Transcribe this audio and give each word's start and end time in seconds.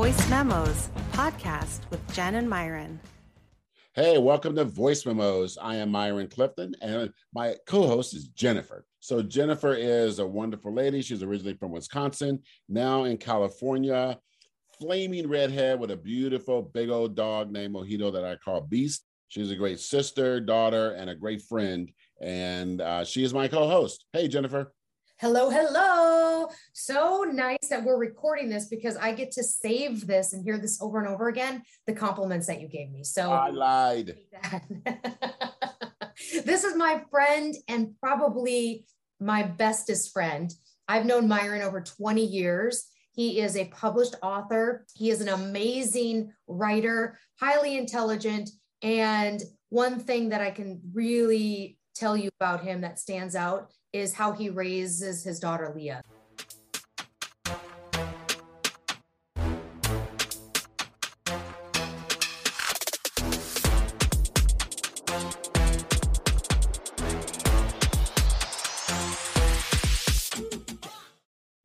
Voice 0.00 0.30
Memos 0.30 0.88
podcast 1.12 1.80
with 1.90 2.00
Jenn 2.14 2.36
and 2.36 2.48
Myron. 2.48 2.98
Hey, 3.92 4.16
welcome 4.16 4.56
to 4.56 4.64
Voice 4.64 5.04
Memos. 5.04 5.58
I 5.60 5.76
am 5.76 5.90
Myron 5.90 6.26
Clifton, 6.26 6.74
and 6.80 7.12
my 7.34 7.56
co 7.66 7.86
host 7.86 8.14
is 8.14 8.28
Jennifer. 8.28 8.86
So, 9.00 9.22
Jennifer 9.22 9.74
is 9.74 10.18
a 10.18 10.26
wonderful 10.26 10.72
lady. 10.72 11.02
She's 11.02 11.22
originally 11.22 11.52
from 11.52 11.72
Wisconsin, 11.72 12.40
now 12.66 13.04
in 13.04 13.18
California. 13.18 14.18
Flaming 14.78 15.28
redhead 15.28 15.78
with 15.78 15.90
a 15.90 15.98
beautiful 15.98 16.62
big 16.62 16.88
old 16.88 17.14
dog 17.14 17.52
named 17.52 17.74
Mojito 17.74 18.10
that 18.10 18.24
I 18.24 18.36
call 18.36 18.62
Beast. 18.62 19.04
She's 19.28 19.50
a 19.50 19.56
great 19.56 19.80
sister, 19.80 20.40
daughter, 20.40 20.92
and 20.92 21.10
a 21.10 21.14
great 21.14 21.42
friend. 21.42 21.92
And 22.22 22.80
uh, 22.80 23.04
she 23.04 23.22
is 23.22 23.34
my 23.34 23.48
co 23.48 23.68
host. 23.68 24.06
Hey, 24.14 24.28
Jennifer. 24.28 24.72
Hello, 25.20 25.50
hello. 25.50 26.48
So 26.72 27.24
nice 27.30 27.68
that 27.68 27.84
we're 27.84 27.98
recording 27.98 28.48
this 28.48 28.68
because 28.68 28.96
I 28.96 29.12
get 29.12 29.30
to 29.32 29.44
save 29.44 30.06
this 30.06 30.32
and 30.32 30.42
hear 30.42 30.56
this 30.56 30.80
over 30.80 30.98
and 30.98 31.06
over 31.06 31.28
again. 31.28 31.62
The 31.86 31.92
compliments 31.92 32.46
that 32.46 32.62
you 32.62 32.68
gave 32.68 32.90
me. 32.90 33.04
So 33.04 33.30
I 33.30 33.50
lied. 33.50 34.16
this 36.46 36.64
is 36.64 36.74
my 36.74 37.02
friend 37.10 37.54
and 37.68 37.90
probably 38.00 38.86
my 39.20 39.42
bestest 39.42 40.10
friend. 40.10 40.54
I've 40.88 41.04
known 41.04 41.28
Myron 41.28 41.60
over 41.60 41.82
20 41.82 42.24
years. 42.24 42.86
He 43.12 43.40
is 43.40 43.58
a 43.58 43.66
published 43.66 44.14
author. 44.22 44.86
He 44.94 45.10
is 45.10 45.20
an 45.20 45.28
amazing 45.28 46.32
writer, 46.46 47.18
highly 47.38 47.76
intelligent. 47.76 48.48
And 48.80 49.42
one 49.68 50.00
thing 50.00 50.30
that 50.30 50.40
I 50.40 50.50
can 50.50 50.80
really 50.94 51.76
tell 51.94 52.16
you 52.16 52.30
about 52.40 52.62
him 52.64 52.80
that 52.80 52.98
stands 52.98 53.36
out 53.36 53.70
is 53.92 54.14
how 54.14 54.32
he 54.32 54.48
raises 54.48 55.24
his 55.24 55.40
daughter 55.40 55.72
Leah. 55.74 56.00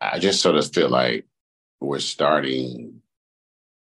I 0.02 0.20
just 0.20 0.42
sort 0.42 0.56
of 0.56 0.72
feel 0.72 0.90
like 0.90 1.26
we're 1.82 2.00
starting 2.00 3.02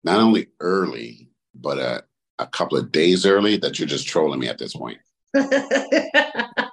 not 0.02 0.18
only 0.18 0.48
early, 0.60 1.30
but 1.54 1.78
a, 1.78 2.04
a 2.38 2.46
couple 2.48 2.76
of 2.76 2.90
days 2.90 3.24
early 3.24 3.56
that 3.58 3.78
you're 3.78 3.86
just 3.88 4.08
trolling 4.08 4.40
me 4.40 4.48
at 4.48 4.58
this 4.58 4.74
point. 4.74 4.98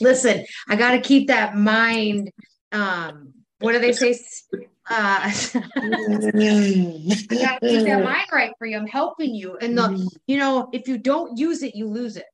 Listen, 0.00 0.44
I 0.68 0.76
got 0.76 0.92
to 0.92 1.00
keep 1.00 1.28
that 1.28 1.56
mind. 1.56 2.30
Um, 2.72 3.32
what 3.60 3.72
do 3.72 3.78
they 3.78 3.92
say? 3.92 4.18
Uh, 4.52 4.60
I 4.90 5.30
got 7.30 7.60
to 7.60 7.68
keep 7.68 7.84
that 7.84 8.02
mind 8.04 8.26
right 8.32 8.52
for 8.58 8.66
you. 8.66 8.76
I'm 8.76 8.86
helping 8.86 9.34
you, 9.34 9.56
and 9.58 9.76
the 9.76 10.10
you 10.26 10.38
know 10.38 10.68
if 10.72 10.88
you 10.88 10.98
don't 10.98 11.38
use 11.38 11.62
it, 11.62 11.74
you 11.74 11.86
lose 11.86 12.16
it. 12.16 12.26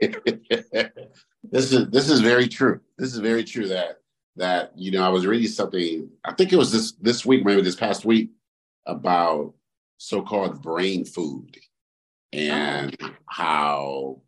this 1.44 1.72
is 1.72 1.90
this 1.90 2.10
is 2.10 2.20
very 2.20 2.48
true. 2.48 2.80
This 2.96 3.12
is 3.12 3.20
very 3.20 3.44
true 3.44 3.68
that 3.68 3.98
that 4.36 4.72
you 4.76 4.90
know 4.90 5.04
I 5.04 5.08
was 5.10 5.26
reading 5.26 5.48
something. 5.48 6.08
I 6.24 6.32
think 6.32 6.52
it 6.52 6.56
was 6.56 6.72
this 6.72 6.92
this 6.92 7.24
week, 7.24 7.44
maybe 7.44 7.62
this 7.62 7.76
past 7.76 8.04
week, 8.04 8.30
about 8.86 9.54
so-called 9.98 10.62
brain 10.62 11.04
food 11.04 11.56
and 12.32 12.96
oh. 13.02 13.10
how 13.26 14.22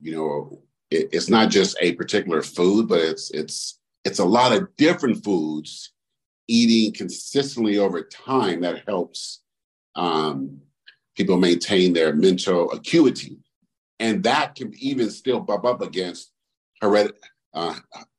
you 0.00 0.14
know 0.16 0.62
it, 0.92 1.08
it's 1.12 1.28
not 1.28 1.50
just 1.50 1.76
a 1.80 1.94
particular 1.94 2.42
food, 2.42 2.88
but 2.88 3.00
it's 3.00 3.30
it's 3.30 3.78
it's 4.04 4.18
a 4.18 4.24
lot 4.24 4.52
of 4.52 4.74
different 4.76 5.24
foods 5.24 5.92
eating 6.48 6.92
consistently 6.92 7.78
over 7.78 8.02
time 8.02 8.60
that 8.60 8.82
helps 8.86 9.42
um, 9.94 10.60
people 11.16 11.36
maintain 11.36 11.92
their 11.92 12.14
mental 12.14 12.70
acuity, 12.72 13.38
and 14.00 14.22
that 14.24 14.54
can 14.54 14.72
even 14.78 15.10
still 15.10 15.40
bump 15.40 15.64
up 15.64 15.80
against 15.80 16.30
uh, 16.82 17.74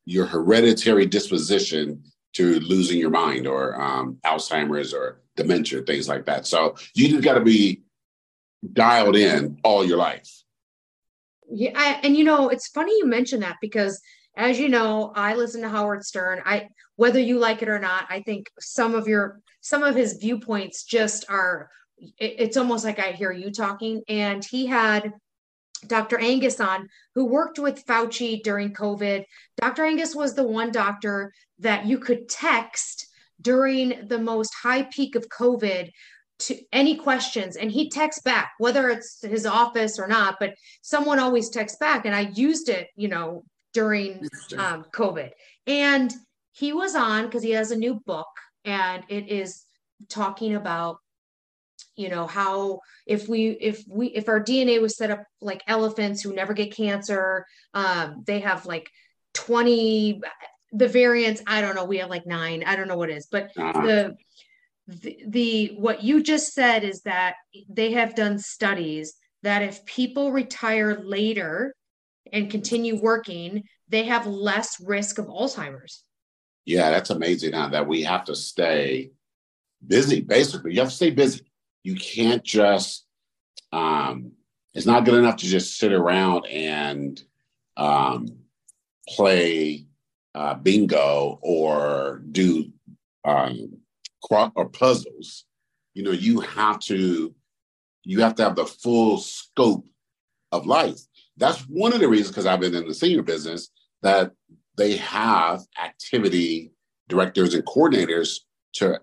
your 0.05 0.25
hereditary 0.25 1.05
disposition 1.05 2.03
to 2.33 2.59
losing 2.61 2.97
your 2.97 3.09
mind 3.09 3.45
or 3.45 3.79
um, 3.79 4.17
Alzheimer's 4.25 4.93
or 4.93 5.21
dementia, 5.35 5.81
things 5.81 6.07
like 6.07 6.25
that. 6.25 6.47
So 6.47 6.75
you 6.95 7.09
just 7.09 7.23
got 7.23 7.35
to 7.35 7.41
be 7.41 7.83
dialed 8.71 9.15
in 9.15 9.59
all 9.63 9.85
your 9.85 9.97
life. 9.97 10.42
Yeah, 11.51 11.71
I, 11.75 11.99
and 12.03 12.15
you 12.15 12.23
know, 12.23 12.49
it's 12.49 12.67
funny 12.67 12.91
you 12.97 13.05
mention 13.05 13.41
that 13.41 13.57
because 13.61 14.01
as 14.35 14.59
you 14.59 14.69
know, 14.69 15.11
I 15.15 15.35
listen 15.35 15.61
to 15.61 15.69
Howard 15.69 16.03
Stern. 16.03 16.41
I 16.45 16.69
whether 16.95 17.19
you 17.19 17.39
like 17.39 17.61
it 17.61 17.69
or 17.69 17.79
not, 17.79 18.05
I 18.09 18.21
think 18.21 18.49
some 18.59 18.95
of 18.95 19.07
your 19.07 19.41
some 19.61 19.83
of 19.83 19.95
his 19.95 20.13
viewpoints 20.13 20.83
just 20.83 21.25
are 21.29 21.69
it, 21.97 22.35
it's 22.39 22.57
almost 22.57 22.85
like 22.85 22.99
I 22.99 23.11
hear 23.11 23.31
you 23.31 23.51
talking 23.51 24.01
and 24.07 24.43
he 24.43 24.65
had 24.65 25.13
Dr. 25.87 26.19
Agus 26.19 26.59
on, 26.59 26.87
who 27.13 27.25
worked 27.25 27.59
with 27.59 27.85
Fauci 27.85 28.41
during 28.41 28.73
COVID. 28.73 29.25
Dr. 29.57 29.85
Agus 29.85 30.15
was 30.15 30.33
the 30.33 30.47
one 30.47 30.71
doctor 30.71 31.33
that 31.59 31.85
you 31.85 31.99
could 31.99 32.29
text 32.29 33.07
during 33.41 34.07
the 34.07 34.19
most 34.19 34.53
high 34.53 34.83
peak 34.83 35.15
of 35.15 35.27
COVID 35.27 35.91
to 36.39 36.57
any 36.71 36.95
questions. 36.95 37.55
And 37.55 37.71
he 37.71 37.89
texts 37.89 38.21
back 38.21 38.53
whether 38.57 38.89
it's 38.89 39.21
his 39.21 39.45
office 39.45 39.99
or 39.99 40.07
not 40.07 40.37
but 40.39 40.55
someone 40.81 41.19
always 41.19 41.49
texts 41.49 41.77
back. 41.77 42.05
And 42.05 42.15
i 42.15 42.31
used 42.33 42.69
it 42.69 42.87
you 42.95 43.07
know 43.07 43.43
during 43.73 44.27
um, 44.57 44.85
covid. 44.91 45.31
And 45.67 46.13
he 46.51 46.73
was 46.73 46.95
on 46.95 47.25
because 47.25 47.43
he 47.43 47.51
has 47.51 47.71
a 47.71 47.77
new 47.77 47.95
book 47.95 48.27
and 48.65 49.03
it 49.09 49.27
is 49.29 49.63
talking 50.09 50.55
about 50.55 50.97
you 51.95 52.09
know 52.09 52.25
how 52.25 52.79
if 53.05 53.27
we 53.27 53.49
if 53.49 53.83
we 53.87 54.07
if 54.07 54.27
our 54.27 54.43
dna 54.43 54.81
was 54.81 54.97
set 54.97 55.11
up 55.11 55.23
like 55.41 55.61
elephants 55.67 56.21
who 56.21 56.33
never 56.33 56.53
get 56.53 56.75
cancer 56.75 57.45
um 57.73 58.23
they 58.25 58.39
have 58.39 58.65
like 58.65 58.89
20 59.33 60.21
the 60.71 60.87
variants 60.87 61.41
i 61.45 61.61
don't 61.61 61.75
know 61.75 61.85
we 61.85 61.97
have 61.97 62.09
like 62.09 62.25
nine 62.25 62.63
i 62.65 62.75
don't 62.75 62.87
know 62.87 62.97
what 62.97 63.09
it 63.09 63.17
is 63.17 63.27
but 63.31 63.51
uh-huh. 63.57 63.81
the 63.81 64.15
the, 64.87 65.17
the 65.27 65.67
what 65.77 66.03
you 66.03 66.21
just 66.21 66.53
said 66.53 66.83
is 66.83 67.01
that 67.03 67.35
they 67.69 67.93
have 67.93 68.15
done 68.15 68.37
studies 68.37 69.13
that 69.43 69.61
if 69.61 69.85
people 69.85 70.31
retire 70.31 71.01
later 71.03 71.75
and 72.31 72.49
continue 72.49 72.99
working, 72.99 73.63
they 73.89 74.03
have 74.03 74.25
less 74.25 74.79
risk 74.81 75.17
of 75.17 75.27
Alzheimer's. 75.27 76.03
Yeah, 76.65 76.89
that's 76.91 77.09
amazing 77.09 77.51
now 77.51 77.69
that 77.69 77.87
we 77.87 78.03
have 78.03 78.25
to 78.25 78.35
stay 78.35 79.11
busy. 79.85 80.21
Basically, 80.21 80.73
you 80.73 80.79
have 80.79 80.89
to 80.89 80.95
stay 80.95 81.11
busy. 81.11 81.41
You 81.83 81.95
can't 81.95 82.43
just 82.43 83.05
um 83.71 84.31
it's 84.73 84.85
not 84.85 85.05
good 85.05 85.15
enough 85.15 85.37
to 85.37 85.45
just 85.45 85.77
sit 85.77 85.93
around 85.93 86.45
and 86.47 87.21
um 87.77 88.27
play 89.07 89.85
uh 90.35 90.53
bingo 90.55 91.39
or 91.41 92.21
do 92.31 92.71
um 93.25 93.82
or 94.31 94.69
puzzles, 94.69 95.45
you 95.93 96.03
know, 96.03 96.11
you 96.11 96.39
have 96.39 96.79
to 96.79 97.33
you 98.05 98.21
have 98.21 98.35
to 98.35 98.43
have 98.43 98.55
the 98.55 98.65
full 98.65 99.17
scope 99.17 99.85
of 100.51 100.65
life. 100.65 100.99
That's 101.37 101.61
one 101.61 101.93
of 101.93 101.99
the 101.99 102.07
reasons 102.09 102.29
because 102.29 102.45
I've 102.45 102.59
been 102.59 102.75
in 102.75 102.87
the 102.87 102.93
senior 102.93 103.23
business 103.23 103.69
that 104.01 104.31
they 104.75 104.97
have 104.97 105.61
activity 105.81 106.71
directors 107.07 107.53
and 107.53 107.65
coordinators 107.65 108.39
to 108.73 108.99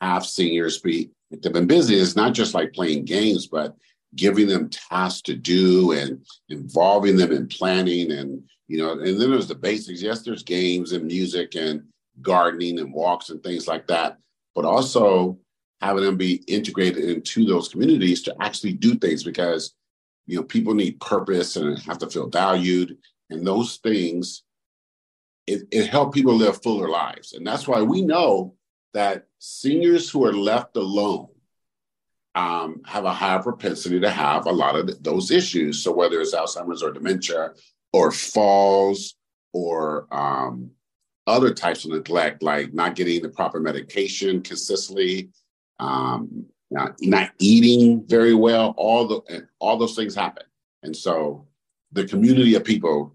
have 0.00 0.24
seniors 0.24 0.78
be 0.78 1.10
they've 1.30 1.52
been 1.52 1.66
busy. 1.66 1.96
It's 1.96 2.16
not 2.16 2.34
just 2.34 2.54
like 2.54 2.72
playing 2.72 3.06
games, 3.06 3.46
but 3.46 3.74
giving 4.16 4.46
them 4.46 4.68
tasks 4.68 5.22
to 5.22 5.34
do 5.34 5.92
and 5.92 6.24
involving 6.48 7.16
them 7.16 7.32
in 7.32 7.48
planning 7.48 8.12
and 8.12 8.42
you 8.68 8.78
know 8.78 8.92
and 8.92 9.20
then 9.20 9.30
there's 9.30 9.48
the 9.48 9.54
basics 9.54 10.02
yes 10.02 10.22
there's 10.22 10.42
games 10.42 10.92
and 10.92 11.04
music 11.04 11.54
and 11.56 11.82
gardening 12.22 12.78
and 12.78 12.92
walks 12.92 13.30
and 13.30 13.42
things 13.42 13.66
like 13.66 13.86
that 13.86 14.18
but 14.54 14.64
also 14.64 15.38
having 15.80 16.04
them 16.04 16.16
be 16.16 16.36
integrated 16.46 17.04
into 17.04 17.44
those 17.44 17.68
communities 17.68 18.22
to 18.22 18.34
actually 18.40 18.72
do 18.72 18.94
things 18.94 19.22
because 19.22 19.74
you 20.26 20.36
know 20.36 20.42
people 20.42 20.74
need 20.74 21.00
purpose 21.00 21.56
and 21.56 21.78
have 21.80 21.98
to 21.98 22.08
feel 22.08 22.28
valued. 22.28 22.96
And 23.30 23.46
those 23.46 23.76
things 23.76 24.44
it, 25.46 25.68
it 25.70 25.86
help 25.88 26.14
people 26.14 26.34
live 26.34 26.62
fuller 26.62 26.88
lives. 26.88 27.32
And 27.32 27.46
that's 27.46 27.68
why 27.68 27.82
we 27.82 28.02
know 28.02 28.54
that 28.94 29.26
seniors 29.38 30.08
who 30.08 30.24
are 30.24 30.32
left 30.32 30.76
alone 30.76 31.28
um, 32.34 32.80
have 32.86 33.04
a 33.04 33.12
higher 33.12 33.42
propensity 33.42 34.00
to 34.00 34.10
have 34.10 34.46
a 34.46 34.52
lot 34.52 34.76
of 34.76 35.02
those 35.02 35.30
issues. 35.30 35.82
So 35.82 35.92
whether 35.92 36.20
it's 36.20 36.34
alzheimer's 36.34 36.82
or 36.82 36.92
dementia 36.92 37.50
or 37.92 38.10
falls 38.10 39.14
or 39.52 40.08
um, 40.10 40.70
other 41.26 41.52
types 41.52 41.84
of 41.84 41.92
neglect, 41.92 42.42
like 42.42 42.74
not 42.74 42.94
getting 42.94 43.22
the 43.22 43.28
proper 43.28 43.60
medication 43.60 44.42
consistently, 44.42 45.30
um, 45.80 46.46
not, 46.70 46.96
not 47.00 47.30
eating 47.38 48.04
very 48.06 48.34
well, 48.34 48.74
all 48.76 49.06
the 49.06 49.46
all 49.58 49.76
those 49.76 49.94
things 49.94 50.14
happen. 50.14 50.44
And 50.82 50.94
so 50.96 51.46
the 51.92 52.06
community 52.06 52.54
of 52.54 52.64
people 52.64 53.14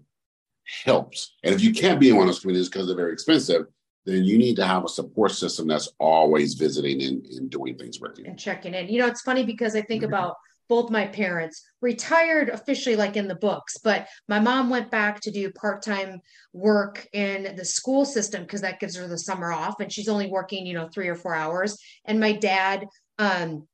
helps. 0.84 1.34
And 1.44 1.54
if 1.54 1.60
you 1.60 1.72
can't 1.72 2.00
be 2.00 2.10
in 2.10 2.16
one 2.16 2.24
of 2.24 2.28
those 2.28 2.40
communities 2.40 2.68
because 2.68 2.86
they're 2.86 2.96
very 2.96 3.12
expensive, 3.12 3.66
then 4.06 4.24
you 4.24 4.38
need 4.38 4.56
to 4.56 4.66
have 4.66 4.84
a 4.84 4.88
support 4.88 5.32
system 5.32 5.66
that's 5.66 5.88
always 5.98 6.54
visiting 6.54 7.02
and, 7.02 7.26
and 7.26 7.50
doing 7.50 7.76
things 7.76 8.00
with 8.00 8.18
you 8.18 8.24
and 8.24 8.38
checking 8.38 8.74
in. 8.74 8.88
You 8.88 9.00
know, 9.00 9.06
it's 9.06 9.22
funny 9.22 9.44
because 9.44 9.76
I 9.76 9.82
think 9.82 10.02
mm-hmm. 10.02 10.12
about 10.12 10.36
both 10.70 10.90
my 10.90 11.06
parents 11.06 11.62
retired 11.82 12.48
officially 12.48 12.96
like 12.96 13.16
in 13.16 13.28
the 13.28 13.34
books 13.34 13.76
but 13.84 14.06
my 14.28 14.40
mom 14.40 14.70
went 14.70 14.90
back 14.90 15.20
to 15.20 15.30
do 15.30 15.50
part-time 15.50 16.20
work 16.54 17.06
in 17.12 17.54
the 17.56 17.64
school 17.64 18.06
system 18.06 18.42
because 18.42 18.62
that 18.62 18.80
gives 18.80 18.96
her 18.96 19.08
the 19.08 19.18
summer 19.18 19.52
off 19.52 19.80
and 19.80 19.92
she's 19.92 20.08
only 20.08 20.28
working 20.28 20.64
you 20.64 20.72
know 20.72 20.88
three 20.88 21.08
or 21.08 21.16
four 21.16 21.34
hours 21.34 21.76
and 22.06 22.18
my 22.18 22.32
dad 22.32 22.86
um, 23.18 23.66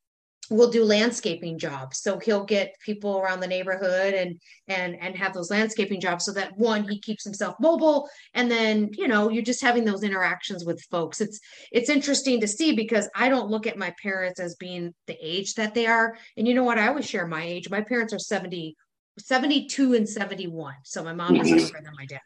will 0.50 0.70
do 0.70 0.84
landscaping 0.84 1.58
jobs. 1.58 2.00
So 2.00 2.19
he'll 2.19 2.44
get 2.44 2.76
people 2.84 3.19
around 3.19 3.40
the 3.40 3.46
neighborhood 3.46 4.14
and 4.14 4.38
and 4.69 4.96
and 5.00 5.16
have 5.16 5.32
those 5.32 5.50
landscaping 5.50 6.00
jobs 6.00 6.25
so 6.25 6.32
that 6.32 6.56
one 6.56 6.88
he 6.88 7.00
keeps 7.00 7.25
himself 7.25 7.56
mobile 7.60 8.08
and 8.34 8.50
then 8.50 8.90
you 8.93 9.08
know 9.08 9.28
you're 9.28 9.43
just 9.43 9.62
having 9.62 9.84
those 9.84 10.02
interactions 10.02 10.64
with 10.64 10.82
folks. 10.90 11.20
It's 11.20 11.40
it's 11.72 11.90
interesting 11.90 12.40
to 12.40 12.48
see 12.48 12.75
because 12.75 13.08
i 13.14 13.28
don't 13.28 13.50
look 13.50 13.66
at 13.66 13.78
my 13.78 13.94
parents 14.02 14.40
as 14.40 14.56
being 14.56 14.94
the 15.06 15.16
age 15.20 15.54
that 15.54 15.75
they 15.75 15.87
are. 15.87 16.16
And 16.37 16.46
you 16.46 16.54
know 16.54 16.64
what? 16.64 16.78
I 16.78 16.88
always 16.88 17.06
share 17.06 17.26
my 17.26 17.43
age. 17.43 17.70
My 17.70 17.81
parents 17.81 18.12
are 18.12 18.19
70 18.19 18.76
72 19.19 19.94
and 19.94 20.08
71 20.08 20.75
so 20.82 21.02
my 21.02 21.14
mom 21.14 21.37
is 21.37 21.48
mm-hmm. 21.48 21.58
younger 21.58 21.81
than 21.82 21.94
my 21.96 22.06
dad. 22.06 22.20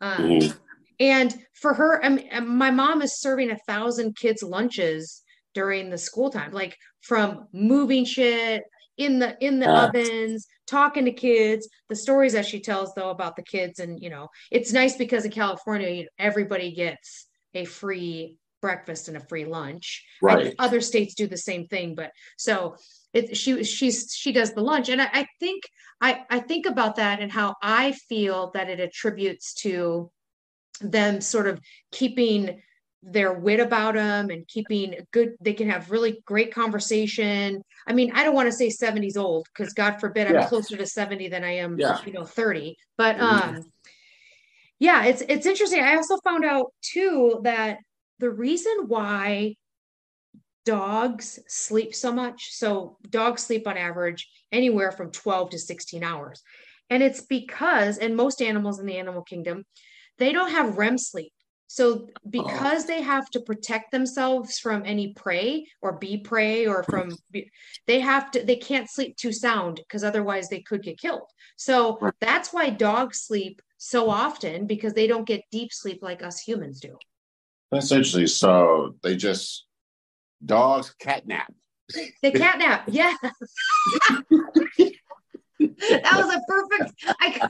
Um, 0.00 0.22
mm-hmm. 0.28 0.58
and 0.98 1.34
for 1.54 1.72
her 1.74 2.04
I 2.04 2.08
mean, 2.08 2.28
my 2.48 2.70
mom 2.70 3.02
is 3.02 3.20
serving 3.20 3.50
a 3.50 3.58
thousand 3.66 4.16
kids 4.16 4.42
lunches 4.42 5.22
during 5.54 5.90
the 5.90 5.98
school 5.98 6.30
time 6.30 6.52
like 6.52 6.76
from 7.00 7.46
moving 7.52 8.04
shit 8.04 8.62
in 8.96 9.18
the 9.18 9.36
in 9.44 9.58
the 9.58 9.68
uh, 9.68 9.86
ovens 9.88 10.46
talking 10.66 11.04
to 11.04 11.12
kids. 11.12 11.68
The 11.88 11.96
stories 11.96 12.32
that 12.34 12.46
she 12.46 12.60
tells 12.60 12.94
though 12.94 13.10
about 13.10 13.36
the 13.36 13.42
kids 13.42 13.78
and 13.78 14.00
you 14.00 14.10
know 14.10 14.28
it's 14.50 14.72
nice 14.72 14.96
because 14.96 15.24
in 15.24 15.30
california 15.30 15.88
you 15.88 16.02
know, 16.02 16.08
everybody 16.18 16.72
gets 16.72 17.26
a 17.54 17.64
free 17.64 18.36
breakfast 18.60 19.08
and 19.08 19.16
a 19.16 19.20
free 19.20 19.44
lunch. 19.44 20.04
Right. 20.22 20.54
other 20.58 20.80
states 20.80 21.14
do 21.14 21.26
the 21.26 21.36
same 21.36 21.66
thing 21.66 21.94
but 21.94 22.12
so 22.36 22.76
it, 23.12 23.36
she 23.36 23.62
she's 23.64 24.12
she 24.14 24.32
does 24.32 24.54
the 24.54 24.62
lunch. 24.62 24.88
And 24.88 25.02
I, 25.02 25.08
I 25.12 25.26
think 25.40 25.64
i 26.00 26.24
i 26.30 26.38
think 26.38 26.66
about 26.66 26.96
that 26.96 27.20
and 27.20 27.30
how 27.30 27.56
i 27.62 27.92
feel 27.92 28.50
that 28.54 28.68
it 28.68 28.80
attributes 28.80 29.54
to 29.54 30.10
them 30.80 31.20
sort 31.20 31.46
of 31.46 31.60
keeping 31.90 32.60
their 33.02 33.32
wit 33.32 33.58
about 33.58 33.94
them 33.94 34.30
and 34.30 34.46
keeping 34.46 34.94
good 35.12 35.32
they 35.40 35.52
can 35.52 35.68
have 35.68 35.90
really 35.90 36.22
great 36.24 36.54
conversation 36.54 37.60
i 37.86 37.92
mean 37.92 38.12
i 38.14 38.22
don't 38.22 38.34
want 38.34 38.46
to 38.46 38.52
say 38.52 38.68
70s 38.68 39.16
old 39.16 39.46
because 39.52 39.72
god 39.72 39.98
forbid 39.98 40.28
i'm 40.28 40.46
closer 40.46 40.76
to 40.76 40.86
70 40.86 41.28
than 41.28 41.42
i 41.42 41.56
am 41.56 41.78
yeah. 41.78 41.98
you 42.06 42.12
know 42.12 42.24
30 42.24 42.76
but 42.96 43.16
mm-hmm. 43.16 43.56
um 43.56 43.64
yeah 44.78 45.04
it's 45.04 45.22
it's 45.28 45.46
interesting 45.46 45.82
i 45.82 45.96
also 45.96 46.16
found 46.18 46.44
out 46.44 46.72
too 46.80 47.40
that 47.42 47.78
the 48.20 48.30
reason 48.30 48.72
why 48.86 49.56
dogs 50.64 51.40
sleep 51.48 51.92
so 51.94 52.12
much 52.12 52.50
so 52.52 52.98
dogs 53.10 53.42
sleep 53.42 53.66
on 53.66 53.76
average 53.76 54.28
anywhere 54.52 54.92
from 54.92 55.10
12 55.10 55.50
to 55.50 55.58
16 55.58 56.04
hours 56.04 56.40
and 56.88 57.02
it's 57.02 57.22
because 57.22 57.98
and 57.98 58.14
most 58.14 58.40
animals 58.40 58.78
in 58.78 58.86
the 58.86 58.96
animal 58.96 59.22
kingdom 59.22 59.64
they 60.18 60.30
don't 60.30 60.52
have 60.52 60.78
rem 60.78 60.96
sleep 60.96 61.32
so 61.72 62.06
oh. 62.06 62.08
because 62.28 62.84
they 62.84 63.00
have 63.00 63.30
to 63.30 63.40
protect 63.40 63.92
themselves 63.92 64.58
from 64.58 64.82
any 64.84 65.14
prey 65.14 65.66
or 65.80 65.92
be 65.94 66.18
prey 66.18 66.66
or 66.66 66.82
from 66.82 67.16
they 67.86 67.98
have 67.98 68.30
to 68.32 68.44
they 68.44 68.56
can't 68.56 68.90
sleep 68.90 69.16
too 69.16 69.32
sound 69.32 69.76
because 69.76 70.04
otherwise 70.04 70.50
they 70.50 70.60
could 70.60 70.82
get 70.82 71.00
killed. 71.00 71.30
So 71.56 71.98
that's 72.20 72.52
why 72.52 72.68
dogs 72.68 73.20
sleep 73.20 73.62
so 73.78 74.10
often 74.10 74.66
because 74.66 74.92
they 74.92 75.06
don't 75.06 75.26
get 75.26 75.44
deep 75.50 75.72
sleep 75.72 76.00
like 76.02 76.22
us 76.22 76.40
humans 76.40 76.78
do. 76.78 76.98
Essentially. 77.72 78.26
So 78.26 78.96
they 79.02 79.16
just 79.16 79.64
dogs 80.44 80.94
catnap. 81.02 81.46
They 81.94 82.32
catnap, 82.32 82.82
yeah. 82.88 83.14
that 85.90 86.16
was 86.16 86.34
a 86.34 86.40
perfect. 86.48 86.92
I, 87.20 87.48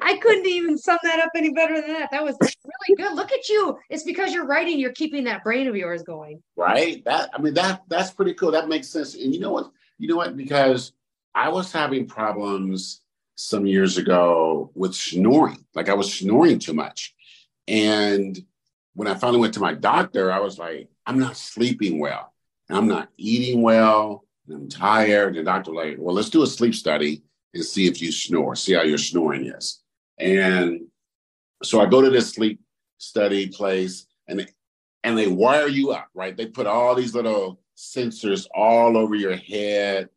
I 0.02 0.16
couldn't 0.18 0.46
even 0.46 0.78
sum 0.78 0.98
that 1.02 1.20
up 1.20 1.30
any 1.36 1.52
better 1.52 1.80
than 1.80 1.92
that. 1.92 2.10
That 2.10 2.24
was 2.24 2.36
really 2.40 2.96
good. 2.96 3.14
Look 3.14 3.32
at 3.32 3.48
you. 3.48 3.78
It's 3.90 4.04
because 4.04 4.32
you're 4.32 4.46
writing. 4.46 4.78
You're 4.78 4.92
keeping 4.92 5.24
that 5.24 5.44
brain 5.44 5.66
of 5.66 5.76
yours 5.76 6.02
going. 6.02 6.42
Right. 6.56 7.04
That 7.04 7.30
I 7.34 7.40
mean 7.40 7.54
that 7.54 7.82
that's 7.88 8.10
pretty 8.10 8.34
cool. 8.34 8.50
That 8.50 8.68
makes 8.68 8.88
sense. 8.88 9.14
And 9.14 9.34
you 9.34 9.40
know 9.40 9.52
what? 9.52 9.70
You 9.98 10.08
know 10.08 10.16
what? 10.16 10.36
Because 10.36 10.92
I 11.34 11.48
was 11.48 11.72
having 11.72 12.06
problems 12.06 13.00
some 13.34 13.66
years 13.66 13.98
ago 13.98 14.70
with 14.74 14.94
snoring. 14.94 15.64
Like 15.74 15.88
I 15.88 15.94
was 15.94 16.12
snoring 16.12 16.58
too 16.58 16.74
much, 16.74 17.14
and 17.68 18.38
when 18.94 19.08
I 19.08 19.14
finally 19.14 19.40
went 19.40 19.54
to 19.54 19.60
my 19.60 19.74
doctor, 19.74 20.32
I 20.32 20.40
was 20.40 20.58
like, 20.58 20.88
I'm 21.04 21.18
not 21.18 21.36
sleeping 21.36 21.98
well. 21.98 22.32
I'm 22.70 22.88
not 22.88 23.10
eating 23.16 23.62
well. 23.62 24.24
I'm 24.50 24.68
tired. 24.68 25.34
The 25.34 25.42
doctor 25.42 25.72
like, 25.72 25.96
well, 25.98 26.14
let's 26.14 26.30
do 26.30 26.42
a 26.42 26.46
sleep 26.46 26.74
study 26.74 27.22
and 27.54 27.64
see 27.64 27.86
if 27.86 28.00
you 28.00 28.12
snore, 28.12 28.54
see 28.54 28.74
how 28.74 28.82
your 28.82 28.98
snoring 28.98 29.46
is. 29.46 29.82
And 30.18 30.82
so 31.62 31.80
I 31.80 31.86
go 31.86 32.00
to 32.00 32.10
this 32.10 32.30
sleep 32.30 32.60
study 32.98 33.48
place 33.48 34.06
and 34.28 34.40
they, 34.40 34.46
and 35.04 35.16
they 35.16 35.28
wire 35.28 35.68
you 35.68 35.92
up, 35.92 36.08
right? 36.14 36.36
They 36.36 36.46
put 36.46 36.66
all 36.66 36.94
these 36.94 37.14
little 37.14 37.60
sensors 37.76 38.46
all 38.54 38.96
over 38.96 39.14
your 39.14 39.36
head 39.36 40.08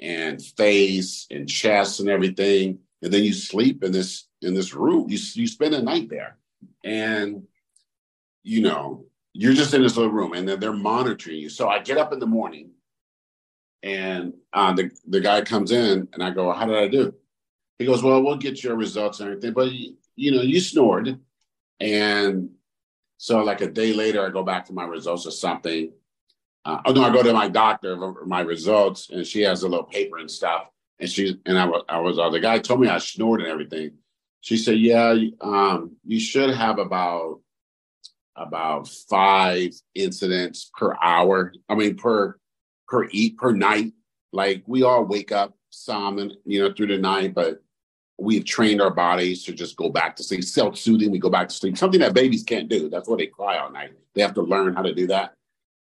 and 0.00 0.42
face 0.42 1.26
and 1.30 1.48
chest 1.48 2.00
and 2.00 2.08
everything. 2.08 2.78
And 3.02 3.12
then 3.12 3.24
you 3.24 3.32
sleep 3.32 3.84
in 3.84 3.92
this 3.92 4.26
in 4.42 4.54
this 4.54 4.74
room. 4.74 5.08
You 5.08 5.18
you 5.34 5.46
spend 5.46 5.74
a 5.74 5.82
night 5.82 6.08
there. 6.08 6.36
And 6.84 7.44
you 8.42 8.60
know, 8.60 9.04
you're 9.32 9.54
just 9.54 9.74
in 9.74 9.82
this 9.82 9.96
little 9.96 10.12
room 10.12 10.32
and 10.32 10.48
then 10.48 10.60
they're 10.60 10.72
monitoring 10.72 11.38
you. 11.38 11.48
So 11.48 11.68
I 11.68 11.80
get 11.80 11.98
up 11.98 12.12
in 12.12 12.18
the 12.18 12.26
morning 12.26 12.70
and 13.82 14.34
uh, 14.52 14.72
the, 14.72 14.90
the 15.06 15.20
guy 15.20 15.42
comes 15.42 15.72
in 15.72 16.08
and 16.12 16.22
I 16.22 16.30
go, 16.30 16.52
How 16.52 16.66
did 16.66 16.76
I 16.76 16.88
do? 16.88 17.14
He 17.78 17.86
goes, 17.86 18.02
Well, 18.02 18.22
we'll 18.22 18.36
get 18.36 18.62
your 18.62 18.76
results 18.76 19.20
and 19.20 19.30
everything, 19.30 19.52
but 19.52 19.72
you 20.16 20.32
know, 20.32 20.42
you 20.42 20.60
snored. 20.60 21.18
And 21.80 22.50
so, 23.18 23.42
like 23.42 23.60
a 23.60 23.70
day 23.70 23.92
later, 23.92 24.26
I 24.26 24.30
go 24.30 24.42
back 24.42 24.66
to 24.66 24.72
my 24.72 24.84
results 24.84 25.26
or 25.26 25.30
something. 25.30 25.92
Uh, 26.64 26.80
oh 26.84 26.92
no, 26.92 27.04
I 27.04 27.12
go 27.12 27.22
to 27.22 27.32
my 27.32 27.48
doctor 27.48 27.96
for 27.96 28.26
my 28.26 28.40
results, 28.40 29.10
and 29.10 29.26
she 29.26 29.42
has 29.42 29.62
a 29.62 29.68
little 29.68 29.86
paper 29.86 30.18
and 30.18 30.30
stuff. 30.30 30.68
And 30.98 31.08
she 31.08 31.40
and 31.46 31.58
I 31.58 31.64
was, 31.64 31.84
I 31.88 31.98
was 32.00 32.18
uh, 32.18 32.30
the 32.30 32.40
guy 32.40 32.58
told 32.58 32.80
me 32.80 32.88
I 32.88 32.98
snored 32.98 33.40
and 33.40 33.48
everything. 33.48 33.92
She 34.40 34.56
said, 34.56 34.78
"Yeah, 34.78 35.16
um, 35.40 35.96
you 36.04 36.18
should 36.18 36.50
have 36.50 36.78
about 36.78 37.40
about 38.36 38.88
five 38.88 39.72
incidents 39.94 40.70
per 40.76 40.96
hour. 41.00 41.52
I 41.68 41.74
mean, 41.74 41.96
per 41.96 42.38
per 42.88 43.08
eat 43.10 43.36
per 43.36 43.52
night. 43.52 43.92
Like 44.32 44.62
we 44.66 44.82
all 44.82 45.04
wake 45.04 45.32
up 45.32 45.54
some 45.70 46.18
and 46.18 46.32
you 46.44 46.62
know 46.62 46.72
through 46.72 46.88
the 46.88 46.98
night, 46.98 47.34
but 47.34 47.62
we've 48.18 48.44
trained 48.44 48.82
our 48.82 48.90
bodies 48.90 49.44
to 49.44 49.52
just 49.52 49.76
go 49.76 49.88
back 49.88 50.16
to 50.16 50.22
sleep. 50.22 50.42
Self-soothing, 50.42 51.10
we 51.10 51.18
go 51.18 51.30
back 51.30 51.48
to 51.48 51.54
sleep. 51.54 51.78
Something 51.78 52.00
that 52.00 52.14
babies 52.14 52.42
can't 52.42 52.68
do. 52.68 52.88
That's 52.88 53.08
why 53.08 53.16
they 53.16 53.26
cry 53.26 53.58
all 53.58 53.70
night. 53.70 53.92
They 54.14 54.22
have 54.22 54.34
to 54.34 54.42
learn 54.42 54.74
how 54.74 54.82
to 54.82 54.92
do 54.92 55.06
that. 55.06 55.34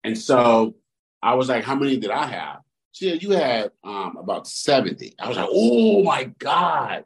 And 0.04 0.18
so 0.18 0.76
I 1.22 1.36
was 1.36 1.48
like, 1.48 1.64
how 1.64 1.76
many 1.76 1.98
did 1.98 2.12
I 2.12 2.28
have? 2.28 2.60
She 2.92 3.10
said, 3.10 3.24
you 3.24 3.32
had 3.32 3.72
um, 3.84 4.18
about 4.18 4.48
70. 4.48 5.16
I 5.20 5.28
was 5.28 5.38
like, 5.38 5.50
oh 5.50 6.04
my 6.04 6.26
God. 6.40 7.06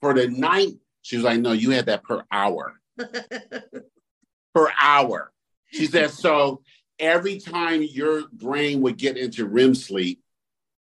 For 0.00 0.14
the 0.14 0.28
night, 0.28 0.74
she 1.02 1.16
was 1.16 1.24
like, 1.24 1.40
no, 1.40 1.52
you 1.52 1.70
had 1.70 1.86
that 1.86 2.02
per 2.02 2.24
hour. 2.30 2.80
per 4.54 4.72
hour. 4.80 5.32
She 5.66 5.86
said, 5.86 6.10
so 6.10 6.62
every 6.98 7.38
time 7.38 7.82
your 7.82 8.24
brain 8.32 8.80
would 8.82 8.96
get 8.96 9.16
into 9.16 9.46
REM 9.46 9.74
sleep, 9.74 10.22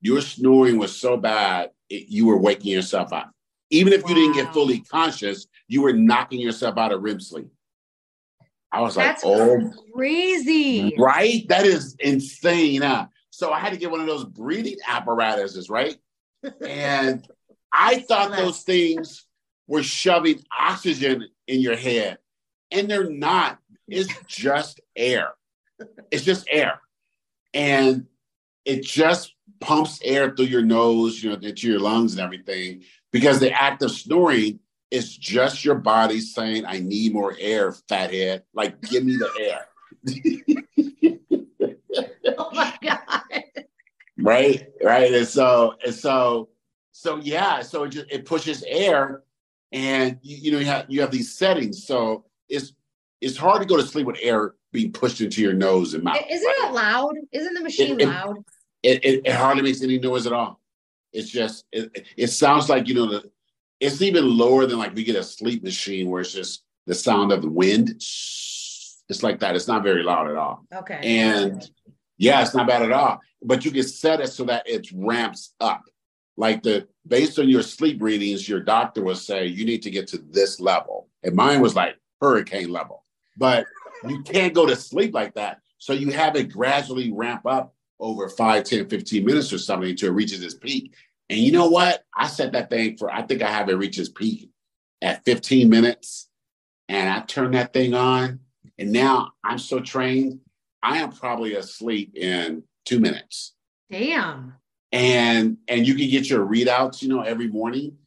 your 0.02 0.22
snoring 0.22 0.78
was 0.78 0.96
so 0.96 1.18
bad, 1.18 1.72
it, 1.90 2.08
you 2.08 2.26
were 2.26 2.38
waking 2.38 2.72
yourself 2.72 3.14
up. 3.14 3.32
Even 3.70 3.94
if 3.94 4.04
wow. 4.04 4.10
you 4.10 4.16
didn't 4.16 4.36
get 4.36 4.54
fully 4.54 4.80
conscious, 4.80 5.48
you 5.68 5.82
were 5.82 5.94
knocking 5.94 6.40
yourself 6.40 6.78
out 6.78 6.92
of 6.92 7.02
REM 7.02 7.20
sleep. 7.20 7.50
I 8.72 8.82
was 8.82 8.96
That's 8.96 9.24
like, 9.24 9.38
oh, 9.38 9.74
crazy. 9.94 10.96
Right? 10.98 11.48
That 11.50 11.66
is 11.66 11.96
insane. 12.00 12.82
Huh? 12.82 13.08
So 13.30 13.52
I 13.52 13.60
had 13.60 13.74
to 13.74 13.80
get 13.80 13.92
one 13.92 14.00
of 14.00 14.08
those 14.08 14.26
breathing 14.26 14.78
apparatuses, 14.88 15.70
right? 15.70 15.98
and 16.66 17.26
I 17.74 18.00
thought 18.00 18.32
those 18.32 18.62
things 18.62 19.26
were 19.68 19.84
shoving 19.84 20.44
oxygen 20.58 21.28
in 21.48 21.62
your 21.62 21.76
head, 21.76 22.18
and 22.72 22.90
they're 22.90 23.10
not. 23.10 23.60
It's 23.88 24.14
just 24.28 24.80
air. 24.96 25.34
It's 26.12 26.24
just 26.24 26.48
air. 26.50 26.82
And 27.54 28.08
it 28.66 28.84
just 28.84 29.36
pumps 29.60 30.00
air 30.04 30.36
through 30.36 30.46
your 30.46 30.62
nose, 30.62 31.24
you 31.24 31.30
know, 31.30 31.36
into 31.36 31.68
your 31.68 31.80
lungs 31.80 32.14
and 32.14 32.22
everything. 32.22 32.84
Because 33.12 33.40
the 33.40 33.52
act 33.52 33.82
of 33.84 33.92
snoring 33.92 34.60
is 34.90 35.16
just 35.16 35.64
your 35.66 35.76
body 35.76 36.20
saying, 36.20 36.66
I 36.66 36.80
need 36.80 37.14
more 37.14 37.36
air, 37.40 37.72
fathead. 37.72 38.44
Like, 38.54 38.82
give 38.82 39.06
me 39.06 39.18
the 39.18 39.30
air. 39.40 39.68
oh 42.38 42.50
my 42.54 42.78
God. 42.82 43.44
Right, 44.18 44.68
right. 44.84 45.14
And 45.14 45.28
so, 45.28 45.76
and 45.86 45.94
so, 45.94 46.50
so 46.92 47.18
yeah, 47.18 47.62
so 47.62 47.84
it 47.84 47.90
just 47.90 48.12
it 48.12 48.26
pushes 48.26 48.64
air 48.68 49.24
and 49.72 50.20
you, 50.22 50.38
you 50.38 50.52
know 50.52 50.60
you 50.60 50.66
have 50.66 50.86
you 50.90 51.02
have 51.02 51.12
these 51.12 51.34
settings. 51.34 51.86
So 51.86 52.26
it's 52.50 52.74
it's 53.22 53.38
hard 53.38 53.62
to 53.62 53.68
go 53.68 53.78
to 53.78 53.84
sleep 53.84 54.06
with 54.06 54.18
air 54.22 54.56
being 54.72 54.92
pushed 54.92 55.22
into 55.22 55.42
your 55.42 55.54
nose 55.54 55.94
and 55.94 56.04
mouth. 56.04 56.18
Isn't 56.30 56.54
it 56.58 56.72
loud? 56.72 57.16
Isn't 57.32 57.54
the 57.54 57.62
machine 57.62 58.00
it- 58.00 58.08
loud? 58.08 58.38
It, 58.84 59.06
it, 59.06 59.22
it 59.26 59.34
hardly 59.34 59.62
makes 59.62 59.84
any 59.84 60.00
noise 60.00 60.26
at 60.26 60.34
all. 60.34 60.60
It's 61.14 61.30
just 61.30 61.66
it, 61.72 62.08
it 62.18 62.28
sounds 62.28 62.68
like 62.70 62.88
you 62.88 62.96
know 62.96 63.06
the. 63.06 63.30
It's 63.80 64.02
even 64.02 64.38
lower 64.38 64.66
than 64.66 64.80
like 64.80 64.96
we 64.96 65.04
get 65.04 65.16
a 65.16 65.24
sleep 65.24 65.64
machine 65.64 66.10
where 66.10 66.22
it's 66.22 66.34
just 66.34 66.64
the 66.88 66.96
sound 66.96 67.32
of 67.32 67.42
the 67.42 67.50
wind. 67.50 67.90
It's 67.90 69.24
like 69.24 69.40
that. 69.40 69.56
It's 69.56 69.68
not 69.68 69.84
very 69.84 70.04
loud 70.04 70.30
at 70.30 70.36
all. 70.36 70.66
Okay. 70.74 71.00
And 71.04 71.70
yeah, 72.18 72.42
it's 72.42 72.56
not 72.56 72.68
bad 72.68 72.82
at 72.82 72.92
all. 72.92 73.20
But 73.44 73.66
you 73.66 73.72
can 73.72 73.84
set 73.84 74.22
it 74.22 74.30
so 74.30 74.46
that 74.46 74.68
it 74.68 74.88
ramps 74.94 75.54
up. 75.60 75.84
Like 76.38 76.64
the 76.64 76.88
based 77.06 77.38
on 77.40 77.50
your 77.50 77.62
sleep 77.62 78.02
readings, 78.02 78.48
your 78.48 78.62
doctor 78.62 79.04
will 79.04 79.16
say 79.16 79.46
you 79.48 79.66
need 79.66 79.84
to 79.84 79.92
get 79.92 80.08
to 80.08 80.18
this 80.18 80.60
level. 80.60 81.10
And 81.24 81.36
mine 81.36 81.62
was 81.62 81.76
like 81.76 81.98
hurricane 82.22 82.72
level. 82.72 83.04
But 83.38 83.66
you 84.08 84.22
can't 84.24 84.54
go 84.54 84.66
to 84.66 84.76
sleep 84.76 85.14
like 85.14 85.34
that. 85.36 85.60
So 85.78 85.94
you 85.94 86.12
have 86.12 86.36
it 86.36 86.52
gradually 86.52 87.12
ramp 87.12 87.46
up 87.46 87.74
over 88.00 88.30
5, 88.30 88.64
10, 88.64 88.90
15 88.90 89.26
minutes 89.26 89.54
or 89.54 89.58
something 89.58 89.90
until 89.90 90.10
it 90.10 90.16
reaches 90.16 90.44
its 90.44 90.56
peak. 90.56 90.94
And 91.30 91.40
you 91.40 91.52
know 91.52 91.68
what? 91.68 92.04
I 92.16 92.28
set 92.28 92.52
that 92.54 92.70
thing 92.70 92.98
for, 92.98 93.12
I 93.12 93.22
think 93.22 93.42
I 93.42 93.52
have 93.52 93.70
it 93.70 93.76
reach 93.76 93.98
its 93.98 94.10
peak 94.10 94.50
at 95.02 95.24
15 95.26 95.70
minutes. 95.70 96.28
And 96.90 97.10
I 97.10 97.22
turn 97.22 97.52
that 97.52 97.74
thing 97.74 97.94
on. 97.94 98.40
And 98.78 98.92
now 98.92 99.32
I'm 99.44 99.60
so 99.60 99.80
trained, 99.80 100.40
I 100.84 100.98
am 100.98 101.12
probably 101.12 101.56
asleep 101.56 102.16
in 102.16 102.64
two 102.86 103.00
minutes. 103.00 103.54
Damn. 103.90 104.56
And 104.92 105.58
and 105.68 105.88
you 105.88 105.96
can 105.96 106.10
get 106.10 106.30
your 106.30 106.46
readouts, 106.46 107.02
you 107.02 107.08
know, 107.08 107.22
every 107.22 107.48
morning 107.48 107.98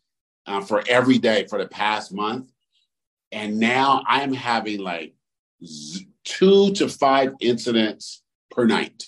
uh, 0.47 0.61
for 0.61 0.83
every 0.87 1.19
day 1.19 1.47
for 1.49 1.59
the 1.59 1.69
past 1.69 2.13
month. 2.13 2.51
And 3.33 3.59
now 3.59 4.03
I'm 4.07 4.33
having 4.33 4.81
like 4.81 5.15
two 6.25 6.73
to 6.73 6.89
five 6.89 7.33
incidents 7.41 8.23
per 8.51 8.65
night. 8.67 9.05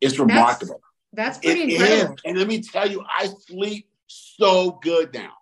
It's 0.00 0.18
remarkable. 0.18 0.80
That's 1.12 1.38
It 1.38 1.42
pretty 1.44 1.74
is. 1.74 1.80
incredible. 1.80 2.16
And 2.24 2.38
let 2.38 2.46
me 2.48 2.62
tell 2.62 2.88
you, 2.88 3.04
I 3.08 3.26
sleep 3.46 3.88
so 4.06 4.78
good 4.82 5.12
now. 5.12 5.32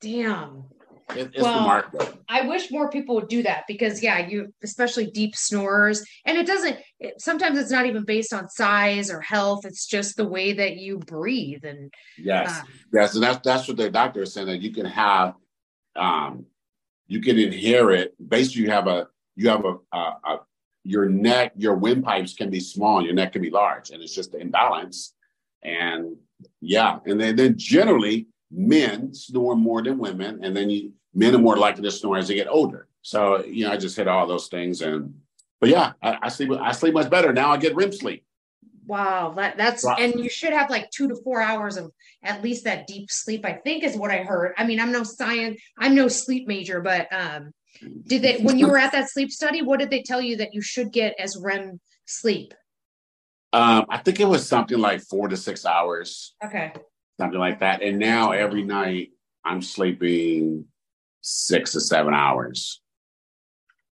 Damn. 0.00 0.64
It- 1.10 1.32
it's 1.34 1.42
Well, 1.42 1.56
remarkable. 1.58 2.06
I 2.28 2.46
wish 2.46 2.70
more 2.70 2.88
people 2.88 3.16
would 3.16 3.28
do 3.28 3.42
that 3.42 3.64
because 3.66 4.00
yeah, 4.00 4.28
you 4.28 4.54
especially 4.62 5.10
deep 5.10 5.34
snorers, 5.34 6.04
and 6.24 6.38
it 6.38 6.46
doesn't. 6.46 6.78
It, 7.00 7.20
sometimes 7.20 7.58
it's 7.58 7.72
not 7.72 7.86
even 7.86 8.04
based 8.04 8.32
on 8.32 8.48
size 8.48 9.10
or 9.10 9.20
health. 9.20 9.64
It's 9.64 9.86
just 9.86 10.16
the 10.16 10.24
way 10.28 10.52
that 10.52 10.76
you 10.76 10.98
breathe 10.98 11.64
and 11.64 11.92
Yes. 12.16 12.60
uh, 12.60 12.62
Yes, 12.92 13.14
and 13.14 13.24
that's 13.24 13.40
that's 13.44 13.66
what 13.66 13.76
the 13.76 13.90
doctor 13.90 14.22
is 14.22 14.32
saying 14.32 14.46
that 14.46 14.62
you 14.62 14.72
can 14.72 14.86
have, 14.86 15.34
um, 15.96 16.46
you 17.10 17.20
can 17.20 17.38
inherit. 17.38 18.14
Basically, 18.26 18.62
you 18.62 18.70
have 18.70 18.86
a 18.86 19.08
you 19.34 19.48
have 19.48 19.64
a, 19.64 19.76
a, 19.92 19.98
a 19.98 20.40
your 20.84 21.08
neck, 21.08 21.52
your 21.56 21.74
windpipes 21.74 22.34
can 22.34 22.50
be 22.50 22.60
small, 22.60 23.04
your 23.04 23.14
neck 23.14 23.32
can 23.32 23.42
be 23.42 23.50
large, 23.50 23.90
and 23.90 24.00
it's 24.00 24.14
just 24.14 24.30
the 24.30 24.38
imbalance. 24.38 25.12
And 25.62 26.16
yeah, 26.60 27.00
and 27.04 27.20
then 27.20 27.34
then 27.34 27.58
generally 27.58 28.28
men 28.50 29.12
snore 29.12 29.56
more 29.56 29.82
than 29.82 29.98
women, 29.98 30.44
and 30.44 30.56
then 30.56 30.70
you 30.70 30.92
men 31.12 31.34
are 31.34 31.38
more 31.38 31.56
likely 31.56 31.82
to 31.82 31.90
snore 31.90 32.16
as 32.16 32.28
they 32.28 32.36
get 32.36 32.48
older. 32.48 32.86
So 33.02 33.44
you 33.44 33.66
know, 33.66 33.72
I 33.72 33.76
just 33.76 33.96
hit 33.96 34.06
all 34.06 34.28
those 34.28 34.46
things, 34.46 34.80
and 34.80 35.12
but 35.60 35.68
yeah, 35.68 35.92
I, 36.00 36.18
I 36.22 36.28
sleep 36.28 36.52
I 36.52 36.70
sleep 36.70 36.94
much 36.94 37.10
better 37.10 37.32
now. 37.32 37.50
I 37.50 37.56
get 37.56 37.74
REM 37.74 37.92
sleep. 37.92 38.24
Wow, 38.90 39.32
that 39.36 39.56
that's 39.56 39.86
and 39.86 40.14
you 40.18 40.28
should 40.28 40.52
have 40.52 40.68
like 40.68 40.90
two 40.90 41.08
to 41.08 41.14
four 41.22 41.40
hours 41.40 41.76
of 41.76 41.92
at 42.24 42.42
least 42.42 42.64
that 42.64 42.88
deep 42.88 43.08
sleep. 43.08 43.46
I 43.46 43.52
think 43.52 43.84
is 43.84 43.96
what 43.96 44.10
I 44.10 44.18
heard. 44.18 44.52
I 44.58 44.66
mean, 44.66 44.80
I'm 44.80 44.90
no 44.90 45.04
science, 45.04 45.60
I'm 45.78 45.94
no 45.94 46.08
sleep 46.08 46.48
major, 46.48 46.80
but 46.80 47.06
um, 47.12 47.52
did 48.08 48.22
they 48.22 48.38
when 48.38 48.58
you 48.58 48.66
were 48.66 48.78
at 48.78 48.90
that 48.92 49.08
sleep 49.08 49.30
study? 49.30 49.62
What 49.62 49.78
did 49.78 49.90
they 49.90 50.02
tell 50.02 50.20
you 50.20 50.38
that 50.38 50.54
you 50.54 50.60
should 50.60 50.92
get 50.92 51.14
as 51.20 51.36
REM 51.36 51.80
sleep? 52.04 52.52
Um, 53.52 53.86
I 53.88 53.98
think 53.98 54.18
it 54.18 54.26
was 54.26 54.46
something 54.46 54.78
like 54.78 55.02
four 55.02 55.28
to 55.28 55.36
six 55.36 55.64
hours. 55.64 56.34
Okay. 56.44 56.72
something 57.18 57.38
like 57.38 57.60
that. 57.60 57.82
And 57.82 57.98
now 57.98 58.32
every 58.32 58.62
night 58.62 59.10
I'm 59.44 59.62
sleeping 59.62 60.64
six 61.20 61.72
to 61.72 61.80
seven 61.80 62.12
hours. 62.12 62.79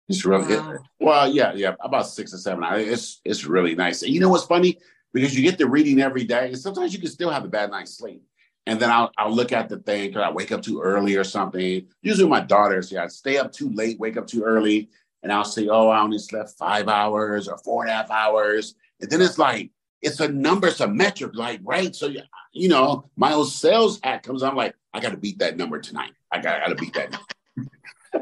It's 0.08 0.24
really 0.24 0.54
it- 0.54 0.80
well, 1.00 1.28
yeah, 1.28 1.52
yeah, 1.54 1.74
about 1.80 2.06
six 2.06 2.32
or 2.32 2.38
seven 2.38 2.62
hours. 2.64 2.86
It's 2.86 3.20
it's 3.24 3.44
really 3.44 3.74
nice. 3.74 4.02
And 4.02 4.12
you 4.12 4.20
know 4.20 4.28
what's 4.28 4.44
funny? 4.44 4.78
Because 5.12 5.36
you 5.36 5.42
get 5.42 5.58
the 5.58 5.68
reading 5.68 6.00
every 6.00 6.24
day, 6.24 6.48
and 6.48 6.58
sometimes 6.58 6.92
you 6.92 7.00
can 7.00 7.08
still 7.10 7.30
have 7.30 7.44
a 7.44 7.48
bad 7.48 7.70
night's 7.70 7.96
sleep. 7.96 8.22
And 8.66 8.80
then 8.80 8.90
I'll 8.90 9.10
I'll 9.18 9.34
look 9.34 9.52
at 9.52 9.68
the 9.68 9.78
thing 9.78 10.08
because 10.08 10.22
I 10.22 10.30
wake 10.30 10.52
up 10.52 10.62
too 10.62 10.80
early 10.80 11.16
or 11.16 11.24
something. 11.24 11.86
Usually 12.02 12.28
my 12.28 12.40
daughters, 12.40 12.90
yeah, 12.92 13.04
I 13.04 13.06
stay 13.08 13.38
up 13.38 13.52
too 13.52 13.70
late, 13.70 13.98
wake 13.98 14.16
up 14.16 14.26
too 14.26 14.42
early, 14.42 14.90
and 15.22 15.32
I'll 15.32 15.44
say, 15.44 15.68
oh, 15.68 15.88
I 15.88 16.00
only 16.00 16.18
slept 16.18 16.50
five 16.58 16.88
hours 16.88 17.48
or 17.48 17.58
four 17.58 17.82
and 17.82 17.90
a 17.90 17.94
half 17.94 18.10
hours. 18.10 18.74
And 19.00 19.10
then 19.10 19.22
it's 19.22 19.38
like 19.38 19.70
it's 20.02 20.20
a 20.20 20.28
number, 20.28 20.68
it's 20.68 20.80
a 20.80 20.88
metric, 20.88 21.32
like 21.34 21.60
right. 21.64 21.94
So 21.94 22.06
you 22.06 22.22
you 22.52 22.68
know, 22.68 23.10
my 23.16 23.32
old 23.32 23.50
sales 23.50 24.00
hat 24.02 24.22
comes 24.22 24.42
I'm 24.42 24.56
like, 24.56 24.74
I 24.94 25.00
got 25.00 25.10
to 25.10 25.16
beat 25.16 25.38
that 25.40 25.56
number 25.56 25.78
tonight. 25.78 26.12
I 26.32 26.40
got, 26.40 26.56
I 26.56 26.60
got 26.60 26.68
to 26.68 26.74
beat 26.76 26.94
that. 26.94 27.18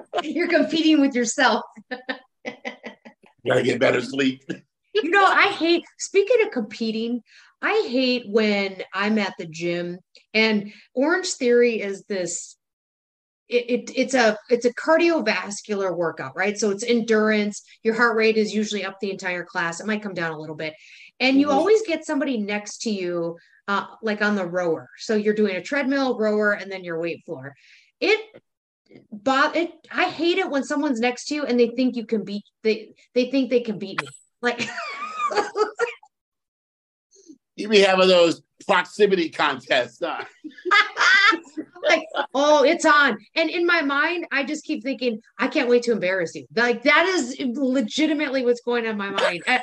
You're 0.23 0.49
competing 0.49 1.01
with 1.01 1.15
yourself. 1.15 1.63
Got 2.45 3.55
to 3.57 3.63
get 3.63 3.81
better 3.81 4.01
sleep. 4.01 4.43
you 4.95 5.11
know, 5.11 5.25
I 5.25 5.49
hate 5.49 5.85
speaking 5.99 6.45
of 6.45 6.51
competing, 6.51 7.23
I 7.63 7.87
hate 7.89 8.25
when 8.29 8.83
I'm 8.93 9.19
at 9.19 9.35
the 9.39 9.47
gym 9.47 9.99
and 10.33 10.73
Orange 10.95 11.29
Theory 11.33 11.81
is 11.81 12.03
this 12.09 12.57
it, 13.49 13.71
it 13.71 13.91
it's 13.95 14.15
a 14.15 14.39
it's 14.49 14.65
a 14.65 14.73
cardiovascular 14.73 15.95
workout, 15.95 16.33
right? 16.35 16.59
So 16.59 16.71
it's 16.71 16.83
endurance. 16.83 17.63
Your 17.83 17.95
heart 17.95 18.17
rate 18.17 18.37
is 18.37 18.55
usually 18.55 18.85
up 18.85 18.97
the 19.01 19.11
entire 19.11 19.45
class. 19.45 19.81
It 19.81 19.87
might 19.87 20.03
come 20.03 20.15
down 20.15 20.33
a 20.33 20.39
little 20.39 20.57
bit. 20.57 20.75
And 21.21 21.39
you 21.39 21.49
Mhm. 21.49 21.53
always 21.53 21.83
get 21.87 22.07
somebody 22.07 22.39
next 22.39 22.79
to 22.83 22.91
you 22.91 23.37
uh, 23.69 23.87
like 24.03 24.23
on 24.23 24.35
the 24.35 24.47
rower. 24.47 24.89
So 24.99 25.15
you're 25.15 25.35
doing 25.35 25.57
a 25.57 25.63
treadmill, 25.63 26.19
rower, 26.19 26.53
and 26.53 26.71
then 26.71 26.85
your 26.85 26.99
weight 26.99 27.23
floor. 27.25 27.55
It 28.01 28.21
but 29.11 29.57
it 29.57 29.73
I 29.91 30.09
hate 30.09 30.39
it 30.39 30.51
when 30.51 30.65
someone's 30.65 31.01
next 31.01 31.27
to 31.27 31.35
you 31.35 31.45
and 31.45 31.59
they 31.59 31.69
think 31.69 31.97
you 31.97 32.07
can 32.07 32.25
beat 32.25 32.45
they 32.63 32.95
they 33.15 33.31
think 33.31 33.51
they 33.51 33.61
can 33.61 33.79
beat 33.79 34.01
me. 34.03 34.09
Like 34.43 34.69
You 37.57 37.69
be 37.69 37.81
having 37.81 38.09
those 38.09 38.43
proximity 38.67 39.31
contests, 39.31 40.01
huh? 40.03 40.25
like, 41.85 42.03
oh, 42.35 42.65
it's 42.65 42.85
on. 42.85 43.19
And 43.37 43.49
in 43.49 43.65
my 43.65 43.81
mind, 43.81 44.27
I 44.33 44.43
just 44.43 44.65
keep 44.65 44.83
thinking, 44.83 45.21
I 45.39 45.47
can't 45.47 45.69
wait 45.69 45.85
to 45.85 45.93
embarrass 45.93 46.35
you. 46.35 46.47
Like 46.57 46.83
that 46.83 47.07
is 47.07 47.37
legitimately 47.39 48.45
what's 48.45 48.61
going 48.61 48.87
on 48.87 48.93
in 48.93 48.97
my 48.99 49.11
mind. 49.11 49.45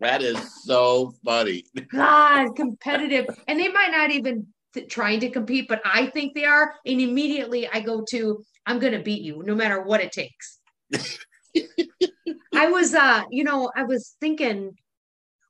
That 0.00 0.20
is 0.20 0.36
so 0.62 1.14
funny. 1.24 1.64
God, 1.90 2.54
competitive. 2.54 3.26
And 3.48 3.58
they 3.58 3.68
might 3.68 3.90
not 3.90 4.10
even 4.10 4.46
th- 4.74 4.88
trying 4.88 5.20
to 5.20 5.30
compete, 5.30 5.68
but 5.68 5.80
I 5.84 6.06
think 6.06 6.34
they 6.34 6.44
are. 6.44 6.74
And 6.84 7.00
immediately 7.00 7.68
I 7.68 7.80
go 7.80 8.04
to, 8.10 8.44
I'm 8.64 8.78
gonna 8.78 9.02
beat 9.02 9.22
you 9.22 9.42
no 9.44 9.54
matter 9.54 9.82
what 9.82 10.00
it 10.00 10.12
takes. 10.12 10.58
I 12.54 12.68
was 12.68 12.94
uh, 12.94 13.22
you 13.30 13.44
know, 13.44 13.70
I 13.74 13.84
was 13.84 14.16
thinking 14.20 14.76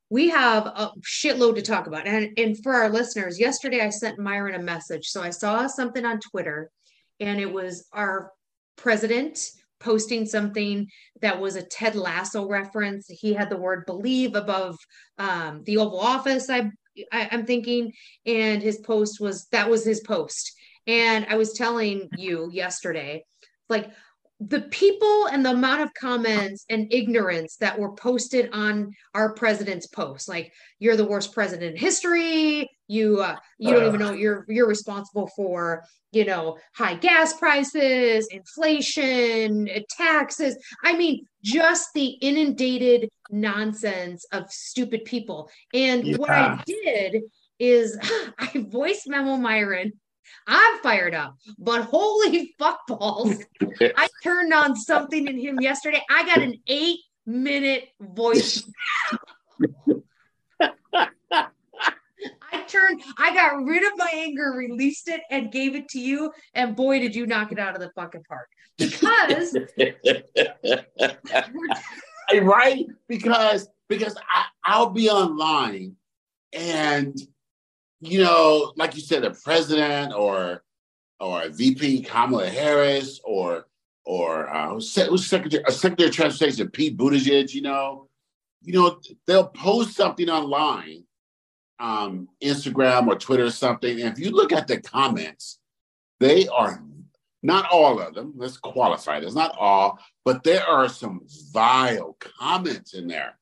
we 0.08 0.28
have 0.28 0.66
a 0.66 0.92
shitload 1.02 1.56
to 1.56 1.62
talk 1.62 1.86
about. 1.86 2.06
And, 2.06 2.38
and 2.38 2.56
for 2.62 2.74
our 2.74 2.88
listeners, 2.88 3.40
yesterday 3.40 3.80
I 3.80 3.90
sent 3.90 4.18
Myron 4.18 4.54
a 4.54 4.62
message. 4.62 5.06
So 5.06 5.22
I 5.22 5.30
saw 5.30 5.66
something 5.66 6.04
on 6.04 6.20
Twitter 6.20 6.70
and 7.18 7.40
it 7.40 7.52
was 7.52 7.86
our 7.92 8.30
president 8.76 9.50
posting 9.80 10.26
something 10.26 10.88
that 11.22 11.40
was 11.40 11.56
a 11.56 11.62
Ted 11.62 11.96
Lasso 11.96 12.46
reference. 12.46 13.06
He 13.08 13.34
had 13.34 13.50
the 13.50 13.56
word 13.56 13.84
believe 13.86 14.34
above 14.36 14.76
um, 15.18 15.62
the 15.64 15.78
Oval 15.78 16.00
Office, 16.00 16.48
I, 16.48 16.70
I, 17.12 17.28
I'm 17.30 17.46
thinking. 17.46 17.92
And 18.24 18.62
his 18.62 18.78
post 18.78 19.20
was 19.20 19.46
that 19.52 19.70
was 19.70 19.84
his 19.84 20.00
post. 20.00 20.52
And 20.86 21.26
I 21.28 21.36
was 21.36 21.52
telling 21.52 22.08
you 22.16 22.48
yesterday, 22.52 23.24
like, 23.68 23.90
the 24.40 24.62
people 24.62 25.28
and 25.28 25.44
the 25.44 25.50
amount 25.50 25.80
of 25.80 25.94
comments 25.94 26.66
and 26.68 26.92
ignorance 26.92 27.56
that 27.56 27.78
were 27.78 27.92
posted 27.92 28.50
on 28.52 28.92
our 29.14 29.32
president's 29.32 29.86
post 29.86 30.28
like 30.28 30.52
you're 30.78 30.96
the 30.96 31.06
worst 31.06 31.32
president 31.32 31.72
in 31.72 31.80
history. 31.80 32.68
You 32.86 33.20
uh, 33.20 33.36
you 33.58 33.72
don't 33.72 33.86
even 33.86 33.98
know 33.98 34.12
you're 34.12 34.44
you're 34.48 34.68
responsible 34.68 35.28
for 35.34 35.84
you 36.12 36.26
know 36.26 36.58
high 36.74 36.94
gas 36.94 37.32
prices 37.32 38.28
inflation 38.30 39.68
taxes. 39.90 40.56
I 40.84 40.96
mean 40.96 41.26
just 41.42 41.88
the 41.94 42.06
inundated 42.06 43.08
nonsense 43.30 44.26
of 44.32 44.50
stupid 44.52 45.04
people. 45.06 45.50
And 45.72 46.16
what 46.18 46.30
i 46.30 46.62
did 46.66 47.22
is 47.58 47.98
i 48.38 48.66
voice 48.68 49.04
memo 49.06 49.36
myron 49.36 49.92
i'm 50.46 50.78
fired 50.78 51.14
up 51.14 51.36
but 51.58 51.82
holy 51.82 52.54
fuck 52.58 52.86
balls 52.86 53.36
I 53.80 54.08
turned 54.22 54.52
on 54.52 54.76
something 54.76 55.26
in 55.26 55.38
him 55.38 55.60
yesterday. 55.60 56.02
I 56.10 56.26
got 56.26 56.38
an 56.38 56.60
eight 56.66 57.00
minute 57.24 57.88
voice. 58.00 58.68
I 60.92 61.08
I 62.52 62.62
turned, 62.66 63.02
I 63.18 63.34
got 63.34 63.62
rid 63.64 63.84
of 63.84 63.92
my 63.96 64.10
anger, 64.12 64.54
released 64.56 65.08
it, 65.08 65.20
and 65.30 65.52
gave 65.52 65.74
it 65.74 65.88
to 65.90 66.00
you. 66.00 66.32
And 66.54 66.74
boy, 66.74 66.98
did 67.00 67.14
you 67.14 67.26
knock 67.26 67.52
it 67.52 67.58
out 67.58 67.74
of 67.74 67.80
the 67.80 67.90
fucking 67.90 68.24
park. 68.24 68.48
Because 68.78 69.56
right? 72.42 72.86
Because 73.08 73.68
because 73.88 74.16
I, 74.16 74.44
I'll 74.64 74.90
be 74.90 75.08
online 75.10 75.96
and 76.52 77.16
you 78.00 78.22
know, 78.22 78.72
like 78.76 78.94
you 78.94 79.00
said, 79.00 79.24
a 79.24 79.30
president 79.30 80.12
or 80.12 80.62
or 81.18 81.48
VP 81.48 82.02
Kamala 82.02 82.48
Harris 82.48 83.20
or 83.24 83.66
or 84.04 84.48
uh, 84.48 84.70
who's 84.70 85.26
secretary, 85.26 85.62
a 85.66 85.72
secretary 85.72 86.08
of 86.08 86.14
transportation 86.14 86.70
Pete 86.70 86.96
Buttigieg, 86.96 87.52
you 87.52 87.62
know, 87.62 88.08
you 88.62 88.72
know, 88.72 89.00
they'll 89.26 89.48
post 89.48 89.96
something 89.96 90.28
online, 90.28 91.04
um, 91.80 92.28
Instagram 92.42 93.08
or 93.08 93.16
Twitter 93.16 93.44
or 93.44 93.50
something. 93.50 94.00
And 94.00 94.12
if 94.12 94.18
you 94.18 94.30
look 94.30 94.52
at 94.52 94.68
the 94.68 94.80
comments, 94.80 95.58
they 96.20 96.46
are 96.48 96.82
not 97.42 97.68
all 97.70 98.00
of 98.00 98.14
them. 98.14 98.34
Let's 98.36 98.56
qualify 98.56 99.20
this, 99.20 99.34
not 99.34 99.56
all, 99.58 99.98
but 100.24 100.42
there 100.42 100.64
are 100.64 100.88
some 100.88 101.22
vile 101.52 102.16
comments 102.18 102.94
in 102.94 103.08
there. 103.08 103.38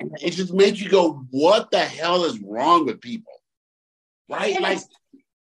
It 0.00 0.30
just 0.30 0.52
makes 0.52 0.80
you 0.80 0.90
go, 0.90 1.24
what 1.30 1.70
the 1.70 1.80
hell 1.80 2.24
is 2.24 2.40
wrong 2.40 2.84
with 2.86 3.00
people? 3.00 3.32
Right? 4.28 4.54
And 4.54 4.62
like, 4.62 4.78
it's, 4.78 4.88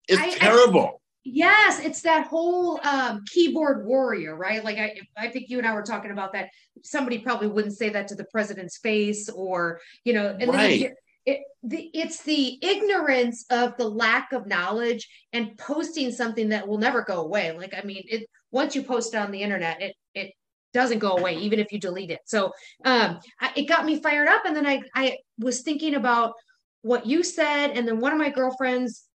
it's 0.07 0.21
I, 0.21 0.29
terrible. 0.37 0.85
I, 0.85 0.99
Yes, 1.31 1.79
it's 1.79 2.01
that 2.03 2.27
whole 2.27 2.79
um, 2.83 3.23
keyboard 3.27 3.85
warrior, 3.85 4.35
right? 4.35 4.63
Like 4.63 4.77
I, 4.77 4.95
I 5.17 5.27
think 5.27 5.49
you 5.49 5.57
and 5.57 5.67
I 5.67 5.73
were 5.73 5.83
talking 5.83 6.11
about 6.11 6.33
that. 6.33 6.49
Somebody 6.83 7.19
probably 7.19 7.47
wouldn't 7.47 7.77
say 7.77 7.89
that 7.89 8.07
to 8.07 8.15
the 8.15 8.23
president's 8.25 8.77
face, 8.77 9.29
or 9.29 9.81
you 10.05 10.13
know, 10.13 10.35
and 10.39 10.51
right. 10.51 10.81
then 10.81 10.95
it, 11.25 11.41
the, 11.61 11.89
it's 11.93 12.23
the 12.23 12.57
ignorance 12.61 13.45
of 13.51 13.75
the 13.77 13.87
lack 13.87 14.31
of 14.31 14.47
knowledge 14.47 15.07
and 15.33 15.57
posting 15.57 16.11
something 16.11 16.49
that 16.49 16.67
will 16.67 16.77
never 16.77 17.03
go 17.03 17.21
away. 17.21 17.51
Like 17.51 17.73
I 17.77 17.85
mean, 17.85 18.03
it 18.07 18.27
once 18.51 18.73
you 18.73 18.81
post 18.81 19.13
it 19.13 19.17
on 19.17 19.31
the 19.31 19.41
internet, 19.41 19.81
it 19.81 19.95
it 20.15 20.31
doesn't 20.73 20.99
go 20.99 21.17
away 21.17 21.35
even 21.35 21.59
if 21.59 21.71
you 21.71 21.79
delete 21.79 22.11
it. 22.11 22.21
So 22.25 22.53
um, 22.85 23.19
I, 23.41 23.51
it 23.57 23.67
got 23.67 23.85
me 23.85 24.01
fired 24.01 24.29
up, 24.29 24.45
and 24.45 24.55
then 24.55 24.65
I 24.65 24.81
I 24.95 25.17
was 25.37 25.61
thinking 25.61 25.95
about 25.95 26.33
what 26.81 27.05
you 27.05 27.23
said, 27.23 27.71
and 27.71 27.87
then 27.87 27.99
one 27.99 28.11
of 28.11 28.17
my 28.17 28.29
girlfriends 28.29 29.09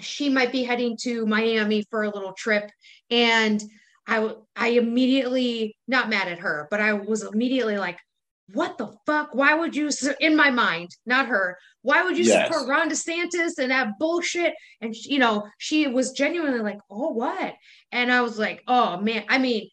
she 0.00 0.28
might 0.28 0.52
be 0.52 0.64
heading 0.64 0.96
to 1.02 1.26
Miami 1.26 1.84
for 1.90 2.02
a 2.02 2.10
little 2.10 2.32
trip. 2.32 2.70
And 3.10 3.62
I, 4.06 4.34
I 4.56 4.68
immediately, 4.68 5.76
not 5.86 6.08
mad 6.08 6.28
at 6.28 6.40
her, 6.40 6.68
but 6.70 6.80
I 6.80 6.94
was 6.94 7.22
immediately 7.22 7.78
like, 7.78 7.98
what 8.52 8.78
the 8.78 8.92
fuck? 9.06 9.34
Why 9.34 9.54
would 9.54 9.76
you, 9.76 9.90
in 10.18 10.36
my 10.36 10.50
mind, 10.50 10.90
not 11.06 11.28
her, 11.28 11.56
why 11.82 12.02
would 12.02 12.18
you 12.18 12.24
yes. 12.24 12.48
support 12.48 12.68
Ron 12.68 12.90
DeSantis 12.90 13.58
and 13.58 13.70
that 13.70 13.98
bullshit? 13.98 14.54
And, 14.80 14.94
you 14.94 15.18
know, 15.18 15.46
she 15.58 15.86
was 15.86 16.12
genuinely 16.12 16.60
like, 16.60 16.80
oh, 16.90 17.10
what? 17.10 17.54
And 17.92 18.12
I 18.12 18.22
was 18.22 18.38
like, 18.38 18.62
oh, 18.66 19.00
man. 19.00 19.24
I 19.28 19.38
mean, 19.38 19.68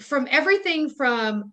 from 0.00 0.26
everything 0.30 0.88
from 0.88 1.52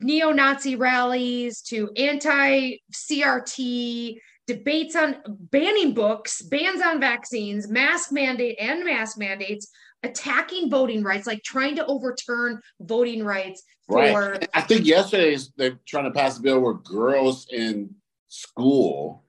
neo 0.00 0.30
Nazi 0.30 0.76
rallies 0.76 1.60
to 1.62 1.90
anti 1.96 2.78
CRT 2.92 4.16
debates 4.48 4.96
on 4.96 5.16
banning 5.28 5.92
books, 5.92 6.40
bans 6.42 6.80
on 6.82 6.98
vaccines, 6.98 7.68
mask 7.68 8.10
mandate 8.10 8.56
and 8.58 8.82
mask 8.82 9.18
mandates, 9.18 9.68
attacking 10.02 10.70
voting 10.70 11.04
rights, 11.04 11.26
like 11.26 11.42
trying 11.44 11.76
to 11.76 11.86
overturn 11.86 12.60
voting 12.80 13.22
rights. 13.22 13.62
For... 13.86 13.96
Right. 13.96 14.48
I 14.54 14.62
think 14.62 14.86
yesterday 14.86 15.36
they're 15.56 15.78
trying 15.86 16.04
to 16.04 16.10
pass 16.10 16.38
a 16.38 16.42
bill 16.42 16.60
where 16.60 16.74
girls 16.74 17.46
in 17.52 17.94
school, 18.28 19.22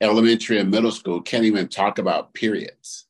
elementary 0.00 0.58
and 0.58 0.70
middle 0.70 0.92
school, 0.92 1.20
can't 1.20 1.44
even 1.44 1.66
talk 1.66 1.98
about 1.98 2.32
periods. 2.32 3.06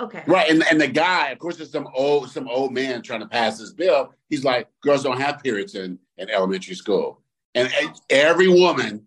okay. 0.00 0.22
Right. 0.26 0.50
And, 0.50 0.64
and 0.70 0.80
the 0.80 0.88
guy, 0.88 1.28
of 1.28 1.38
course, 1.38 1.58
there's 1.58 1.72
some 1.72 1.88
old 1.94 2.30
some 2.30 2.48
old 2.48 2.72
man 2.72 3.02
trying 3.02 3.20
to 3.20 3.28
pass 3.28 3.58
this 3.58 3.72
bill. 3.72 4.14
He's 4.30 4.44
like, 4.44 4.68
girls 4.82 5.02
don't 5.02 5.20
have 5.20 5.42
periods 5.42 5.74
in, 5.74 5.98
in 6.16 6.30
elementary 6.30 6.74
school. 6.74 7.20
And 7.54 7.70
every 8.10 8.48
woman 8.48 9.06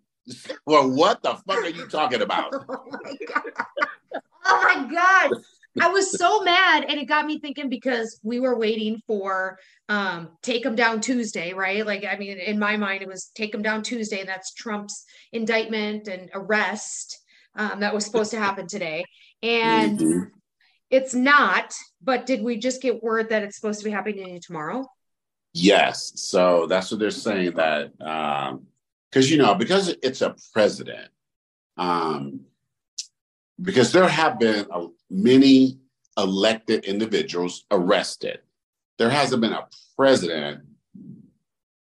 well, 0.66 0.90
what 0.90 1.22
the 1.22 1.34
fuck 1.46 1.58
are 1.58 1.68
you 1.68 1.86
talking 1.86 2.22
about? 2.22 2.54
oh 2.68 2.84
my 3.02 3.16
god! 3.26 4.22
Oh 4.44 4.62
my 4.62 4.92
god! 4.92 5.42
I 5.80 5.88
was 5.88 6.18
so 6.18 6.42
mad, 6.42 6.84
and 6.88 6.98
it 6.98 7.06
got 7.06 7.26
me 7.26 7.38
thinking 7.38 7.68
because 7.68 8.18
we 8.22 8.40
were 8.40 8.58
waiting 8.58 9.00
for 9.06 9.58
um, 9.88 10.30
take 10.42 10.64
them 10.64 10.74
down 10.74 11.00
Tuesday, 11.00 11.52
right? 11.52 11.86
Like, 11.86 12.04
I 12.04 12.16
mean, 12.16 12.38
in 12.38 12.58
my 12.58 12.76
mind, 12.76 13.02
it 13.02 13.08
was 13.08 13.30
take 13.34 13.52
them 13.52 13.62
down 13.62 13.82
Tuesday, 13.82 14.20
and 14.20 14.28
that's 14.28 14.52
Trump's 14.52 15.04
indictment 15.32 16.08
and 16.08 16.30
arrest 16.34 17.18
um, 17.54 17.80
that 17.80 17.94
was 17.94 18.04
supposed 18.04 18.32
to 18.32 18.38
happen 18.38 18.66
today, 18.66 19.04
and 19.42 19.98
mm-hmm. 19.98 20.24
it's 20.90 21.14
not. 21.14 21.74
But 22.02 22.26
did 22.26 22.42
we 22.42 22.56
just 22.56 22.82
get 22.82 23.02
word 23.02 23.28
that 23.28 23.42
it's 23.42 23.56
supposed 23.56 23.78
to 23.80 23.84
be 23.84 23.90
happening 23.90 24.40
tomorrow? 24.40 24.86
Yes. 25.52 26.12
So 26.14 26.66
that's 26.66 26.90
what 26.90 27.00
they're 27.00 27.10
saying 27.10 27.54
that 27.54 27.92
um, 28.00 28.66
because 29.10 29.30
you 29.30 29.38
know 29.38 29.54
because 29.54 29.94
it's 30.02 30.22
a 30.22 30.34
president 30.52 31.08
um, 31.76 32.40
because 33.60 33.92
there 33.92 34.08
have 34.08 34.38
been 34.38 34.66
a, 34.70 34.86
many 35.10 35.78
elected 36.16 36.84
individuals 36.84 37.64
arrested. 37.70 38.40
There 38.98 39.10
hasn't 39.10 39.40
been 39.40 39.52
a 39.52 39.66
president 39.96 40.60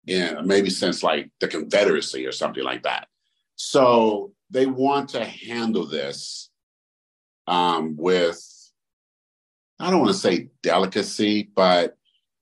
in 0.07 0.47
maybe 0.47 0.71
since 0.71 1.03
like 1.03 1.31
the 1.41 1.49
confederacy 1.49 2.27
or 2.27 2.33
something 2.33 2.65
like 2.65 2.85
that. 2.85 3.09
So 3.57 4.33
they 4.51 4.67
want 4.67 5.11
to 5.11 5.25
handle 5.25 5.87
this 5.87 6.51
um, 7.47 7.97
with 7.97 8.43
i 9.81 9.91
don't 9.91 10.01
want 10.01 10.13
to 10.13 10.19
say 10.19 10.49
delicacy 10.61 11.49
but 11.55 11.97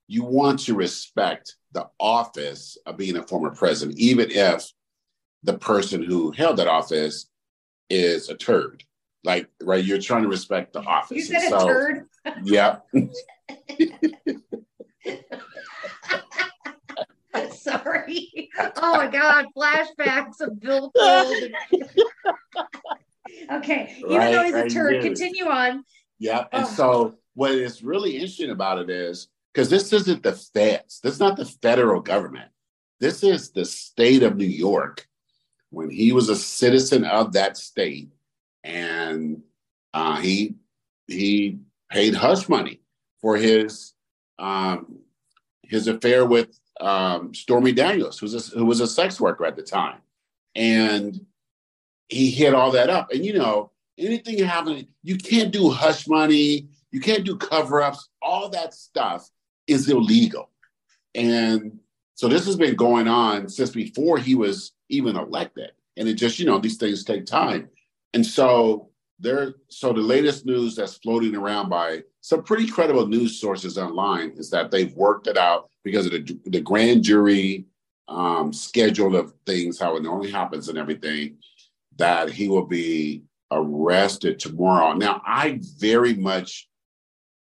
you 0.09 0.25
want 0.25 0.61
to 0.61 0.75
respect 0.75 1.57
the 1.73 1.87
office 1.99 2.79
of 2.87 2.97
being 2.97 3.17
a 3.17 3.23
former 3.23 3.51
president, 3.51 3.99
even 3.99 4.31
if 4.31 4.71
the 5.43 5.59
person 5.59 6.03
who 6.03 6.31
held 6.31 6.57
that 6.59 6.69
office 6.69 7.27
is 7.89 8.29
a 8.29 8.35
turd. 8.35 8.85
Like, 9.25 9.49
right, 9.63 9.85
you're 9.85 10.01
trying 10.01 10.23
to 10.23 10.29
respect 10.29 10.73
the 10.73 10.81
office. 10.81 11.17
You 11.17 11.25
said 11.25 11.49
so, 11.49 11.59
a 11.59 11.67
turd? 11.67 12.07
Yeah. 12.45 12.79
Sorry. 17.53 18.51
Oh 18.77 18.97
my 18.97 19.09
God, 19.09 19.47
flashbacks 19.57 20.41
of 20.41 20.59
Bill 20.61 20.93
okay, 23.53 23.97
even 23.99 24.17
right, 24.17 24.33
though 24.33 24.45
he's 24.45 24.55
a 24.55 24.69
turd, 24.69 25.03
continue 25.03 25.47
on. 25.47 25.85
Yeah, 26.19 26.45
and 26.53 26.65
oh. 26.65 26.69
so 26.69 27.15
what 27.35 27.53
is 27.53 27.83
really 27.83 28.15
interesting 28.15 28.51
about 28.51 28.79
it 28.79 28.89
is 28.91 29.29
because 29.53 29.69
this 29.69 29.93
isn't 29.93 30.23
the 30.23 30.33
feds, 30.33 31.01
this 31.01 31.15
is 31.15 31.21
not 31.21 31.37
the 31.37 31.45
federal 31.45 32.01
government. 32.01 32.51
This 33.01 33.23
is 33.23 33.51
the 33.51 33.65
state 33.65 34.23
of 34.23 34.37
New 34.37 34.47
York 34.47 35.07
when 35.77 35.91
he 35.91 36.11
was 36.11 36.31
a 36.31 36.37
citizen 36.37 37.05
of 37.05 37.35
that 37.35 37.59
state, 37.59 38.09
and 38.65 39.43
uh, 39.93 40.17
he 40.17 40.55
he 41.07 41.59
paid 41.91 42.15
hush 42.15 42.49
money 42.49 42.81
for 43.21 43.37
his 43.37 43.93
um, 44.39 45.01
his 45.65 45.87
affair 45.87 46.25
with 46.25 46.59
um, 46.81 47.35
Stormy 47.35 47.73
Daniels, 47.73 48.19
who 48.19 48.25
was 48.25 48.35
a, 48.35 48.57
who 48.57 48.65
was 48.65 48.81
a 48.81 48.87
sex 48.87 49.21
worker 49.21 49.45
at 49.45 49.55
the 49.55 49.63
time, 49.63 49.99
and 50.55 51.21
he 52.09 52.31
hit 52.31 52.55
all 52.55 52.71
that 52.71 52.89
up. 52.89 53.13
And 53.13 53.23
you 53.23 53.35
know, 53.35 53.71
anything 53.99 54.43
happening, 54.43 54.89
you 55.03 55.19
can't 55.19 55.53
do 55.53 55.69
hush 55.69 56.09
money, 56.09 56.69
you 56.91 57.01
can't 57.01 57.27
do 57.27 57.37
cover 57.37 57.83
ups. 57.83 58.09
All 58.23 58.49
that 58.49 58.73
stuff 58.73 59.29
is 59.67 59.91
illegal, 59.91 60.49
and 61.15 61.81
so 62.17 62.29
this 62.29 62.47
has 62.47 62.57
been 62.57 62.75
going 62.75 63.09
on 63.09 63.47
since 63.49 63.71
before 63.71 64.17
he 64.17 64.35
was 64.35 64.73
even 64.89 65.17
elected. 65.17 65.71
And 65.99 66.09
it 66.09 66.15
just, 66.15 66.39
you 66.39 66.47
know, 66.47 66.59
these 66.59 66.79
things 66.79 67.05
take 67.05 67.27
time. 67.27 67.69
And 68.15 68.25
so 68.25 68.89
there, 69.19 69.55
so 69.69 69.93
the 69.93 70.01
latest 70.01 70.47
news 70.47 70.77
that's 70.77 70.97
floating 70.97 71.37
around 71.37 71.69
by 71.69 72.03
some 72.23 72.43
pretty 72.43 72.67
credible 72.67 73.07
news 73.07 73.39
sources 73.39 73.77
online 73.77 74.33
is 74.39 74.49
that 74.51 74.71
they've 74.71 74.95
worked 74.95 75.27
it 75.27 75.37
out 75.37 75.69
because 75.85 76.07
of 76.07 76.13
the, 76.13 76.39
the 76.47 76.61
grand 76.61 77.05
jury 77.05 77.67
um, 78.09 78.51
schedule 78.51 79.15
of 79.15 79.35
things, 79.45 79.79
how 79.79 79.97
it 79.97 80.03
normally 80.03 80.31
happens 80.31 80.71
and 80.71 80.79
everything, 80.79 81.37
that 81.99 82.31
he 82.31 82.49
will 82.49 82.67
be 82.67 83.25
arrested 83.51 84.39
tomorrow. 84.39 84.95
Now, 84.95 85.21
I 85.27 85.61
very 85.79 86.15
much, 86.15 86.67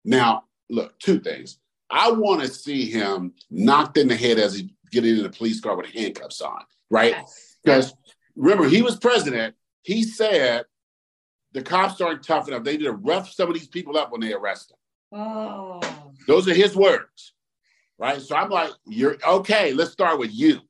now, 0.06 0.44
look, 0.70 0.98
two 1.00 1.20
things. 1.20 1.58
I 1.90 2.10
want 2.10 2.42
to 2.42 2.48
see 2.48 2.90
him 2.90 3.34
knocked 3.50 3.98
in 3.98 4.08
the 4.08 4.16
head 4.16 4.38
as 4.38 4.54
he 4.56 4.74
getting 4.90 5.16
in 5.16 5.22
the 5.22 5.30
police 5.30 5.60
car 5.60 5.76
with 5.76 5.90
handcuffs 5.90 6.40
on, 6.40 6.62
right? 6.90 7.14
Because 7.62 7.88
yes. 7.88 7.94
remember, 8.36 8.68
he 8.68 8.82
was 8.82 8.96
president. 8.96 9.54
He 9.82 10.02
said 10.02 10.64
the 11.52 11.62
cops 11.62 12.00
aren't 12.00 12.22
tough 12.22 12.48
enough. 12.48 12.64
They 12.64 12.76
need 12.76 12.84
to 12.84 12.92
rough 12.92 13.30
some 13.30 13.48
of 13.48 13.54
these 13.54 13.68
people 13.68 13.96
up 13.96 14.12
when 14.12 14.20
they 14.20 14.32
arrest 14.32 14.70
them. 14.70 14.78
Oh. 15.20 15.80
Those 16.26 16.48
are 16.48 16.54
his 16.54 16.74
words, 16.74 17.32
right? 17.98 18.20
So 18.20 18.34
I'm 18.34 18.50
like, 18.50 18.70
you're 18.86 19.16
okay. 19.26 19.72
Let's 19.72 19.92
start 19.92 20.18
with 20.18 20.32
you. 20.32 20.60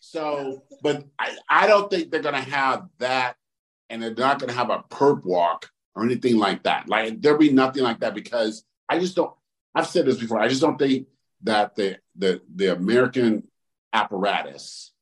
So, 0.00 0.62
but 0.82 1.04
I, 1.18 1.36
I 1.48 1.66
don't 1.66 1.90
think 1.90 2.10
they're 2.10 2.22
going 2.22 2.34
to 2.34 2.50
have 2.50 2.88
that 2.98 3.36
and 3.90 4.02
they're 4.02 4.14
not 4.14 4.38
going 4.38 4.48
to 4.48 4.56
have 4.56 4.70
a 4.70 4.84
perp 4.90 5.24
walk 5.24 5.70
or 5.94 6.04
anything 6.04 6.38
like 6.38 6.62
that. 6.64 6.88
Like 6.88 7.20
there'll 7.20 7.38
be 7.38 7.52
nothing 7.52 7.82
like 7.82 8.00
that 8.00 8.14
because 8.14 8.64
I 8.88 8.98
just 8.98 9.16
don't. 9.16 9.32
I've 9.74 9.86
said 9.86 10.06
this 10.06 10.18
before. 10.18 10.40
I 10.40 10.48
just 10.48 10.60
don't 10.60 10.78
think 10.78 11.06
that 11.42 11.76
the 11.76 11.98
the 12.16 12.40
the 12.54 12.72
American 12.72 13.44
apparatus 13.92 14.92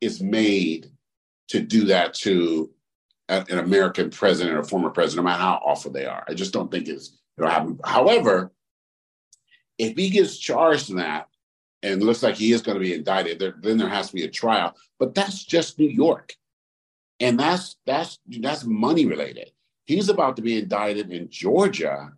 is 0.00 0.22
made 0.22 0.90
to 1.48 1.60
do 1.60 1.86
that 1.86 2.14
to 2.14 2.70
a, 3.28 3.44
an 3.48 3.58
American 3.58 4.10
president 4.10 4.56
or 4.56 4.62
former 4.62 4.90
president, 4.90 5.24
no 5.24 5.30
matter 5.30 5.42
how 5.42 5.60
awful 5.64 5.92
they 5.92 6.06
are. 6.06 6.24
I 6.28 6.34
just 6.34 6.52
don't 6.52 6.70
think 6.70 6.88
it's 6.88 7.16
it'll 7.36 7.50
happen. 7.50 7.78
However, 7.84 8.52
if 9.78 9.96
he 9.96 10.10
gets 10.10 10.38
charged 10.38 10.90
in 10.90 10.96
that 10.96 11.28
and 11.82 12.02
looks 12.02 12.22
like 12.22 12.36
he 12.36 12.52
is 12.52 12.62
going 12.62 12.76
to 12.76 12.84
be 12.84 12.94
indicted, 12.94 13.38
there, 13.38 13.54
then 13.60 13.78
there 13.78 13.88
has 13.88 14.08
to 14.08 14.14
be 14.14 14.24
a 14.24 14.30
trial. 14.30 14.74
But 14.98 15.14
that's 15.14 15.44
just 15.44 15.78
New 15.78 15.88
York, 15.88 16.34
and 17.18 17.38
that's 17.38 17.76
that's 17.86 18.18
that's 18.40 18.64
money 18.64 19.06
related. 19.06 19.50
He's 19.84 20.08
about 20.08 20.36
to 20.36 20.42
be 20.42 20.58
indicted 20.58 21.10
in 21.10 21.30
Georgia 21.30 22.12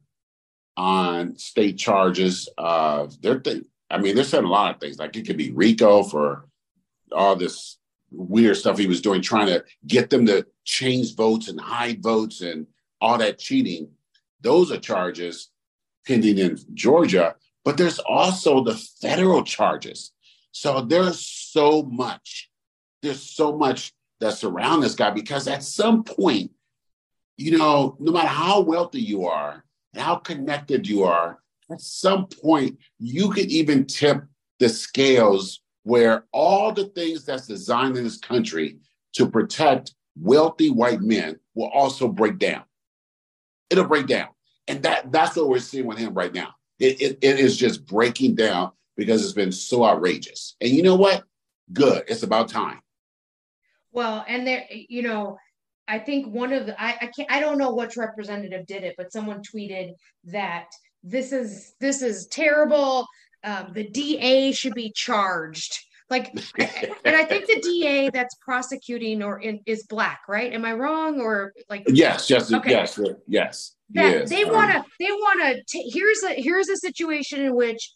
on 0.76 1.36
state 1.36 1.78
charges 1.78 2.48
of 2.58 3.20
their 3.20 3.40
thing. 3.40 3.64
I 3.90 3.98
mean, 3.98 4.14
they're 4.14 4.24
saying 4.24 4.44
a 4.44 4.48
lot 4.48 4.74
of 4.74 4.80
things. 4.80 4.98
Like 4.98 5.16
it 5.16 5.26
could 5.26 5.36
be 5.36 5.52
RICO 5.52 6.02
for 6.04 6.46
all 7.12 7.36
this 7.36 7.78
weird 8.10 8.56
stuff 8.56 8.78
he 8.78 8.86
was 8.86 9.02
doing, 9.02 9.20
trying 9.22 9.48
to 9.48 9.64
get 9.86 10.10
them 10.10 10.26
to 10.26 10.46
change 10.64 11.14
votes 11.14 11.48
and 11.48 11.60
hide 11.60 12.02
votes 12.02 12.40
and 12.40 12.66
all 13.00 13.18
that 13.18 13.38
cheating. 13.38 13.88
Those 14.40 14.72
are 14.72 14.78
charges 14.78 15.50
pending 16.06 16.38
in 16.38 16.58
Georgia. 16.74 17.36
But 17.64 17.76
there's 17.76 17.98
also 18.00 18.64
the 18.64 18.74
federal 19.00 19.44
charges. 19.44 20.12
So 20.52 20.80
there's 20.80 21.24
so 21.24 21.82
much. 21.82 22.50
There's 23.02 23.22
so 23.22 23.56
much 23.56 23.92
that 24.20 24.34
surround 24.34 24.82
this 24.82 24.94
guy 24.94 25.10
because 25.10 25.48
at 25.48 25.62
some 25.62 26.04
point, 26.04 26.50
you 27.36 27.56
know, 27.58 27.96
no 27.98 28.12
matter 28.12 28.28
how 28.28 28.60
wealthy 28.60 29.00
you 29.00 29.26
are 29.26 29.64
how 29.94 30.16
connected 30.16 30.86
you 30.86 31.04
are, 31.04 31.38
at 31.70 31.80
some 31.80 32.26
point 32.26 32.78
you 32.98 33.30
could 33.30 33.50
even 33.50 33.86
tip 33.86 34.24
the 34.58 34.68
scales 34.68 35.60
where 35.84 36.24
all 36.32 36.72
the 36.72 36.86
things 36.86 37.24
that's 37.24 37.46
designed 37.46 37.96
in 37.96 38.04
this 38.04 38.18
country 38.18 38.78
to 39.14 39.28
protect 39.28 39.94
wealthy 40.16 40.70
white 40.70 41.00
men 41.00 41.38
will 41.54 41.68
also 41.68 42.08
break 42.08 42.38
down. 42.38 42.62
It'll 43.70 43.84
break 43.84 44.06
down. 44.06 44.28
And 44.68 44.82
that 44.84 45.10
that's 45.10 45.36
what 45.36 45.48
we're 45.48 45.58
seeing 45.58 45.86
with 45.86 45.98
him 45.98 46.14
right 46.14 46.32
now. 46.32 46.54
It, 46.78 47.00
it, 47.00 47.18
it 47.20 47.40
is 47.40 47.56
just 47.56 47.86
breaking 47.86 48.34
down 48.36 48.72
because 48.96 49.24
it's 49.24 49.32
been 49.32 49.52
so 49.52 49.84
outrageous. 49.84 50.56
And 50.60 50.70
you 50.70 50.82
know 50.82 50.94
what? 50.94 51.24
Good. 51.72 52.04
It's 52.06 52.22
about 52.22 52.48
time. 52.48 52.80
Well, 53.90 54.24
and 54.28 54.46
there, 54.46 54.66
you 54.70 55.02
know, 55.02 55.38
I 55.88 55.98
think 55.98 56.32
one 56.32 56.52
of 56.52 56.66
the 56.66 56.80
I, 56.80 56.96
I 57.00 57.06
can't 57.06 57.30
I 57.30 57.40
don't 57.40 57.58
know 57.58 57.74
which 57.74 57.96
representative 57.96 58.66
did 58.66 58.84
it, 58.84 58.94
but 58.96 59.12
someone 59.12 59.42
tweeted 59.42 59.92
that 60.24 60.70
this 61.02 61.32
is 61.32 61.74
this 61.80 62.02
is 62.02 62.26
terrible. 62.26 63.06
Um, 63.44 63.68
the 63.72 63.88
DA 63.88 64.52
should 64.52 64.74
be 64.74 64.92
charged. 64.94 65.78
Like, 66.08 66.30
and 66.58 67.16
I 67.16 67.24
think 67.24 67.46
the 67.46 67.60
DA 67.62 68.10
that's 68.10 68.34
prosecuting 68.36 69.22
or 69.22 69.40
in, 69.40 69.60
is 69.64 69.84
black, 69.84 70.20
right? 70.28 70.52
Am 70.52 70.64
I 70.64 70.74
wrong 70.74 71.20
or 71.20 71.54
like? 71.70 71.84
Yes, 71.86 72.28
yes, 72.28 72.52
okay. 72.52 72.70
yes, 72.70 73.00
yes. 73.26 73.74
That 73.90 74.28
they 74.28 74.44
want 74.44 74.72
to, 74.72 74.84
they 75.00 75.10
want 75.10 75.66
to. 75.66 75.78
Here's 75.90 76.22
a 76.22 76.34
here's 76.34 76.68
a 76.68 76.76
situation 76.76 77.40
in 77.40 77.56
which 77.56 77.94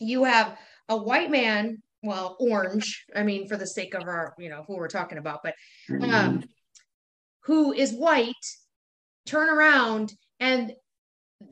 you 0.00 0.24
have 0.24 0.56
a 0.88 0.96
white 0.96 1.30
man, 1.30 1.82
well, 2.02 2.36
orange. 2.40 3.04
I 3.14 3.22
mean, 3.22 3.46
for 3.46 3.56
the 3.56 3.66
sake 3.66 3.94
of 3.94 4.04
our, 4.04 4.34
you 4.38 4.48
know, 4.48 4.64
who 4.66 4.76
we're 4.76 4.88
talking 4.88 5.18
about, 5.18 5.40
but 5.42 5.54
um, 5.90 6.00
mm-hmm. 6.00 6.40
Who 7.44 7.72
is 7.72 7.92
white, 7.92 8.34
turn 9.26 9.48
around 9.48 10.14
and 10.40 10.72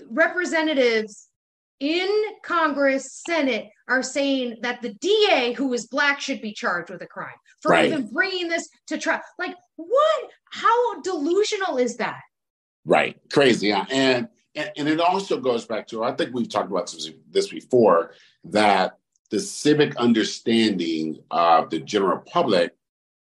representatives 0.09 1.29
in 1.81 2.09
Congress, 2.45 3.23
Senate 3.27 3.69
are 3.89 4.03
saying 4.03 4.59
that 4.63 4.81
the 4.83 4.95
DA 4.95 5.53
who 5.53 5.73
is 5.75 5.89
black 5.89 6.21
should 6.21 6.41
be 6.41 6.53
charged 6.53 6.91
with 6.91 7.03
a 7.03 7.07
crime 7.07 7.35
for 7.61 7.73
right. 7.73 7.87
even 7.87 8.09
bringing 8.09 8.49
this 8.49 8.69
to 8.87 8.99
trial. 8.99 9.21
Like, 9.39 9.57
what? 9.77 10.31
How 10.53 11.01
delusional 11.01 11.79
is 11.79 11.97
that? 11.97 12.21
Right. 12.85 13.19
Crazy. 13.33 13.69
Yeah. 13.69 13.85
And, 13.91 14.29
and, 14.55 14.71
and 14.77 14.89
it 14.89 15.01
also 15.01 15.41
goes 15.41 15.65
back 15.65 15.89
to, 15.89 16.05
I 16.05 16.13
think 16.13 16.33
we've 16.33 16.49
talked 16.49 16.71
about 16.71 16.95
this 17.31 17.49
before, 17.49 18.13
that 18.45 18.99
the 19.31 19.41
civic 19.41 19.97
understanding 19.97 21.19
of 21.33 21.71
the 21.71 21.81
general 21.81 22.19
public 22.19 22.77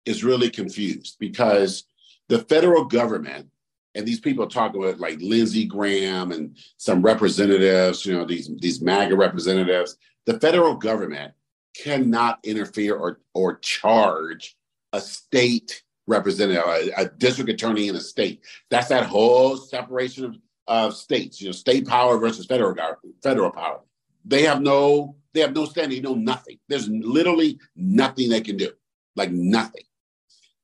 is 0.06 0.23
really 0.23 0.49
confused 0.49 1.17
because 1.19 1.84
the 2.29 2.39
federal 2.39 2.85
government 2.85 3.49
and 3.95 4.05
these 4.05 4.19
people 4.19 4.45
talk 4.47 4.75
about 4.75 4.99
like 4.99 5.19
Lindsey 5.21 5.65
Graham 5.65 6.33
and 6.33 6.57
some 6.77 7.01
representatives, 7.01 8.05
you 8.05 8.13
know, 8.13 8.25
these 8.25 8.51
these 8.57 8.81
MAGA 8.81 9.15
representatives. 9.15 9.97
The 10.25 10.39
federal 10.39 10.75
government 10.75 11.33
cannot 11.81 12.39
interfere 12.43 12.95
or 12.95 13.21
or 13.33 13.55
charge 13.59 14.57
a 14.91 14.99
state 14.99 15.83
representative, 16.07 16.63
a, 16.65 16.91
a, 16.97 17.09
district 17.09 17.49
attorney 17.49 17.88
in 17.88 17.95
a 17.95 17.99
state. 17.99 18.41
That's 18.69 18.89
that 18.89 19.05
whole 19.07 19.57
separation 19.57 20.25
of, 20.25 20.35
of 20.67 20.95
states, 20.95 21.41
you 21.41 21.47
know, 21.47 21.51
state 21.51 21.88
power 21.88 22.17
versus 22.17 22.45
federal 22.45 22.75
federal 23.23 23.51
power. 23.51 23.81
They 24.23 24.43
have 24.43 24.61
no, 24.61 25.15
they 25.33 25.41
have 25.41 25.55
no 25.55 25.65
standing, 25.65 26.03
no 26.03 26.15
nothing. 26.15 26.59
There's 26.67 26.88
literally 26.89 27.59
nothing 27.75 28.29
they 28.29 28.41
can 28.41 28.57
do, 28.57 28.71
like 29.15 29.31
nothing. 29.31 29.83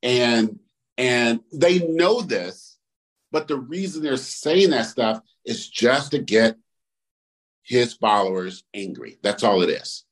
And 0.03 0.59
and 0.97 1.39
they 1.51 1.79
know 1.87 2.21
this, 2.21 2.77
but 3.31 3.47
the 3.47 3.57
reason 3.57 4.03
they're 4.03 4.17
saying 4.17 4.71
that 4.71 4.87
stuff 4.87 5.21
is 5.45 5.69
just 5.69 6.11
to 6.11 6.19
get 6.19 6.57
his 7.63 7.93
followers 7.93 8.63
angry. 8.73 9.17
That's 9.23 9.43
all 9.43 9.61
it 9.61 9.69
is. 9.69 10.03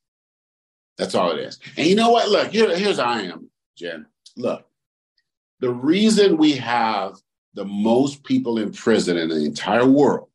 That's 0.97 1.15
all 1.15 1.31
it 1.31 1.39
is. 1.39 1.59
And 1.77 1.87
you 1.87 1.95
know 1.95 2.11
what? 2.11 2.29
Look, 2.29 2.51
here, 2.51 2.75
here's 2.75 2.99
I 2.99 3.21
am, 3.23 3.49
Jenn. 3.77 4.05
Look, 4.35 4.65
the 5.59 5.71
reason 5.71 6.37
we 6.37 6.53
have 6.53 7.15
the 7.53 7.65
most 7.65 8.23
people 8.23 8.59
in 8.59 8.71
prison 8.71 9.17
in 9.17 9.29
the 9.29 9.43
entire 9.45 9.85
world, 9.85 10.29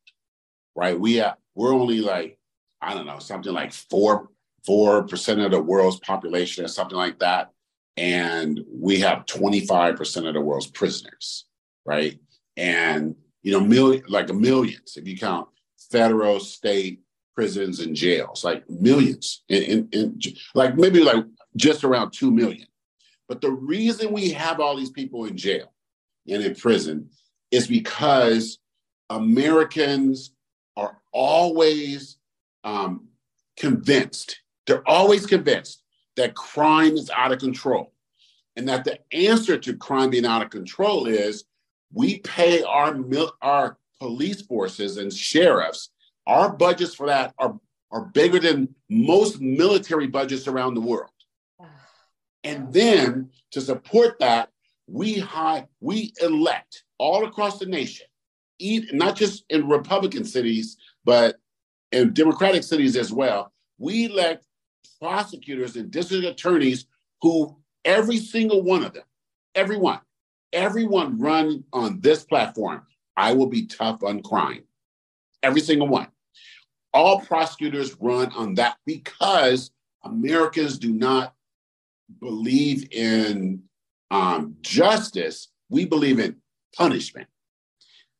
right? 0.75 0.99
We 0.99 1.15
have 1.15 1.37
we're 1.55 1.73
only 1.73 2.01
like, 2.01 2.37
I 2.81 2.93
don't 2.93 3.05
know, 3.05 3.19
something 3.19 3.53
like 3.53 3.73
four 3.73 4.29
four 4.65 5.03
percent 5.03 5.41
of 5.41 5.51
the 5.51 5.61
world's 5.61 5.99
population 5.99 6.65
or 6.65 6.67
something 6.67 6.97
like 6.97 7.19
that. 7.19 7.51
And 7.97 8.63
we 8.69 8.99
have 8.99 9.25
25% 9.25 10.27
of 10.27 10.33
the 10.33 10.41
world's 10.41 10.67
prisoners, 10.67 11.45
right? 11.85 12.19
And 12.57 13.15
you 13.41 13.51
know, 13.51 13.59
million 13.59 14.03
like 14.07 14.33
millions, 14.33 14.97
if 14.97 15.07
you 15.07 15.17
count 15.17 15.47
federal, 15.91 16.39
state, 16.39 17.01
prisons 17.35 17.79
and 17.79 17.95
jails, 17.95 18.43
like 18.43 18.67
millions, 18.69 19.43
in, 19.49 19.63
in, 19.63 19.89
in 19.91 20.19
like 20.55 20.75
maybe 20.77 21.03
like 21.03 21.25
just 21.55 21.83
around 21.83 22.11
two 22.11 22.31
million. 22.31 22.67
But 23.27 23.41
the 23.41 23.51
reason 23.51 24.11
we 24.11 24.31
have 24.31 24.59
all 24.59 24.75
these 24.75 24.89
people 24.89 25.25
in 25.25 25.37
jail 25.37 25.71
and 26.27 26.43
in 26.43 26.55
prison 26.55 27.09
is 27.51 27.67
because 27.67 28.57
Americans 29.09 30.31
are 30.75 30.97
always 31.11 32.17
um, 32.63 33.07
convinced, 33.57 34.41
they're 34.65 34.87
always 34.87 35.25
convinced 35.25 35.83
that 36.15 36.35
crime 36.35 36.93
is 36.93 37.09
out 37.09 37.31
of 37.31 37.39
control. 37.39 37.91
And 38.55 38.67
that 38.69 38.85
the 38.85 38.99
answer 39.13 39.57
to 39.57 39.75
crime 39.75 40.09
being 40.09 40.25
out 40.25 40.41
of 40.41 40.49
control 40.49 41.07
is 41.07 41.43
we 41.93 42.19
pay 42.19 42.63
our, 42.63 42.97
our 43.41 43.77
police 43.99 44.41
forces 44.41 44.97
and 44.97 45.13
sheriffs, 45.13 45.89
our 46.25 46.51
budgets 46.53 46.95
for 46.95 47.07
that 47.07 47.33
are, 47.37 47.59
are 47.91 48.05
bigger 48.05 48.39
than 48.39 48.73
most 48.89 49.41
military 49.41 50.07
budgets 50.07 50.47
around 50.47 50.73
the 50.73 50.81
world. 50.81 51.09
And 52.43 52.71
then 52.71 53.31
to 53.53 53.61
support 53.61 54.19
that, 54.19 54.49
we 54.87 55.17
high, 55.17 55.67
we 55.79 56.13
elect 56.21 56.83
all 56.99 57.25
across 57.25 57.57
the 57.57 57.65
nation, 57.65 58.05
not 58.93 59.15
just 59.15 59.45
in 59.49 59.67
Republican 59.67 60.25
cities, 60.25 60.77
but 61.03 61.37
in 61.91 62.13
Democratic 62.13 62.63
cities 62.63 62.95
as 62.95 63.11
well. 63.11 63.51
We 63.77 64.05
elect 64.05 64.44
prosecutors 65.05 65.75
and 65.75 65.91
district 65.91 66.25
attorneys 66.25 66.87
who 67.21 67.55
every 67.83 68.17
single 68.17 68.63
one 68.63 68.83
of 68.83 68.91
them, 68.93 69.03
everyone, 69.53 69.99
everyone 70.51 71.19
run 71.19 71.63
on 71.71 71.99
this 72.01 72.23
platform. 72.23 72.81
I 73.15 73.33
will 73.33 73.45
be 73.45 73.67
tough 73.67 74.01
on 74.03 74.23
crime. 74.23 74.63
Every 75.43 75.61
single 75.61 75.87
one. 75.87 76.07
All 76.91 77.19
prosecutors 77.19 77.95
run 77.99 78.31
on 78.31 78.55
that 78.55 78.77
because 78.87 79.69
Americans 80.03 80.79
do 80.79 80.91
not 80.91 81.35
believe 82.19 82.91
in 82.91 83.61
um, 84.09 84.55
justice, 84.61 85.49
we 85.69 85.85
believe 85.85 86.19
in 86.19 86.37
punishment. 86.75 87.27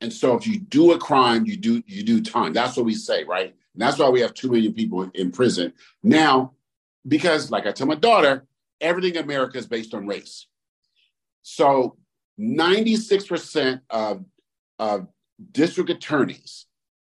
And 0.02 0.14
so 0.14 0.38
if 0.38 0.46
you 0.46 0.60
do 0.60 0.92
a 0.92 1.00
crime, 1.00 1.48
you 1.48 1.58
do 1.58 1.82
you 1.88 2.04
do 2.04 2.22
time. 2.22 2.54
That's 2.54 2.78
what 2.78 2.86
we 2.86 2.94
say, 2.94 3.24
right? 3.24 3.56
And 3.76 3.82
that's 3.82 3.98
why 3.98 4.10
we 4.10 4.22
have 4.22 4.34
two 4.34 4.52
million 4.52 4.74
people 4.74 5.10
in 5.14 5.32
prison 5.32 5.74
now, 6.04 6.54
because 7.08 7.52
like 7.52 7.66
I 7.66 7.72
tell 7.72 7.88
my 7.88 7.96
daughter, 7.96 8.46
everything 8.82 9.16
in 9.16 9.24
America 9.24 9.58
is 9.58 9.68
based 9.68 9.94
on 9.94 10.08
race. 10.08 10.48
So 11.42 11.98
96% 12.40 13.82
of, 13.90 14.26
of 14.80 15.08
district 15.52 15.90
attorneys 15.90 16.66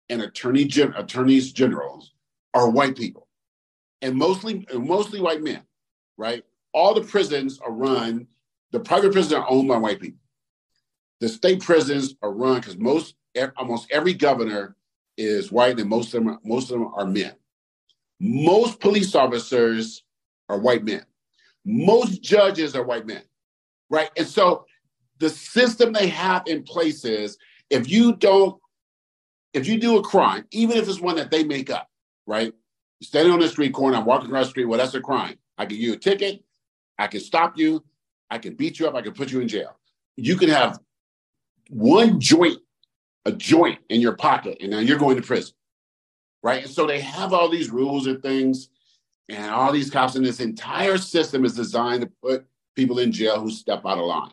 and 0.09 0.23
attorney 0.23 0.65
gen, 0.65 0.95
attorneys 0.97 1.53
generals 1.53 2.13
are 2.55 2.71
white 2.71 2.97
people 2.97 3.29
and 4.01 4.17
mostly 4.17 4.67
mostly 4.75 5.21
white 5.21 5.43
men, 5.43 5.63
right? 6.17 6.45
All 6.75 6.95
the 6.95 7.03
prisons 7.03 7.59
are 7.61 7.73
run, 7.73 8.27
the 8.73 8.81
private 8.81 9.13
prisons 9.13 9.35
are 9.35 9.47
owned 9.49 9.69
by 9.69 9.77
white 9.77 10.01
people. 10.01 10.19
The 11.21 11.29
state 11.29 11.61
prisons 11.63 12.15
are 12.21 12.33
run 12.33 12.57
because 12.57 12.77
most 12.77 13.15
almost 13.57 13.91
every 13.91 14.13
governor 14.13 14.77
is 15.17 15.53
white 15.53 15.79
and 15.79 15.89
most 15.89 16.15
of 16.15 16.25
them 16.25 16.39
most 16.45 16.71
of 16.71 16.81
them 16.81 16.91
are 16.95 17.07
men. 17.07 17.33
Most 18.25 18.79
police 18.79 19.17
officers 19.17 20.05
are 20.49 20.57
white 20.57 20.85
men. 20.85 21.05
Most 21.65 22.23
judges 22.23 22.77
are 22.77 22.85
white 22.85 23.05
men, 23.05 23.23
right? 23.91 24.11
And 24.17 24.27
so 24.27 24.65
the 25.19 25.29
system 25.29 25.93
they 25.93 26.07
have 26.07 26.45
in 26.47 26.63
place 26.63 27.05
is 27.05 27.37
if 27.69 27.91
you 27.91 28.15
don't, 28.15 28.61
if 29.55 29.67
you 29.67 29.77
do 29.77 29.99
a 29.99 30.03
crime, 30.03 30.45
even 30.53 30.77
if 30.77 30.89
it's 30.89 31.01
one 31.01 31.17
that 31.17 31.33
they 31.33 31.43
make 31.43 31.69
up, 31.69 31.91
right? 32.29 32.55
You're 33.01 33.07
standing 33.07 33.33
on 33.33 33.41
the 33.41 33.49
street 33.49 33.75
corner, 33.75 33.97
I'm 33.97 34.05
walking 34.05 34.29
across 34.29 34.47
the 34.47 34.51
street, 34.51 34.67
well, 34.67 34.79
that's 34.79 34.95
a 34.95 35.01
crime. 35.01 35.37
I 35.59 35.67
can 35.67 35.77
give 35.77 35.85
you 35.85 35.95
a 35.95 35.99
ticket, 35.99 36.45
I 37.01 37.09
can 37.09 37.21
stop 37.21 37.59
you, 37.59 37.83
I 38.31 38.39
can 38.39 38.55
beat 38.55 38.79
you 38.79 38.87
up, 38.87 38.95
I 38.95 39.03
can 39.03 39.15
put 39.15 39.33
you 39.33 39.41
in 39.41 39.49
jail. 39.49 39.77
You 40.15 40.37
can 40.37 40.49
have 40.49 40.79
one 41.71 42.21
joint, 42.21 42.59
a 43.25 43.33
joint 43.33 43.81
in 43.89 44.01
your 44.01 44.15
pocket, 44.15 44.59
and 44.61 44.71
now 44.71 44.79
you're 44.79 44.99
going 44.99 45.17
to 45.17 45.23
prison. 45.23 45.55
Right. 46.43 46.65
And 46.65 46.73
so 46.73 46.87
they 46.87 47.01
have 47.01 47.33
all 47.33 47.49
these 47.49 47.71
rules 47.71 48.07
and 48.07 48.21
things 48.21 48.69
and 49.29 49.51
all 49.51 49.73
these 49.73 49.91
cops, 49.91 50.17
and 50.17 50.27
this 50.27 50.41
entire 50.41 50.99
system 50.99 51.45
is 51.45 51.55
designed 51.55 52.03
to 52.03 52.11
put 52.23 52.47
people 52.75 52.99
in 52.99 53.13
jail 53.13 53.41
who 53.41 53.51
step 53.51 53.83
out 53.87 53.99
of 53.99 54.05
line. 54.05 54.33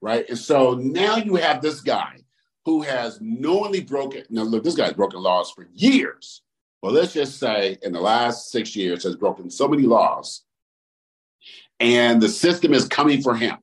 Right. 0.00 0.28
And 0.28 0.38
so 0.38 0.74
now 0.74 1.16
you 1.16 1.34
have 1.36 1.60
this 1.60 1.80
guy 1.80 2.20
who 2.64 2.82
has 2.82 3.18
knowingly 3.20 3.80
broken, 3.80 4.24
now 4.30 4.42
look, 4.42 4.62
this 4.62 4.76
guy's 4.76 4.92
broken 4.92 5.20
laws 5.20 5.50
for 5.50 5.68
years. 5.74 6.42
Well, 6.82 6.92
let's 6.92 7.14
just 7.14 7.40
say 7.40 7.78
in 7.82 7.92
the 7.92 8.00
last 8.00 8.50
six 8.50 8.76
years 8.76 9.02
has 9.02 9.16
broken 9.16 9.50
so 9.50 9.66
many 9.66 9.82
laws, 9.82 10.44
and 11.80 12.22
the 12.22 12.28
system 12.28 12.72
is 12.72 12.86
coming 12.86 13.22
for 13.22 13.34
him. 13.34 13.56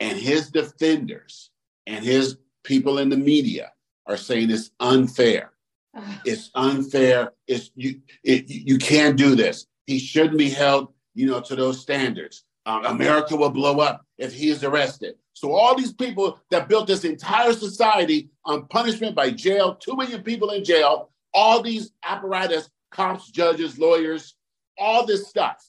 And 0.00 0.18
his 0.18 0.50
defenders 0.50 1.50
and 1.86 2.04
his 2.04 2.36
people 2.64 2.98
in 2.98 3.08
the 3.08 3.16
media 3.16 3.72
are 4.06 4.16
saying 4.16 4.50
it's 4.50 4.70
unfair. 4.80 5.53
It's 6.24 6.50
unfair. 6.54 7.32
It's 7.46 7.70
you. 7.76 8.00
It, 8.22 8.48
you 8.48 8.78
can't 8.78 9.16
do 9.16 9.34
this. 9.34 9.66
He 9.86 9.98
shouldn't 9.98 10.38
be 10.38 10.50
held, 10.50 10.92
you 11.14 11.26
know, 11.26 11.40
to 11.40 11.54
those 11.54 11.80
standards. 11.80 12.44
Um, 12.66 12.84
America 12.86 13.36
will 13.36 13.50
blow 13.50 13.80
up 13.80 14.04
if 14.18 14.32
he 14.32 14.48
is 14.48 14.64
arrested. 14.64 15.16
So 15.34 15.52
all 15.52 15.76
these 15.76 15.92
people 15.92 16.40
that 16.50 16.68
built 16.68 16.86
this 16.86 17.04
entire 17.04 17.52
society 17.52 18.30
on 18.44 18.66
punishment 18.68 19.14
by 19.14 19.30
jail, 19.30 19.74
two 19.74 19.96
million 19.96 20.22
people 20.22 20.50
in 20.50 20.64
jail, 20.64 21.10
all 21.34 21.60
these 21.60 21.90
apparatus, 22.04 22.70
cops, 22.90 23.30
judges, 23.30 23.78
lawyers, 23.78 24.34
all 24.78 25.04
this 25.04 25.28
stuff. 25.28 25.68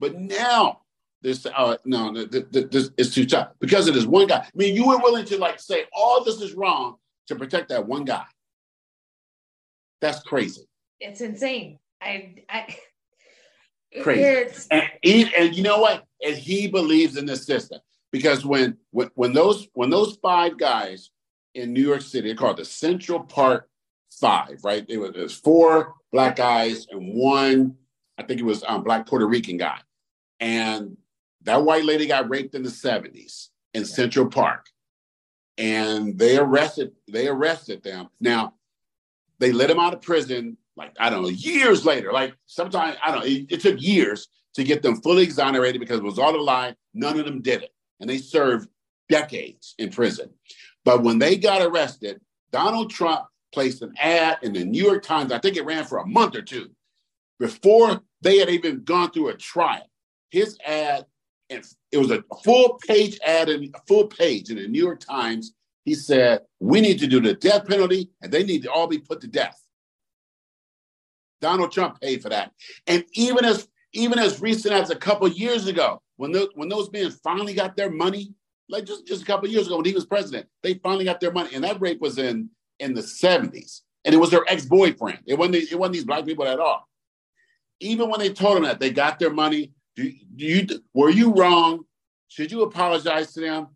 But 0.00 0.16
now 0.16 0.80
this, 1.22 1.46
uh, 1.46 1.76
no, 1.84 2.12
this 2.12 2.90
is 2.98 3.14
too 3.14 3.26
tough 3.26 3.48
because 3.60 3.88
it 3.88 3.96
is 3.96 4.06
one 4.06 4.26
guy. 4.26 4.38
I 4.38 4.50
mean, 4.54 4.74
you 4.74 4.86
were 4.86 4.98
willing 4.98 5.24
to 5.26 5.38
like 5.38 5.60
say 5.60 5.84
all 5.92 6.22
this 6.22 6.40
is 6.40 6.54
wrong 6.54 6.96
to 7.28 7.36
protect 7.36 7.70
that 7.70 7.86
one 7.86 8.04
guy. 8.04 8.24
That's 10.00 10.22
crazy. 10.22 10.68
It's 11.00 11.20
insane. 11.20 11.78
I, 12.00 12.36
I 12.48 12.76
crazy. 14.02 14.22
It's... 14.22 14.66
And, 14.68 14.84
he, 15.02 15.34
and 15.36 15.54
you 15.54 15.62
know 15.62 15.80
what? 15.80 16.04
And 16.24 16.36
he 16.36 16.68
believes 16.68 17.16
in 17.16 17.26
this 17.26 17.46
system 17.46 17.80
because 18.12 18.44
when 18.44 18.76
when, 18.90 19.10
when 19.14 19.32
those 19.32 19.68
when 19.74 19.90
those 19.90 20.16
five 20.22 20.58
guys 20.58 21.10
in 21.54 21.72
New 21.72 21.82
York 21.82 22.02
City, 22.02 22.28
they 22.28 22.34
called 22.34 22.58
the 22.58 22.64
Central 22.64 23.20
Park 23.20 23.68
Five, 24.20 24.60
right? 24.64 24.84
It 24.88 24.98
was, 24.98 25.10
it 25.14 25.20
was 25.20 25.34
four 25.34 25.94
black 26.12 26.36
guys 26.36 26.86
and 26.90 27.14
one, 27.14 27.76
I 28.16 28.22
think 28.22 28.40
it 28.40 28.44
was 28.44 28.64
um, 28.66 28.82
black 28.82 29.06
Puerto 29.06 29.26
Rican 29.26 29.56
guy, 29.56 29.78
and 30.40 30.96
that 31.42 31.64
white 31.64 31.84
lady 31.84 32.06
got 32.06 32.28
raped 32.28 32.54
in 32.54 32.62
the 32.62 32.70
seventies 32.70 33.50
in 33.74 33.84
Central 33.84 34.26
Park, 34.26 34.66
and 35.56 36.18
they 36.18 36.38
arrested 36.38 36.92
they 37.06 37.28
arrested 37.28 37.82
them. 37.82 38.08
Now 38.20 38.54
they 39.38 39.52
let 39.52 39.70
him 39.70 39.78
out 39.78 39.94
of 39.94 40.02
prison, 40.02 40.56
like, 40.76 40.94
I 40.98 41.10
don't 41.10 41.22
know, 41.22 41.28
years 41.28 41.84
later. 41.84 42.12
Like, 42.12 42.34
sometimes, 42.46 42.96
I 43.02 43.10
don't 43.10 43.20
know, 43.20 43.26
it, 43.26 43.46
it 43.50 43.60
took 43.60 43.80
years 43.80 44.28
to 44.54 44.64
get 44.64 44.82
them 44.82 45.00
fully 45.00 45.22
exonerated 45.22 45.80
because 45.80 45.98
it 45.98 46.04
was 46.04 46.18
all 46.18 46.34
a 46.34 46.40
lie. 46.40 46.74
None 46.94 47.18
of 47.18 47.24
them 47.24 47.42
did 47.42 47.62
it. 47.62 47.72
And 48.00 48.08
they 48.08 48.18
served 48.18 48.68
decades 49.08 49.74
in 49.78 49.90
prison. 49.90 50.30
But 50.84 51.02
when 51.02 51.18
they 51.18 51.36
got 51.36 51.62
arrested, 51.62 52.20
Donald 52.50 52.90
Trump 52.90 53.26
placed 53.52 53.82
an 53.82 53.94
ad 53.98 54.38
in 54.42 54.52
the 54.52 54.64
New 54.64 54.82
York 54.82 55.02
Times. 55.02 55.32
I 55.32 55.38
think 55.38 55.56
it 55.56 55.64
ran 55.64 55.84
for 55.84 55.98
a 55.98 56.06
month 56.06 56.36
or 56.36 56.42
two 56.42 56.70
before 57.38 58.00
they 58.20 58.38
had 58.38 58.48
even 58.48 58.84
gone 58.84 59.10
through 59.10 59.28
a 59.28 59.36
trial. 59.36 59.88
His 60.30 60.58
ad, 60.66 61.06
and 61.50 61.64
it 61.92 61.98
was 61.98 62.10
a 62.10 62.22
full 62.44 62.78
page 62.86 63.18
ad 63.24 63.48
in, 63.48 63.70
a 63.74 63.80
full 63.86 64.06
page 64.06 64.50
in 64.50 64.56
the 64.56 64.68
New 64.68 64.82
York 64.82 65.00
Times 65.00 65.54
he 65.88 65.94
said, 65.94 66.42
we 66.60 66.82
need 66.82 66.98
to 66.98 67.06
do 67.06 67.18
the 67.18 67.32
death 67.32 67.66
penalty 67.66 68.10
and 68.20 68.30
they 68.30 68.44
need 68.44 68.62
to 68.62 68.70
all 68.70 68.86
be 68.86 68.98
put 68.98 69.22
to 69.22 69.26
death. 69.26 69.58
Donald 71.40 71.72
Trump 71.72 71.98
paid 72.00 72.20
for 72.20 72.28
that. 72.28 72.52
And 72.86 73.04
even 73.14 73.44
as 73.46 73.68
even 73.94 74.18
as 74.18 74.42
recent 74.42 74.74
as 74.74 74.90
a 74.90 74.96
couple 74.96 75.26
years 75.28 75.66
ago, 75.66 76.02
when 76.16 76.30
those, 76.30 76.48
when 76.54 76.68
those 76.68 76.92
men 76.92 77.10
finally 77.10 77.54
got 77.54 77.74
their 77.74 77.90
money, 77.90 78.34
like 78.68 78.84
just, 78.84 79.06
just 79.06 79.22
a 79.22 79.24
couple 79.24 79.48
years 79.48 79.66
ago 79.66 79.76
when 79.76 79.86
he 79.86 79.94
was 79.94 80.04
president, 80.04 80.46
they 80.62 80.74
finally 80.74 81.06
got 81.06 81.20
their 81.20 81.32
money. 81.32 81.54
And 81.54 81.64
that 81.64 81.80
rape 81.80 82.02
was 82.02 82.18
in 82.18 82.50
in 82.80 82.92
the 82.92 83.00
70s. 83.00 83.80
And 84.04 84.14
it 84.14 84.18
was 84.18 84.30
their 84.30 84.44
ex-boyfriend. 84.46 85.20
It 85.26 85.38
wasn't, 85.38 85.56
it 85.56 85.78
wasn't 85.78 85.94
these 85.94 86.04
black 86.04 86.26
people 86.26 86.46
at 86.46 86.60
all. 86.60 86.86
Even 87.80 88.10
when 88.10 88.20
they 88.20 88.30
told 88.30 88.56
them 88.56 88.64
that 88.64 88.78
they 88.78 88.90
got 88.90 89.18
their 89.18 89.32
money, 89.32 89.72
do, 89.96 90.12
do 90.36 90.44
you 90.44 90.66
were 90.92 91.10
you 91.10 91.32
wrong? 91.32 91.84
Should 92.28 92.52
you 92.52 92.62
apologize 92.62 93.32
to 93.32 93.40
them? 93.40 93.68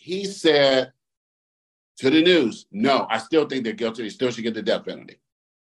He 0.00 0.24
said 0.24 0.92
to 1.98 2.08
the 2.08 2.22
news, 2.22 2.64
no, 2.72 3.06
I 3.10 3.18
still 3.18 3.46
think 3.46 3.64
they're 3.64 3.74
guilty. 3.74 4.02
They 4.02 4.08
still 4.08 4.30
should 4.30 4.44
get 4.44 4.54
the 4.54 4.62
death 4.62 4.86
penalty. 4.86 5.20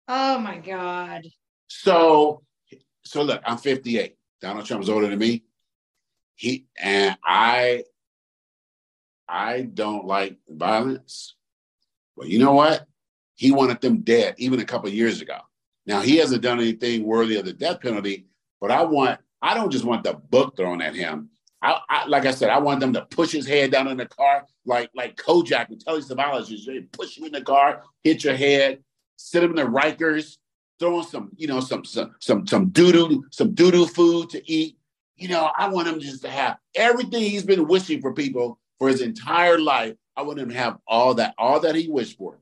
Oh 0.10 0.38
my 0.39 0.58
God. 0.58 1.26
So, 1.67 2.43
so 3.06 3.24
look, 3.24 3.41
I'm 3.45 3.58
58. 3.58 4.17
Donald 4.41 4.65
Trump's 4.65 4.89
older 4.89 5.08
than 5.08 5.19
me. 5.19 5.43
He 6.36 6.65
and 6.78 7.17
I 7.24 7.86
I 9.28 9.62
don't 9.62 10.06
like 10.06 10.38
violence. 10.50 11.36
But 12.17 12.28
you 12.28 12.39
know 12.39 12.54
what? 12.54 12.86
He 13.36 13.52
wanted 13.52 13.80
them 13.80 14.02
dead 14.02 14.36
even 14.38 14.60
a 14.60 14.65
couple 14.65 14.89
years 14.89 15.21
ago. 15.21 15.38
Now 15.86 16.02
he 16.02 16.17
hasn't 16.17 16.41
done 16.41 16.60
anything 16.60 17.06
worthy 17.06 17.38
of 17.38 17.45
the 17.45 17.54
death 17.54 17.80
penalty, 17.80 18.26
but 18.60 18.69
I 18.69 18.84
want 18.84 19.21
I 19.41 19.54
don't 19.54 19.71
just 19.71 19.86
want 19.86 20.04
the 20.04 20.13
book 20.13 20.58
thrown 20.58 20.82
at 20.82 20.93
him. 20.93 21.30
I, 21.65 21.80
I, 21.89 22.06
like 22.06 22.28
I 22.28 22.32
said, 22.32 22.51
I 22.51 22.60
want 22.60 22.80
them 22.80 22.93
to 22.93 23.01
push 23.06 23.32
his 23.32 23.47
head 23.47 23.71
down 23.71 23.88
in 23.88 23.97
the 23.97 24.06
car, 24.06 24.45
like 24.65 24.91
like 24.93 25.17
Kojak 25.17 25.69
and 25.69 25.84
Telly 25.84 26.01
Savalas. 26.01 26.47
They 26.65 26.82
push 26.82 27.17
you 27.17 27.25
in 27.25 27.32
the 27.32 27.41
car, 27.41 27.82
hit 28.04 28.23
your 28.23 28.36
head, 28.36 28.84
sit 29.15 29.43
him 29.43 29.49
in 29.49 29.56
the 29.56 29.63
Rikers, 29.63 30.38
throw 30.80 30.99
him 30.99 31.06
some, 31.06 31.32
you 31.36 31.47
know, 31.47 31.60
some 31.62 31.84
some 31.84 32.13
some 32.19 32.45
some 32.45 32.69
doo 32.69 32.91
doo 32.91 33.25
some 33.32 33.56
doo 33.56 33.71
doo 33.71 33.88
food 33.88 34.30
to 34.30 34.51
eat. 34.51 34.78
You 35.15 35.30
know, 35.30 35.49
I 35.58 35.69
want 35.69 35.88
him 35.88 35.99
just 35.99 36.21
to 36.21 36.30
have 36.30 36.58
everything 36.75 37.23
he's 37.23 37.43
been 37.43 37.67
wishing 37.67 37.99
for 37.99 38.13
people 38.13 38.60
for 38.78 38.88
his 38.88 39.01
entire 39.01 39.58
life. 39.58 39.95
I 40.15 40.21
want 40.21 40.38
him 40.38 40.49
to 40.49 40.56
have 40.56 40.78
all 40.88 41.15
that, 41.15 41.34
all 41.38 41.62
that 41.62 41.73
he 41.73 41.89
wished 41.89 42.17
for. 42.19 42.38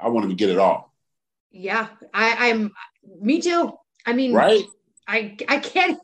I 0.00 0.08
want 0.08 0.24
him 0.24 0.30
to 0.30 0.36
get 0.36 0.48
it 0.48 0.58
all. 0.58 0.94
Yeah, 1.50 1.88
I, 2.14 2.48
I'm. 2.48 2.72
Me 3.20 3.42
too. 3.42 3.72
I 4.06 4.14
mean, 4.14 4.32
right? 4.32 4.64
I 5.06 5.36
I 5.48 5.58
can't 5.58 5.98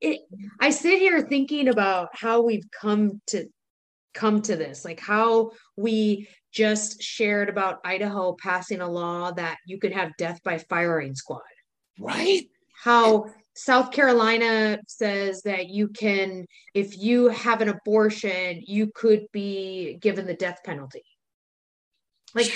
it, 0.00 0.20
I 0.60 0.70
sit 0.70 0.98
here 0.98 1.20
thinking 1.20 1.68
about 1.68 2.10
how 2.12 2.42
we've 2.42 2.68
come 2.70 3.20
to 3.28 3.46
come 4.14 4.42
to 4.42 4.56
this, 4.56 4.84
like 4.84 5.00
how 5.00 5.50
we 5.76 6.28
just 6.52 7.02
shared 7.02 7.48
about 7.48 7.80
Idaho 7.84 8.34
passing 8.42 8.80
a 8.80 8.88
law 8.88 9.30
that 9.32 9.58
you 9.66 9.78
could 9.78 9.92
have 9.92 10.16
death 10.16 10.40
by 10.42 10.58
firing 10.58 11.14
squad. 11.14 11.42
Right. 12.00 12.48
How 12.82 13.26
South 13.54 13.90
Carolina 13.90 14.78
says 14.86 15.42
that 15.42 15.68
you 15.68 15.88
can, 15.88 16.46
if 16.74 16.98
you 16.98 17.28
have 17.28 17.60
an 17.60 17.68
abortion, 17.68 18.62
you 18.66 18.90
could 18.94 19.26
be 19.32 19.98
given 20.00 20.26
the 20.26 20.34
death 20.34 20.60
penalty. 20.64 21.04
Like, 22.34 22.52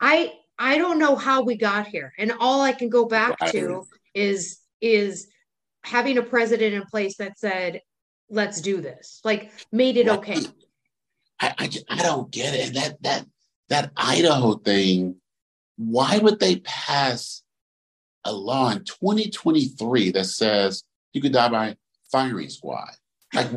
I 0.00 0.32
I 0.58 0.78
don't 0.78 0.98
know 0.98 1.16
how 1.16 1.42
we 1.42 1.56
got 1.56 1.86
here, 1.86 2.12
and 2.18 2.32
all 2.38 2.60
I 2.60 2.72
can 2.72 2.88
go 2.88 3.06
back 3.06 3.38
to 3.50 3.84
is 4.12 4.58
is 4.80 5.28
having 5.84 6.18
a 6.18 6.22
president 6.22 6.74
in 6.74 6.82
place 6.82 7.16
that 7.18 7.38
said, 7.38 7.80
let's 8.30 8.60
do 8.60 8.80
this, 8.80 9.20
like 9.24 9.52
made 9.70 9.96
it 9.96 10.08
okay. 10.08 10.38
I, 11.40 11.54
I, 11.58 11.70
I 11.90 12.02
don't 12.02 12.30
get 12.30 12.54
it. 12.54 12.74
That, 12.74 13.02
that, 13.02 13.26
that 13.68 13.92
Idaho 13.96 14.54
thing, 14.54 15.16
why 15.76 16.18
would 16.18 16.40
they 16.40 16.56
pass 16.60 17.42
a 18.24 18.32
law 18.32 18.70
in 18.70 18.84
2023 18.84 20.12
that 20.12 20.24
says 20.24 20.84
you 21.12 21.20
could 21.20 21.32
die 21.32 21.48
by 21.48 21.76
firing 22.10 22.48
squad? 22.48 22.90
Like, 23.32 23.50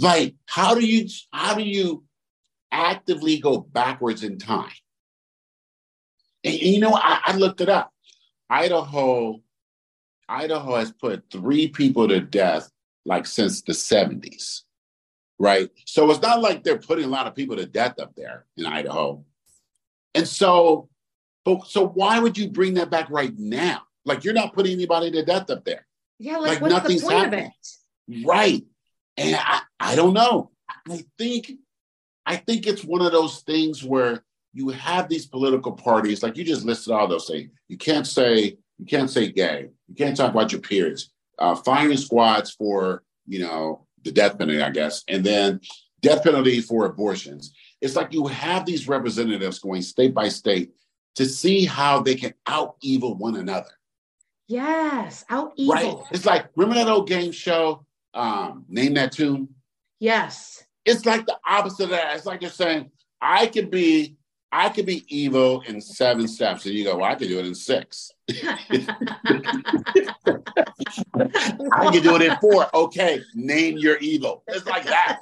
Like, 0.00 0.36
how 0.46 0.74
do 0.74 0.80
you 0.80 1.08
how 1.30 1.54
do 1.54 1.62
you 1.62 2.04
actively 2.72 3.38
go 3.38 3.58
backwards 3.58 4.22
in 4.22 4.38
time? 4.38 4.72
And, 6.42 6.54
and 6.54 6.62
you 6.62 6.80
know, 6.80 6.94
I, 6.94 7.20
I 7.26 7.36
looked 7.36 7.60
it 7.60 7.68
up. 7.68 7.92
Idaho, 8.48 9.42
Idaho 10.30 10.76
has 10.76 10.92
put 10.92 11.24
three 11.30 11.68
people 11.68 12.08
to 12.08 12.20
death 12.20 12.70
like 13.04 13.26
since 13.26 13.62
the 13.62 13.72
70s. 13.72 14.62
Right. 15.38 15.70
So 15.86 16.10
it's 16.10 16.22
not 16.22 16.40
like 16.40 16.62
they're 16.62 16.78
putting 16.78 17.06
a 17.06 17.08
lot 17.08 17.26
of 17.26 17.34
people 17.34 17.56
to 17.56 17.66
death 17.66 17.98
up 17.98 18.14
there 18.14 18.46
in 18.56 18.66
Idaho. 18.66 19.24
And 20.14 20.28
so, 20.28 20.88
but 21.44 21.66
so 21.66 21.88
why 21.88 22.20
would 22.20 22.36
you 22.36 22.48
bring 22.48 22.74
that 22.74 22.90
back 22.90 23.08
right 23.10 23.36
now? 23.36 23.82
Like 24.04 24.24
you're 24.24 24.34
not 24.34 24.52
putting 24.52 24.72
anybody 24.72 25.10
to 25.12 25.24
death 25.24 25.50
up 25.50 25.64
there. 25.64 25.86
Yeah, 26.18 26.36
like, 26.36 26.60
like 26.60 26.70
nothing's 26.70 27.08
happening. 27.08 27.50
Right. 28.24 28.62
And 29.16 29.36
I, 29.36 29.60
I 29.78 29.96
don't 29.96 30.12
know. 30.14 30.50
I 30.88 31.04
think 31.18 31.52
I 32.26 32.36
think 32.36 32.66
it's 32.66 32.84
one 32.84 33.02
of 33.02 33.12
those 33.12 33.40
things 33.40 33.82
where 33.82 34.22
you 34.52 34.68
have 34.68 35.08
these 35.08 35.26
political 35.26 35.72
parties, 35.72 36.22
like 36.22 36.36
you 36.36 36.44
just 36.44 36.64
listed 36.64 36.92
all 36.92 37.08
those 37.08 37.26
things. 37.26 37.50
You 37.68 37.78
can't 37.78 38.06
say 38.06 38.58
you 38.80 38.86
can't 38.86 39.10
say 39.10 39.30
gay. 39.30 39.68
You 39.88 39.94
can't 39.94 40.16
talk 40.16 40.32
about 40.32 40.52
your 40.52 40.60
peers. 40.60 41.10
Uh, 41.38 41.54
firing 41.54 41.96
squads 41.96 42.50
for 42.50 43.02
you 43.26 43.40
know 43.40 43.86
the 44.02 44.10
death 44.10 44.38
penalty, 44.38 44.62
I 44.62 44.70
guess, 44.70 45.04
and 45.08 45.22
then 45.22 45.60
death 46.00 46.24
penalty 46.24 46.60
for 46.60 46.86
abortions. 46.86 47.52
It's 47.80 47.96
like 47.96 48.12
you 48.12 48.26
have 48.26 48.66
these 48.66 48.88
representatives 48.88 49.58
going 49.58 49.82
state 49.82 50.14
by 50.14 50.28
state 50.28 50.70
to 51.16 51.26
see 51.26 51.64
how 51.64 52.00
they 52.00 52.14
can 52.14 52.34
out 52.46 52.76
evil 52.80 53.16
one 53.16 53.36
another. 53.36 53.70
Yes, 54.46 55.24
out 55.28 55.52
evil. 55.56 55.74
Right. 55.74 55.96
It's 56.10 56.26
like 56.26 56.46
remember 56.56 56.82
that 56.82 56.90
old 56.90 57.08
game 57.08 57.32
show, 57.32 57.84
um, 58.14 58.64
Name 58.68 58.94
That 58.94 59.12
Tune. 59.12 59.48
Yes. 59.98 60.64
It's 60.84 61.04
like 61.04 61.26
the 61.26 61.38
opposite 61.46 61.84
of 61.84 61.90
that. 61.90 62.16
It's 62.16 62.26
like 62.26 62.40
you're 62.40 62.50
saying, 62.50 62.90
I 63.20 63.46
can 63.46 63.68
be, 63.68 64.16
I 64.52 64.68
could 64.68 64.86
be 64.86 65.04
evil 65.08 65.62
in 65.62 65.80
seven 65.80 66.26
steps, 66.26 66.66
and 66.66 66.74
you 66.74 66.84
go, 66.84 66.96
well, 66.96 67.10
I 67.10 67.14
could 67.14 67.28
do 67.28 67.38
it 67.38 67.46
in 67.46 67.54
six. 67.54 68.12
I 68.30 68.56
could 71.92 72.02
do 72.02 72.16
it 72.16 72.22
in 72.22 72.36
four. 72.38 72.66
Okay, 72.74 73.20
name 73.34 73.78
your 73.78 73.96
evil. 73.98 74.42
It's 74.48 74.66
like 74.66 74.84
that. 74.84 75.20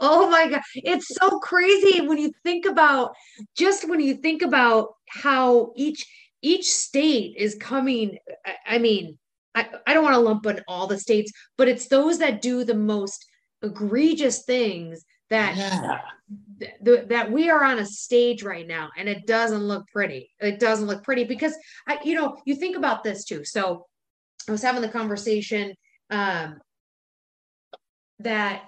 Oh 0.00 0.28
my 0.30 0.48
God. 0.48 0.62
It's 0.74 1.14
so 1.14 1.38
crazy 1.38 2.00
when 2.00 2.18
you 2.18 2.32
think 2.42 2.66
about 2.66 3.14
just 3.56 3.88
when 3.88 4.00
you 4.00 4.14
think 4.14 4.42
about 4.42 4.94
how 5.08 5.72
each 5.76 6.06
each 6.42 6.70
state 6.72 7.34
is 7.36 7.54
coming. 7.56 8.18
I, 8.44 8.76
I 8.76 8.78
mean, 8.78 9.18
I, 9.54 9.68
I 9.86 9.94
don't 9.94 10.04
want 10.04 10.14
to 10.14 10.20
lump 10.20 10.46
in 10.46 10.60
all 10.68 10.86
the 10.86 10.98
states, 10.98 11.32
but 11.56 11.68
it's 11.68 11.88
those 11.88 12.18
that 12.18 12.42
do 12.42 12.64
the 12.64 12.74
most 12.74 13.24
egregious 13.62 14.44
things 14.44 15.04
that 15.30 15.56
yeah. 15.56 16.00
th- 16.84 17.08
that 17.08 17.30
we 17.30 17.50
are 17.50 17.64
on 17.64 17.78
a 17.78 17.86
stage 17.86 18.42
right 18.42 18.66
now 18.66 18.90
and 18.96 19.08
it 19.08 19.26
doesn't 19.26 19.64
look 19.64 19.86
pretty 19.88 20.30
it 20.40 20.58
doesn't 20.58 20.86
look 20.86 21.02
pretty 21.02 21.24
because 21.24 21.54
i 21.88 21.98
you 22.04 22.14
know 22.14 22.36
you 22.44 22.54
think 22.54 22.76
about 22.76 23.02
this 23.02 23.24
too 23.24 23.44
so 23.44 23.86
i 24.48 24.52
was 24.52 24.62
having 24.62 24.82
the 24.82 24.88
conversation 24.88 25.74
um 26.10 26.58
that 28.20 28.62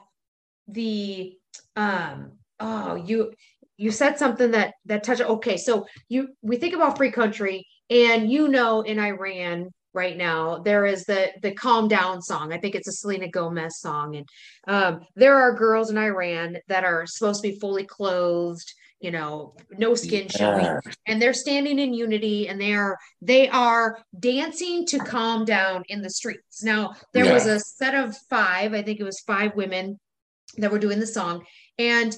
the 0.67 1.35
um 1.77 2.33
oh 2.61 2.95
you 2.97 3.33
you 3.77 3.91
said 3.91 4.19
something 4.19 4.51
that 4.51 4.75
that 4.85 5.05
touched 5.05 5.23
okay 5.23 5.57
so 5.57 5.87
you 6.09 6.29
we 6.43 6.57
think 6.57 6.75
about 6.75 6.97
free 6.97 7.13
country 7.13 7.67
and 7.89 8.31
you 8.31 8.49
know 8.49 8.83
in 8.83 8.99
iran 8.99 9.71
right 9.95 10.17
now 10.17 10.59
there 10.59 10.87
is 10.87 11.05
the 11.05 11.31
the 11.43 11.53
calm 11.53 11.89
down 11.89 12.23
song. 12.23 12.53
I 12.53 12.59
think 12.59 12.75
it's 12.75 12.89
a 12.89 12.93
selena 12.93 13.29
gomez 13.29 13.81
song. 13.81 14.17
And 14.17 14.29
um, 14.67 15.01
there 15.17 15.37
are 15.37 15.53
girls 15.53 15.91
in 15.91 15.99
iran 15.99 16.59
that 16.69 16.85
are 16.85 17.07
supposed 17.07 17.43
to 17.43 17.51
be 17.51 17.59
fully 17.59 17.85
clothed 17.85 18.73
you 19.01 19.13
know 19.13 19.55
no 19.77 19.95
skin 19.95 20.27
yeah. 20.31 20.37
showing. 20.37 20.81
And 21.07 21.23
they're 21.23 21.35
standing 21.35 21.79
in 21.79 21.95
unity 21.95 22.49
and 22.49 22.61
they 22.61 22.75
are 22.75 22.99
they 23.23 23.49
are 23.49 23.99
dancing 24.19 24.87
to 24.87 24.99
calm 24.99 25.45
down 25.45 25.85
in 25.89 26.03
the 26.03 26.11
streets. 26.11 26.63
Now 26.63 26.95
there 27.13 27.25
yeah. 27.25 27.35
was 27.35 27.47
a 27.47 27.61
set 27.61 27.95
of 27.95 28.17
five 28.29 28.75
i 28.75 28.83
think 28.83 29.01
it 29.01 29.05
was 29.05 29.21
five 29.21 29.55
women 29.55 29.99
that 30.59 30.71
were 30.71 30.79
doing 30.79 31.01
the 31.01 31.07
song. 31.07 31.45
And 31.79 32.17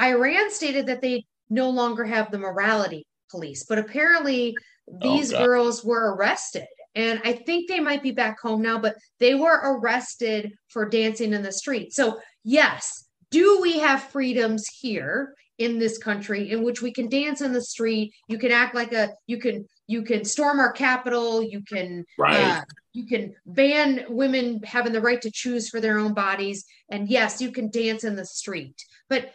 iran 0.00 0.50
stated 0.50 0.86
that 0.86 1.00
they 1.00 1.24
no 1.50 1.68
longer 1.68 2.04
have 2.04 2.30
the 2.30 2.38
morality 2.38 3.04
police 3.30 3.64
but 3.64 3.78
apparently 3.78 4.54
oh, 4.88 4.98
these 5.00 5.32
oh, 5.32 5.44
girls 5.44 5.84
were 5.84 6.14
arrested 6.14 6.66
and 6.94 7.20
I 7.24 7.32
think 7.32 7.68
they 7.68 7.80
might 7.80 8.02
be 8.02 8.10
back 8.10 8.40
home 8.40 8.62
now, 8.62 8.78
but 8.78 8.96
they 9.18 9.34
were 9.34 9.60
arrested 9.62 10.52
for 10.68 10.88
dancing 10.88 11.32
in 11.32 11.42
the 11.42 11.52
street. 11.52 11.94
So, 11.94 12.20
yes, 12.44 13.06
do 13.30 13.60
we 13.62 13.78
have 13.78 14.02
freedoms 14.04 14.66
here 14.68 15.34
in 15.58 15.78
this 15.78 15.96
country 15.96 16.50
in 16.50 16.62
which 16.62 16.82
we 16.82 16.92
can 16.92 17.08
dance 17.08 17.40
in 17.40 17.52
the 17.52 17.62
street? 17.62 18.12
You 18.28 18.38
can 18.38 18.52
act 18.52 18.74
like 18.74 18.92
a, 18.92 19.10
you 19.26 19.38
can, 19.38 19.66
you 19.86 20.02
can 20.02 20.24
storm 20.24 20.60
our 20.60 20.72
capital. 20.72 21.42
You 21.42 21.62
can, 21.62 22.04
right. 22.18 22.58
Uh, 22.58 22.62
you 22.92 23.06
can 23.06 23.34
ban 23.46 24.04
women 24.08 24.60
having 24.64 24.92
the 24.92 25.00
right 25.00 25.22
to 25.22 25.30
choose 25.30 25.70
for 25.70 25.80
their 25.80 25.98
own 25.98 26.12
bodies. 26.12 26.64
And 26.90 27.08
yes, 27.08 27.40
you 27.40 27.50
can 27.50 27.70
dance 27.70 28.04
in 28.04 28.16
the 28.16 28.26
street. 28.26 28.76
But 29.08 29.32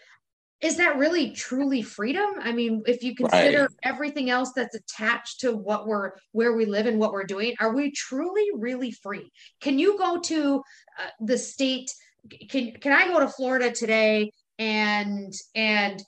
is 0.60 0.78
that 0.78 0.98
really 0.98 1.32
truly 1.32 1.82
freedom? 1.82 2.26
I 2.42 2.52
mean 2.52 2.84
if 2.88 3.04
you 3.04 3.16
consider 3.16 3.62
right. 3.62 3.70
everything 3.84 4.30
else 4.30 4.52
that's 4.56 4.76
attached 4.76 5.42
to 5.42 5.56
what 5.56 5.88
we're 5.88 6.12
where 6.32 6.54
we 6.54 6.66
live 6.66 6.88
and 6.88 7.00
what 7.00 7.12
we're 7.12 7.26
doing 7.26 7.54
are 7.60 7.76
we 7.76 7.92
truly 7.92 8.46
really 8.56 8.92
free? 8.92 9.32
Can 9.62 9.78
you 9.78 9.98
go 9.98 10.20
to 10.20 10.64
uh, 11.00 11.10
the 11.20 11.38
state 11.38 11.92
can 12.50 12.74
can 12.74 12.92
i 12.92 13.08
go 13.08 13.20
to 13.20 13.28
florida 13.28 13.72
today 13.72 14.32
and 14.60 15.34
and 15.56 16.04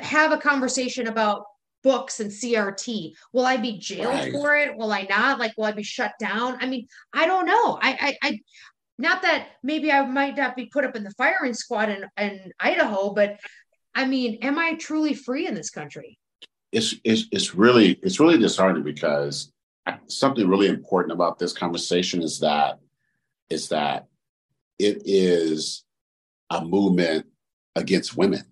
have 0.00 0.32
a 0.32 0.38
conversation 0.38 1.06
about 1.06 1.44
books 1.82 2.20
and 2.20 2.30
crt 2.30 3.12
will 3.32 3.46
i 3.46 3.56
be 3.56 3.78
jailed 3.78 4.12
right. 4.12 4.32
for 4.32 4.56
it? 4.56 4.76
Will 4.76 4.92
i 4.92 5.06
not? 5.08 5.38
Like 5.38 5.54
will 5.56 5.64
i 5.64 5.72
be 5.72 5.82
shut 5.82 6.12
down? 6.20 6.58
I 6.60 6.66
mean 6.66 6.86
i 7.14 7.26
don't 7.26 7.46
know. 7.46 7.78
I 7.80 8.16
i, 8.22 8.28
I 8.28 8.40
not 8.98 9.22
that 9.22 9.48
maybe 9.62 9.92
I 9.92 10.04
might 10.06 10.36
not 10.36 10.56
be 10.56 10.66
put 10.66 10.84
up 10.84 10.96
in 10.96 11.04
the 11.04 11.10
firing 11.12 11.54
squad 11.54 11.90
in, 11.90 12.04
in 12.18 12.52
Idaho, 12.60 13.12
but 13.12 13.38
I 13.94 14.06
mean, 14.06 14.38
am 14.42 14.58
I 14.58 14.74
truly 14.74 15.14
free 15.14 15.46
in 15.46 15.54
this 15.54 15.70
country? 15.70 16.18
It's, 16.72 16.94
it's, 17.04 17.26
it's 17.30 17.54
really 17.54 17.98
it's 18.02 18.20
really 18.20 18.38
disheartening 18.38 18.82
because 18.82 19.52
something 20.08 20.48
really 20.48 20.68
important 20.68 21.12
about 21.12 21.38
this 21.38 21.52
conversation 21.52 22.22
is 22.22 22.40
that 22.40 22.78
is 23.48 23.68
that 23.68 24.06
it 24.78 25.02
is 25.04 25.84
a 26.50 26.64
movement 26.64 27.26
against 27.76 28.16
women. 28.16 28.42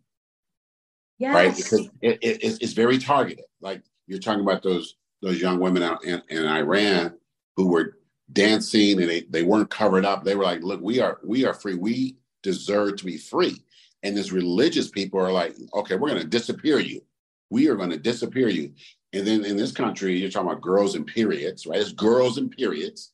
Yes. 1.18 1.34
Right? 1.34 1.56
Because 1.56 1.88
it, 2.00 2.18
it, 2.22 2.62
it's 2.62 2.72
very 2.72 2.98
targeted. 2.98 3.44
Like 3.60 3.82
you're 4.06 4.20
talking 4.20 4.42
about 4.42 4.62
those 4.62 4.94
those 5.22 5.40
young 5.40 5.58
women 5.58 5.82
out 5.82 6.04
in, 6.04 6.22
in 6.28 6.46
Iran 6.46 7.14
who 7.56 7.68
were 7.68 7.98
dancing 8.32 9.00
and 9.00 9.08
they, 9.08 9.22
they 9.28 9.42
weren't 9.42 9.70
covered 9.70 10.04
up. 10.04 10.24
They 10.24 10.34
were 10.34 10.44
like, 10.44 10.62
look, 10.62 10.80
we 10.80 11.00
are 11.00 11.18
we 11.24 11.44
are 11.44 11.54
free. 11.54 11.74
We 11.74 12.16
deserve 12.42 12.96
to 12.96 13.04
be 13.04 13.16
free. 13.16 13.62
And 14.02 14.16
this 14.16 14.32
religious 14.32 14.90
people 14.90 15.20
are 15.20 15.32
like, 15.32 15.54
okay, 15.74 15.96
we're 15.96 16.08
gonna 16.08 16.24
disappear 16.24 16.78
you. 16.78 17.02
We 17.50 17.68
are 17.68 17.76
gonna 17.76 17.98
disappear 17.98 18.48
you. 18.48 18.72
And 19.12 19.26
then 19.26 19.44
in 19.44 19.56
this 19.56 19.72
country, 19.72 20.18
you're 20.18 20.30
talking 20.30 20.50
about 20.50 20.62
girls 20.62 20.94
and 20.94 21.06
periods, 21.06 21.66
right? 21.66 21.80
It's 21.80 21.92
girls 21.92 22.38
and 22.38 22.50
periods. 22.50 23.12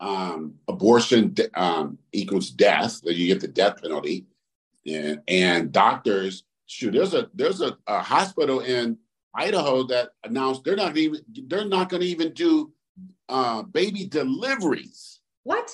Um, 0.00 0.54
abortion 0.68 1.34
um, 1.54 1.96
equals 2.12 2.50
death, 2.50 3.00
that 3.02 3.14
you 3.14 3.28
get 3.28 3.40
the 3.40 3.48
death 3.48 3.80
penalty. 3.80 4.26
And, 4.84 5.22
and 5.28 5.72
doctors, 5.72 6.42
shoot, 6.66 6.92
there's 6.92 7.14
a 7.14 7.30
there's 7.34 7.60
a, 7.60 7.78
a 7.86 8.00
hospital 8.00 8.60
in 8.60 8.98
Idaho 9.34 9.84
that 9.84 10.10
announced 10.24 10.64
they're 10.64 10.76
not 10.76 10.96
even 10.96 11.20
they're 11.46 11.64
not 11.64 11.88
going 11.88 12.02
to 12.02 12.06
even 12.06 12.32
do 12.32 12.72
uh, 13.28 13.62
baby 13.62 14.06
deliveries. 14.06 15.20
What? 15.44 15.70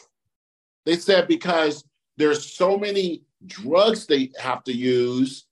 They 0.86 0.96
said 0.96 1.28
because 1.28 1.84
there's 2.16 2.52
so 2.54 2.78
many 2.78 3.22
drugs 3.46 4.06
they 4.06 4.30
have 4.38 4.64
to 4.64 4.72
use, 4.72 5.46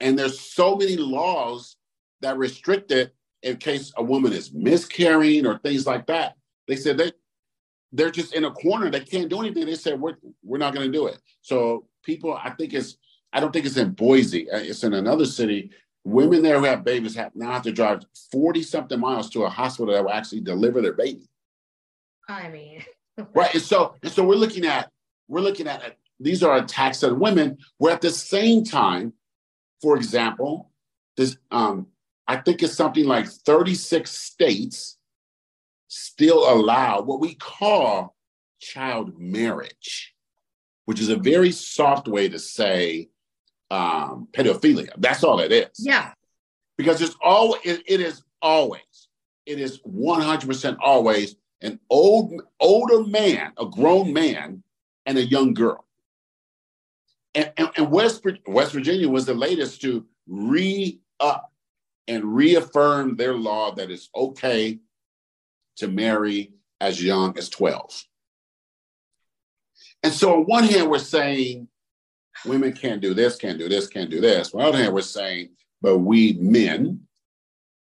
and 0.00 0.18
there's 0.18 0.40
so 0.40 0.76
many 0.76 0.96
laws 0.96 1.76
that 2.20 2.38
restrict 2.38 2.90
it 2.90 3.14
in 3.42 3.56
case 3.56 3.92
a 3.96 4.02
woman 4.02 4.32
is 4.32 4.52
miscarrying 4.52 5.46
or 5.46 5.58
things 5.58 5.86
like 5.86 6.06
that. 6.06 6.36
They 6.68 6.76
said 6.76 6.96
they 6.96 7.12
they're 7.92 8.10
just 8.10 8.34
in 8.34 8.44
a 8.44 8.50
corner. 8.50 8.90
They 8.90 9.00
can't 9.00 9.28
do 9.28 9.40
anything. 9.40 9.66
They 9.66 9.74
said 9.74 10.00
we're 10.00 10.16
we're 10.42 10.58
not 10.58 10.74
going 10.74 10.90
to 10.90 10.98
do 10.98 11.06
it. 11.06 11.18
So 11.42 11.86
people, 12.02 12.34
I 12.34 12.50
think 12.50 12.72
it's 12.72 12.96
I 13.32 13.40
don't 13.40 13.52
think 13.52 13.66
it's 13.66 13.76
in 13.76 13.90
Boise. 13.90 14.50
Uh, 14.50 14.58
it's 14.58 14.84
in 14.84 14.94
another 14.94 15.26
city. 15.26 15.70
Women 16.04 16.42
there 16.42 16.58
who 16.58 16.64
have 16.64 16.84
babies 16.84 17.14
have 17.14 17.32
now 17.34 17.52
have 17.52 17.62
to 17.62 17.72
drive 17.72 18.02
forty 18.30 18.62
something 18.62 18.98
miles 18.98 19.30
to 19.30 19.44
a 19.44 19.48
hospital 19.48 19.94
that 19.94 20.04
will 20.04 20.10
actually 20.10 20.40
deliver 20.40 20.80
their 20.80 20.94
baby. 20.94 21.28
I 22.28 22.48
mean, 22.48 22.84
right. 23.34 23.54
And 23.54 23.62
so, 23.62 23.94
and 24.02 24.10
so 24.10 24.24
we're 24.24 24.34
looking 24.34 24.66
at 24.66 24.90
we're 25.28 25.40
looking 25.40 25.68
at 25.68 25.96
these 26.18 26.42
are 26.42 26.56
attacks 26.56 27.04
on 27.04 27.20
women. 27.20 27.58
Where 27.78 27.92
at 27.92 28.00
the 28.00 28.10
same 28.10 28.64
time, 28.64 29.12
for 29.80 29.96
example, 29.96 30.70
this 31.16 31.36
um, 31.50 31.86
I 32.26 32.36
think 32.36 32.62
it's 32.62 32.74
something 32.74 33.04
like 33.04 33.26
36 33.26 34.10
states 34.10 34.98
still 35.88 36.50
allow 36.50 37.02
what 37.02 37.20
we 37.20 37.34
call 37.34 38.16
child 38.60 39.18
marriage, 39.18 40.14
which 40.86 41.00
is 41.00 41.10
a 41.10 41.16
very 41.16 41.52
soft 41.52 42.08
way 42.08 42.28
to 42.28 42.38
say 42.38 43.08
um, 43.72 44.28
pedophilia. 44.32 44.90
That's 44.98 45.24
all 45.24 45.40
it 45.40 45.50
is. 45.50 45.70
Yeah. 45.78 46.12
Because 46.76 47.00
it's 47.00 47.16
all 47.22 47.56
it, 47.64 47.82
it 47.86 48.00
is 48.00 48.22
always, 48.42 49.08
it 49.46 49.58
is 49.58 49.80
100% 49.80 50.76
always 50.80 51.36
an 51.62 51.80
old, 51.88 52.42
older 52.60 53.04
man, 53.04 53.52
a 53.58 53.66
grown 53.66 54.12
man, 54.12 54.62
and 55.06 55.16
a 55.16 55.24
young 55.24 55.54
girl. 55.54 55.86
And, 57.34 57.50
and, 57.56 57.70
and 57.76 57.90
West, 57.90 58.26
West 58.46 58.72
Virginia 58.72 59.08
was 59.08 59.24
the 59.24 59.34
latest 59.34 59.80
to 59.82 60.04
re 60.28 61.00
up 61.18 61.50
and 62.08 62.24
reaffirm 62.24 63.16
their 63.16 63.34
law 63.34 63.74
that 63.74 63.90
it's 63.90 64.10
okay 64.14 64.80
to 65.76 65.88
marry 65.88 66.52
as 66.80 67.02
young 67.02 67.38
as 67.38 67.48
12. 67.48 68.04
And 70.02 70.12
so, 70.12 70.34
on 70.34 70.42
one 70.42 70.64
hand, 70.64 70.90
we're 70.90 70.98
saying 70.98 71.68
women 72.46 72.72
can't 72.72 73.00
do 73.00 73.14
this, 73.14 73.36
can't 73.36 73.58
do 73.58 73.68
this, 73.68 73.86
can't 73.86 74.10
do 74.10 74.20
this. 74.20 74.54
On 74.54 74.60
the 74.60 74.66
other 74.66 74.78
hand, 74.78 74.94
we're 74.94 75.02
saying, 75.02 75.50
but 75.80 75.98
we 75.98 76.34
men, 76.34 77.00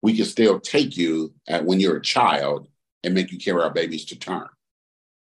we 0.03 0.17
can 0.17 0.25
still 0.25 0.61
take 0.61 0.97
you 0.97 1.33
at 1.49 1.65
when 1.65 1.81
you're 1.81 1.97
a 1.97 2.03
child 2.03 2.69
and 3.05 3.15
make 3.15 3.33
you 3.33 3.39
carry 3.39 3.63
our 3.63 3.71
babies 3.73 4.05
to 4.07 4.19
term. 4.19 4.49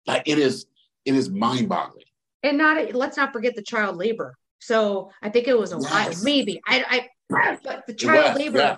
Like 0.07 0.23
it 0.25 0.39
is, 0.39 0.65
it 1.05 1.15
is 1.15 1.29
mind-boggling. 1.29 2.05
And 2.43 2.57
not 2.57 2.93
let's 2.93 3.17
not 3.17 3.33
forget 3.33 3.55
the 3.55 3.61
child 3.61 3.97
labor. 3.97 4.35
So 4.59 5.11
I 5.21 5.29
think 5.29 5.47
it 5.47 5.57
was 5.57 5.73
Ohio, 5.73 6.09
yes. 6.09 6.23
maybe. 6.23 6.61
I, 6.67 7.09
I, 7.29 7.57
but 7.63 7.85
the 7.87 7.93
child 7.93 8.37
labor. 8.37 8.57
Yeah. 8.57 8.77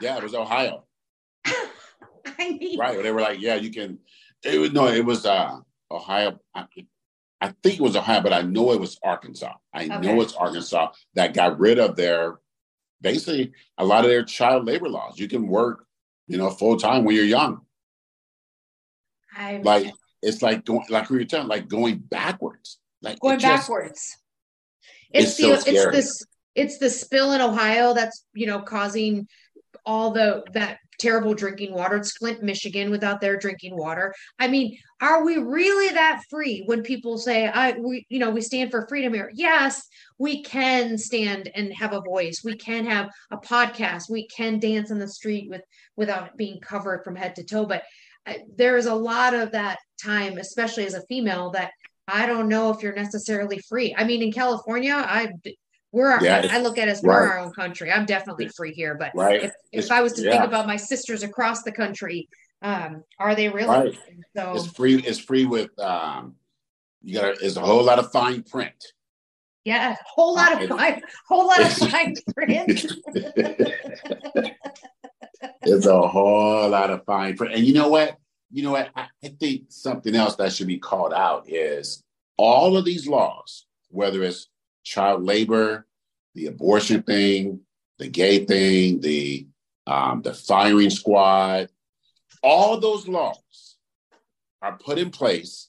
yeah, 0.00 0.16
it 0.16 0.22
was 0.22 0.34
Ohio. 0.34 0.84
I 1.46 2.52
mean, 2.52 2.78
right? 2.78 3.00
They 3.02 3.10
were 3.10 3.20
like, 3.20 3.40
yeah, 3.40 3.54
you 3.54 3.70
can. 3.70 3.98
It 4.44 4.58
was 4.58 4.72
no, 4.72 4.88
it 4.88 5.04
was 5.04 5.26
uh 5.26 5.58
Ohio. 5.90 6.38
I, 6.54 6.66
I 7.40 7.48
think 7.62 7.78
it 7.78 7.82
was 7.82 7.96
Ohio, 7.96 8.22
but 8.22 8.32
I 8.32 8.42
know 8.42 8.72
it 8.72 8.80
was 8.80 8.98
Arkansas. 9.02 9.52
I 9.72 9.84
okay. 9.84 9.98
know 9.98 10.20
it's 10.22 10.34
Arkansas 10.34 10.92
that 11.14 11.34
got 11.34 11.58
rid 11.58 11.78
of 11.78 11.96
their 11.96 12.38
basically 13.00 13.52
a 13.76 13.84
lot 13.84 14.04
of 14.04 14.10
their 14.10 14.24
child 14.24 14.66
labor 14.66 14.88
laws. 14.88 15.18
You 15.18 15.28
can 15.28 15.46
work, 15.46 15.86
you 16.26 16.38
know, 16.38 16.50
full 16.50 16.76
time 16.76 17.04
when 17.04 17.14
you're 17.14 17.24
young. 17.24 17.60
I'm, 19.36 19.62
like 19.62 19.92
it's 20.22 20.40
like 20.40 20.64
going 20.64 20.86
like 20.88 21.10
we 21.10 21.18
were 21.18 21.24
talking, 21.24 21.48
like 21.48 21.68
going 21.68 21.98
backwards. 21.98 22.78
Like 23.02 23.20
going 23.20 23.38
just, 23.38 23.62
backwards. 23.62 24.16
It's, 25.10 25.26
it's 25.26 25.36
the 25.36 25.42
so 25.42 25.70
it's 25.70 25.92
this 25.92 26.26
it's 26.54 26.78
the 26.78 26.88
spill 26.90 27.32
in 27.32 27.40
Ohio 27.40 27.92
that's 27.92 28.24
you 28.32 28.46
know 28.46 28.60
causing 28.60 29.28
all 29.84 30.10
the 30.10 30.42
that 30.54 30.78
terrible 30.98 31.34
drinking 31.34 31.72
water. 31.72 31.96
It's 31.96 32.16
Flint, 32.16 32.42
Michigan, 32.42 32.90
without 32.90 33.20
their 33.20 33.36
drinking 33.36 33.76
water. 33.76 34.14
I 34.38 34.48
mean, 34.48 34.78
are 35.00 35.24
we 35.24 35.36
really 35.38 35.92
that 35.94 36.22
free 36.30 36.62
when 36.66 36.82
people 36.82 37.18
say, 37.18 37.46
"I, 37.46 37.72
we, 37.72 38.06
you 38.08 38.18
know, 38.18 38.30
we 38.30 38.40
stand 38.40 38.70
for 38.70 38.86
freedom 38.88 39.14
here"? 39.14 39.30
Yes, 39.34 39.82
we 40.18 40.42
can 40.42 40.98
stand 40.98 41.50
and 41.54 41.72
have 41.74 41.92
a 41.92 42.00
voice. 42.00 42.42
We 42.44 42.56
can 42.56 42.86
have 42.86 43.10
a 43.30 43.36
podcast. 43.36 44.10
We 44.10 44.26
can 44.28 44.58
dance 44.58 44.90
in 44.90 44.98
the 44.98 45.08
street 45.08 45.48
with 45.50 45.62
without 45.96 46.36
being 46.36 46.60
covered 46.60 47.04
from 47.04 47.16
head 47.16 47.36
to 47.36 47.44
toe. 47.44 47.66
But 47.66 47.82
uh, 48.26 48.34
there 48.56 48.76
is 48.76 48.86
a 48.86 48.94
lot 48.94 49.34
of 49.34 49.52
that 49.52 49.78
time, 50.02 50.38
especially 50.38 50.86
as 50.86 50.94
a 50.94 51.06
female, 51.06 51.50
that 51.50 51.72
I 52.08 52.26
don't 52.26 52.48
know 52.48 52.70
if 52.70 52.82
you're 52.82 52.94
necessarily 52.94 53.58
free. 53.68 53.94
I 53.96 54.04
mean, 54.04 54.22
in 54.22 54.32
California, 54.32 54.94
I 54.94 55.32
we're 55.96 56.10
our, 56.10 56.22
yeah, 56.22 56.46
I 56.50 56.58
look 56.58 56.76
at 56.76 56.90
us, 56.90 57.02
we're 57.02 57.14
our 57.14 57.38
own 57.38 57.54
country. 57.54 57.90
I'm 57.90 58.04
definitely 58.04 58.48
free 58.48 58.74
here, 58.74 58.96
but 58.96 59.12
right. 59.14 59.44
if, 59.44 59.52
if 59.72 59.90
I 59.90 60.02
was 60.02 60.12
to 60.14 60.22
yeah. 60.22 60.32
think 60.32 60.44
about 60.44 60.66
my 60.66 60.76
sisters 60.76 61.22
across 61.22 61.62
the 61.62 61.72
country, 61.72 62.28
um, 62.60 63.02
are 63.18 63.34
they 63.34 63.48
really? 63.48 63.66
Right. 63.66 63.98
So 64.36 64.52
it's 64.56 64.66
free. 64.72 64.96
It's 64.96 65.18
free 65.18 65.46
with 65.46 65.70
um, 65.78 66.34
you 67.02 67.18
got. 67.18 67.40
It's 67.40 67.56
a 67.56 67.62
whole 67.62 67.82
lot 67.82 67.98
of 67.98 68.12
fine 68.12 68.42
print. 68.42 68.74
Yeah, 69.64 69.96
whole 70.04 70.34
lot 70.34 70.62
of 70.62 70.68
fine, 70.68 71.00
whole 71.26 71.46
lot 71.46 71.62
of 71.62 71.72
fine 71.90 72.14
print. 72.34 72.68
it's 75.62 75.86
a 75.86 76.08
whole 76.08 76.68
lot 76.68 76.90
of 76.90 77.06
fine 77.06 77.38
print, 77.38 77.54
and 77.54 77.64
you 77.64 77.72
know 77.72 77.88
what? 77.88 78.18
You 78.52 78.64
know 78.64 78.72
what? 78.72 78.90
I, 78.94 79.06
I 79.24 79.28
think 79.40 79.62
something 79.70 80.14
else 80.14 80.36
that 80.36 80.52
should 80.52 80.66
be 80.66 80.78
called 80.78 81.14
out 81.14 81.48
is 81.48 82.04
all 82.36 82.76
of 82.76 82.84
these 82.84 83.08
laws, 83.08 83.64
whether 83.88 84.22
it's 84.22 84.48
child 84.86 85.24
labor, 85.24 85.86
the 86.34 86.46
abortion 86.46 87.02
thing, 87.02 87.60
the 87.98 88.08
gay 88.08 88.44
thing, 88.44 89.00
the 89.00 89.46
um, 89.86 90.22
the 90.22 90.32
firing 90.32 90.90
squad, 90.90 91.68
all 92.42 92.80
those 92.80 93.06
laws 93.06 93.76
are 94.62 94.76
put 94.78 94.98
in 94.98 95.10
place 95.10 95.68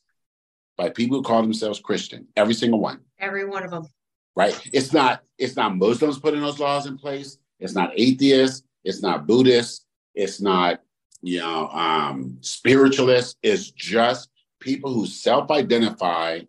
by 0.76 0.90
people 0.90 1.18
who 1.18 1.24
call 1.24 1.42
themselves 1.42 1.80
Christian. 1.80 2.28
Every 2.36 2.54
single 2.54 2.80
one. 2.80 3.00
Every 3.20 3.46
one 3.46 3.64
of 3.64 3.72
them. 3.72 3.88
Right. 4.36 4.60
It's 4.72 4.94
not. 4.94 5.24
It's 5.38 5.56
not 5.56 5.76
Muslims 5.76 6.20
putting 6.20 6.42
those 6.42 6.60
laws 6.60 6.86
in 6.86 6.98
place. 6.98 7.38
It's 7.60 7.74
not 7.74 7.92
atheists. 7.96 8.64
It's 8.84 9.02
not 9.02 9.28
Buddhists. 9.28 9.86
It's 10.14 10.40
not 10.40 10.82
you 11.22 11.40
know 11.40 11.68
um, 11.70 12.38
spiritualists. 12.42 13.36
It's 13.42 13.72
just 13.72 14.30
people 14.60 14.94
who 14.94 15.06
self-identify 15.08 16.42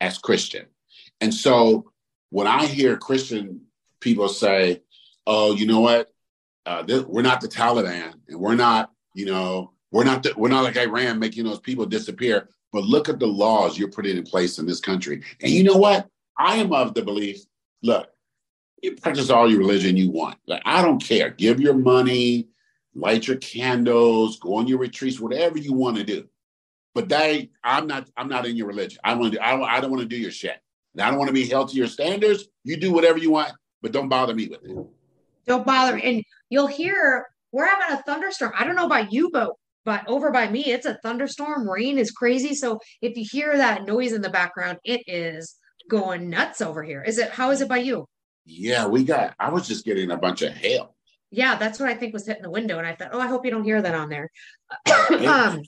as 0.00 0.18
Christian. 0.18 0.66
And 1.20 1.34
so 1.34 1.92
when 2.30 2.46
I 2.46 2.66
hear 2.66 2.96
Christian 2.96 3.62
people 4.00 4.28
say, 4.28 4.82
"Oh, 5.26 5.54
you 5.54 5.66
know 5.66 5.80
what? 5.80 6.12
Uh, 6.66 6.82
this, 6.82 7.02
we're 7.04 7.22
not 7.22 7.40
the 7.40 7.48
Taliban, 7.48 8.14
and 8.28 8.40
we're 8.40 8.54
not, 8.54 8.92
you 9.14 9.26
know, 9.26 9.72
we're 9.90 10.04
not 10.04 10.22
the, 10.22 10.34
we're 10.36 10.48
not 10.48 10.64
like 10.64 10.76
Iran 10.76 11.18
making 11.18 11.44
those 11.44 11.60
people 11.60 11.86
disappear." 11.86 12.48
But 12.72 12.84
look 12.84 13.08
at 13.08 13.18
the 13.18 13.26
laws 13.26 13.78
you're 13.78 13.90
putting 13.90 14.18
in 14.18 14.24
place 14.24 14.58
in 14.58 14.66
this 14.66 14.80
country. 14.80 15.22
And 15.42 15.50
you 15.50 15.64
know 15.64 15.76
what? 15.76 16.06
I 16.36 16.56
am 16.56 16.72
of 16.72 16.92
the 16.92 17.02
belief. 17.02 17.40
Look, 17.82 18.10
you 18.82 18.94
practice 18.96 19.30
all 19.30 19.50
your 19.50 19.60
religion 19.60 19.96
you 19.96 20.10
want. 20.10 20.38
Like 20.46 20.62
I 20.64 20.82
don't 20.82 21.02
care. 21.02 21.30
Give 21.30 21.60
your 21.60 21.74
money, 21.74 22.48
light 22.94 23.26
your 23.26 23.38
candles, 23.38 24.38
go 24.38 24.56
on 24.56 24.66
your 24.66 24.78
retreats, 24.78 25.20
whatever 25.20 25.58
you 25.58 25.72
want 25.72 25.96
to 25.96 26.04
do. 26.04 26.28
But 26.94 27.08
that 27.10 27.48
I'm 27.62 27.86
not. 27.86 28.08
I'm 28.16 28.28
not 28.28 28.46
in 28.46 28.56
your 28.56 28.66
religion. 28.66 28.98
I 29.04 29.14
want 29.14 29.34
to. 29.34 29.44
I, 29.44 29.76
I 29.76 29.80
don't 29.80 29.90
want 29.90 30.02
to 30.02 30.08
do 30.08 30.16
your 30.16 30.30
shit. 30.30 30.60
And 30.94 31.02
I 31.02 31.10
don't 31.10 31.18
want 31.18 31.28
to 31.28 31.34
be 31.34 31.46
held 31.46 31.70
to 31.70 31.76
your 31.76 31.86
standards. 31.86 32.44
You 32.64 32.76
do 32.76 32.92
whatever 32.92 33.18
you 33.18 33.30
want, 33.30 33.52
but 33.82 33.92
don't 33.92 34.08
bother 34.08 34.34
me 34.34 34.48
with 34.48 34.64
it. 34.64 34.76
Don't 35.46 35.66
bother. 35.66 35.96
Me. 35.96 36.02
And 36.02 36.24
you'll 36.50 36.66
hear 36.66 37.26
we're 37.52 37.66
having 37.66 37.96
a 37.96 38.02
thunderstorm. 38.02 38.52
I 38.58 38.64
don't 38.64 38.76
know 38.76 38.86
about 38.86 39.12
you, 39.12 39.30
but 39.30 39.52
but 39.84 40.06
over 40.06 40.30
by 40.30 40.48
me, 40.48 40.66
it's 40.66 40.86
a 40.86 40.98
thunderstorm. 41.02 41.68
Rain 41.68 41.98
is 41.98 42.10
crazy. 42.10 42.54
So 42.54 42.78
if 43.00 43.16
you 43.16 43.24
hear 43.30 43.56
that 43.56 43.86
noise 43.86 44.12
in 44.12 44.20
the 44.20 44.28
background, 44.28 44.78
it 44.84 45.02
is 45.06 45.56
going 45.88 46.28
nuts 46.28 46.60
over 46.60 46.82
here. 46.82 47.02
Is 47.02 47.18
it 47.18 47.30
how 47.30 47.50
is 47.50 47.60
it 47.60 47.68
by 47.68 47.78
you? 47.78 48.06
Yeah, 48.44 48.86
we 48.86 49.04
got 49.04 49.34
I 49.38 49.50
was 49.50 49.66
just 49.66 49.84
getting 49.84 50.10
a 50.10 50.16
bunch 50.16 50.42
of 50.42 50.52
hail. 50.52 50.94
Yeah, 51.30 51.56
that's 51.56 51.78
what 51.78 51.88
I 51.88 51.94
think 51.94 52.14
was 52.14 52.26
hitting 52.26 52.42
the 52.42 52.50
window. 52.50 52.78
And 52.78 52.86
I 52.86 52.94
thought, 52.94 53.10
oh, 53.12 53.20
I 53.20 53.26
hope 53.26 53.44
you 53.44 53.50
don't 53.50 53.64
hear 53.64 53.80
that 53.80 53.94
on 53.94 54.08
there. 54.08 54.30
um, 55.26 55.62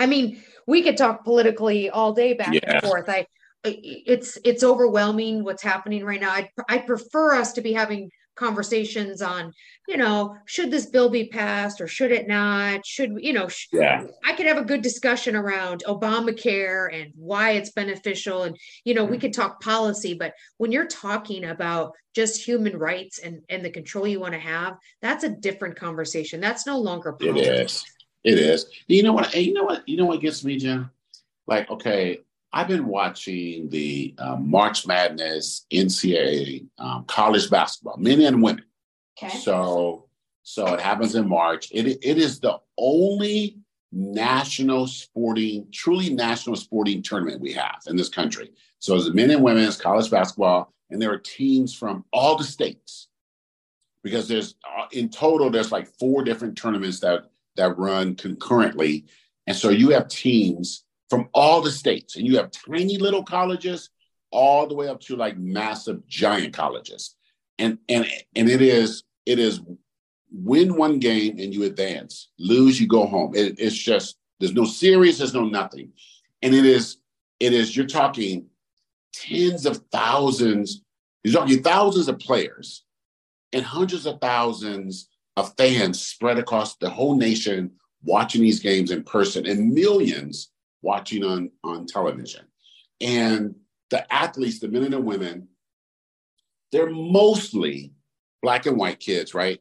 I 0.00 0.06
mean, 0.06 0.42
we 0.66 0.82
could 0.82 0.96
talk 0.96 1.24
politically 1.24 1.90
all 1.90 2.12
day 2.12 2.34
back 2.34 2.54
yeah. 2.54 2.60
and 2.66 2.82
forth. 2.82 3.08
I 3.08 3.26
it's 3.64 4.38
it's 4.44 4.62
overwhelming 4.62 5.44
what's 5.44 5.62
happening 5.62 6.04
right 6.04 6.20
now. 6.20 6.30
I 6.30 6.50
I 6.68 6.78
prefer 6.78 7.34
us 7.34 7.52
to 7.54 7.62
be 7.62 7.72
having 7.72 8.10
conversations 8.36 9.22
on, 9.22 9.52
you 9.86 9.96
know, 9.96 10.36
should 10.46 10.70
this 10.70 10.86
bill 10.86 11.08
be 11.08 11.28
passed 11.28 11.80
or 11.80 11.86
should 11.86 12.10
it 12.10 12.26
not? 12.26 12.84
Should 12.84 13.12
you 13.18 13.32
know? 13.32 13.48
Sh- 13.48 13.68
yeah, 13.72 14.04
I 14.24 14.32
could 14.34 14.46
have 14.46 14.58
a 14.58 14.64
good 14.64 14.82
discussion 14.82 15.36
around 15.36 15.84
Obamacare 15.86 16.92
and 16.92 17.12
why 17.14 17.52
it's 17.52 17.70
beneficial, 17.70 18.42
and 18.42 18.56
you 18.84 18.94
know, 18.94 19.04
we 19.04 19.12
mm-hmm. 19.12 19.20
could 19.20 19.34
talk 19.34 19.62
policy. 19.62 20.14
But 20.14 20.34
when 20.58 20.72
you're 20.72 20.86
talking 20.86 21.44
about 21.44 21.92
just 22.14 22.44
human 22.44 22.76
rights 22.76 23.18
and 23.18 23.42
and 23.48 23.64
the 23.64 23.70
control 23.70 24.06
you 24.06 24.20
want 24.20 24.34
to 24.34 24.40
have, 24.40 24.76
that's 25.00 25.24
a 25.24 25.28
different 25.28 25.76
conversation. 25.76 26.40
That's 26.40 26.66
no 26.66 26.78
longer 26.78 27.12
politics. 27.12 27.84
It 28.24 28.38
is. 28.38 28.38
It 28.38 28.38
is. 28.38 28.66
You 28.88 29.02
know 29.02 29.12
what? 29.12 29.34
You 29.34 29.52
know 29.52 29.64
what? 29.64 29.88
You 29.88 29.96
know 29.96 30.06
what 30.06 30.20
gets 30.20 30.44
me, 30.44 30.58
Jenn? 30.58 30.90
Like, 31.46 31.70
okay, 31.70 32.20
I've 32.54 32.68
been 32.68 32.86
watching 32.86 33.68
the 33.68 34.14
uh, 34.16 34.36
March 34.36 34.86
Madness 34.86 35.66
NCAA 35.72 36.64
um, 36.78 37.04
college 37.06 37.50
basketball, 37.50 37.96
men 37.96 38.20
and 38.20 38.40
women. 38.40 38.64
Okay. 39.18 39.36
So, 39.38 40.06
so 40.44 40.72
it 40.72 40.80
happens 40.80 41.16
in 41.16 41.28
March. 41.28 41.68
It 41.72 41.86
it 41.86 42.16
is 42.16 42.38
the 42.38 42.60
only 42.78 43.58
national 43.90 44.86
sporting, 44.86 45.66
truly 45.72 46.14
national 46.14 46.54
sporting 46.54 47.02
tournament 47.02 47.40
we 47.40 47.52
have 47.54 47.80
in 47.88 47.96
this 47.96 48.08
country. 48.08 48.52
So 48.78 48.94
it's 48.94 49.12
men 49.12 49.32
and 49.32 49.42
women's 49.42 49.76
college 49.76 50.08
basketball, 50.08 50.72
and 50.90 51.02
there 51.02 51.10
are 51.10 51.18
teams 51.18 51.74
from 51.74 52.04
all 52.12 52.36
the 52.36 52.44
states. 52.44 53.08
Because 54.04 54.28
there's 54.28 54.54
uh, 54.78 54.84
in 54.92 55.08
total, 55.08 55.50
there's 55.50 55.72
like 55.72 55.88
four 55.98 56.22
different 56.22 56.56
tournaments 56.56 57.00
that 57.00 57.24
that 57.56 57.76
run 57.76 58.14
concurrently, 58.14 59.06
and 59.48 59.56
so 59.56 59.70
you 59.70 59.90
have 59.90 60.06
teams 60.06 60.84
from 61.10 61.28
all 61.32 61.60
the 61.60 61.70
states. 61.70 62.16
And 62.16 62.26
you 62.26 62.36
have 62.36 62.50
tiny 62.50 62.98
little 62.98 63.22
colleges 63.22 63.90
all 64.30 64.66
the 64.66 64.74
way 64.74 64.88
up 64.88 65.00
to 65.00 65.16
like 65.16 65.38
massive 65.38 66.06
giant 66.06 66.54
colleges. 66.54 67.14
And 67.58 67.78
and 67.88 68.06
and 68.34 68.48
it 68.48 68.62
is 68.62 69.04
it 69.26 69.38
is 69.38 69.60
win 70.32 70.76
one 70.76 70.98
game 70.98 71.38
and 71.38 71.54
you 71.54 71.64
advance. 71.64 72.30
Lose, 72.38 72.80
you 72.80 72.88
go 72.88 73.06
home. 73.06 73.34
It, 73.34 73.54
it's 73.58 73.76
just 73.76 74.16
there's 74.40 74.54
no 74.54 74.64
series, 74.64 75.18
there's 75.18 75.34
no 75.34 75.44
nothing. 75.44 75.92
And 76.42 76.54
it 76.54 76.66
is 76.66 76.98
it 77.40 77.52
is 77.52 77.76
you're 77.76 77.86
talking 77.86 78.46
tens 79.12 79.66
of 79.66 79.82
thousands, 79.92 80.82
you're 81.22 81.34
talking 81.34 81.62
thousands 81.62 82.08
of 82.08 82.18
players 82.18 82.84
and 83.52 83.64
hundreds 83.64 84.04
of 84.04 84.20
thousands 84.20 85.08
of 85.36 85.54
fans 85.56 86.04
spread 86.04 86.38
across 86.38 86.76
the 86.76 86.90
whole 86.90 87.16
nation 87.16 87.70
watching 88.02 88.42
these 88.42 88.60
games 88.60 88.90
in 88.90 89.02
person 89.02 89.46
and 89.46 89.72
millions 89.72 90.50
watching 90.84 91.24
on, 91.24 91.50
on 91.64 91.86
television. 91.86 92.44
And 93.00 93.56
the 93.90 94.12
athletes, 94.12 94.60
the 94.60 94.68
men 94.68 94.84
and 94.84 94.92
the 94.92 95.00
women, 95.00 95.48
they're 96.70 96.90
mostly 96.90 97.92
black 98.42 98.66
and 98.66 98.76
white 98.76 99.00
kids, 99.00 99.34
right? 99.34 99.60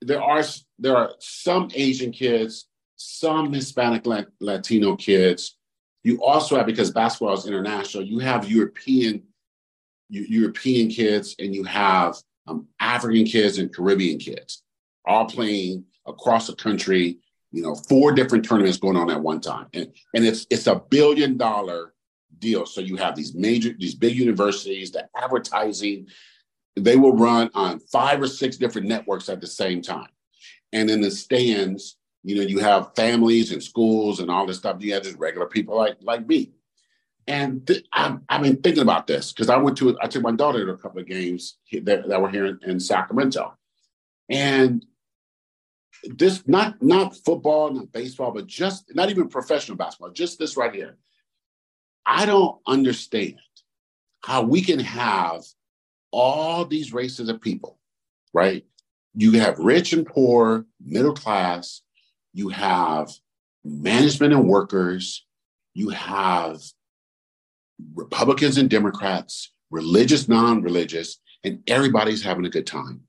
There 0.00 0.22
are 0.22 0.42
there 0.78 0.96
are 0.96 1.12
some 1.20 1.70
Asian 1.74 2.10
kids, 2.10 2.66
some 2.96 3.52
Hispanic 3.52 4.04
Latino 4.40 4.96
kids. 4.96 5.56
You 6.02 6.22
also 6.22 6.56
have 6.56 6.66
because 6.66 6.90
basketball 6.90 7.34
is 7.34 7.46
international. 7.46 8.02
You 8.02 8.18
have 8.18 8.50
European 8.50 9.22
European 10.08 10.88
kids, 10.90 11.36
and 11.38 11.54
you 11.54 11.64
have 11.64 12.16
um, 12.46 12.66
African 12.80 13.24
kids 13.24 13.58
and 13.58 13.74
Caribbean 13.74 14.18
kids, 14.18 14.62
all 15.06 15.26
playing 15.26 15.84
across 16.06 16.48
the 16.48 16.56
country. 16.56 17.18
You 17.52 17.62
know, 17.62 17.74
four 17.74 18.12
different 18.12 18.44
tournaments 18.44 18.78
going 18.78 18.96
on 18.96 19.10
at 19.10 19.20
one 19.20 19.40
time, 19.40 19.66
and 19.74 19.92
and 20.14 20.24
it's 20.24 20.46
it's 20.50 20.66
a 20.66 20.76
billion 20.76 21.36
dollar 21.36 21.92
deal. 22.38 22.66
So 22.66 22.82
you 22.82 22.96
have 22.96 23.16
these 23.16 23.34
major, 23.34 23.74
these 23.78 23.94
big 23.94 24.16
universities, 24.16 24.90
the 24.90 25.08
advertising, 25.16 26.08
they 26.76 26.96
will 26.96 27.16
run 27.16 27.50
on 27.54 27.78
five 27.78 28.20
or 28.20 28.26
six 28.26 28.56
different 28.56 28.88
networks 28.88 29.28
at 29.28 29.40
the 29.40 29.46
same 29.46 29.80
time. 29.80 30.08
And 30.72 30.90
in 30.90 31.00
the 31.00 31.10
stands, 31.10 31.96
you 32.22 32.36
know, 32.36 32.42
you 32.42 32.58
have 32.58 32.94
families 32.94 33.52
and 33.52 33.62
schools 33.62 34.20
and 34.20 34.30
all 34.30 34.46
this 34.46 34.58
stuff. 34.58 34.76
You 34.80 34.94
have 34.94 35.02
just 35.02 35.18
regular 35.18 35.46
people 35.46 35.76
like 35.76 35.96
like 36.02 36.26
me. 36.26 36.52
And 37.26 37.66
th- 37.66 37.84
I've, 37.92 38.18
I've, 38.28 38.42
been 38.42 38.56
thinking 38.56 38.82
about 38.82 39.06
this 39.06 39.32
because 39.32 39.48
I 39.48 39.56
went 39.56 39.76
to 39.78 39.96
I 40.00 40.08
took 40.08 40.22
my 40.22 40.32
daughter 40.32 40.66
to 40.66 40.72
a 40.72 40.76
couple 40.76 41.00
of 41.00 41.06
games 41.06 41.58
that, 41.72 42.08
that 42.08 42.20
were 42.20 42.30
here 42.30 42.46
in, 42.46 42.58
in 42.62 42.80
Sacramento, 42.80 43.56
and 44.28 44.84
this 46.04 46.46
not 46.46 46.82
not 46.82 47.16
football, 47.16 47.70
not 47.70 47.92
baseball, 47.92 48.32
but 48.32 48.46
just 48.46 48.94
not 48.94 49.10
even 49.10 49.28
professional 49.28 49.76
basketball, 49.76 50.10
just 50.10 50.38
this 50.38 50.56
right 50.56 50.74
here. 50.74 50.96
I 52.04 52.26
don't 52.26 52.58
understand 52.66 53.38
how 54.24 54.42
we 54.42 54.62
can 54.62 54.80
have 54.80 55.42
all 56.10 56.64
these 56.64 56.92
races 56.92 57.28
of 57.28 57.40
people, 57.40 57.78
right? 58.32 58.64
You 59.14 59.32
have 59.32 59.58
rich 59.58 59.92
and 59.92 60.06
poor, 60.06 60.66
middle 60.84 61.14
class, 61.14 61.82
you 62.32 62.48
have 62.48 63.10
management 63.64 64.32
and 64.32 64.48
workers, 64.48 65.24
you 65.74 65.90
have 65.90 66.60
Republicans 67.94 68.58
and 68.58 68.70
Democrats, 68.70 69.52
religious, 69.70 70.28
non 70.28 70.62
religious, 70.62 71.18
and 71.44 71.62
everybody's 71.66 72.22
having 72.22 72.44
a 72.44 72.50
good 72.50 72.66
time. 72.66 73.02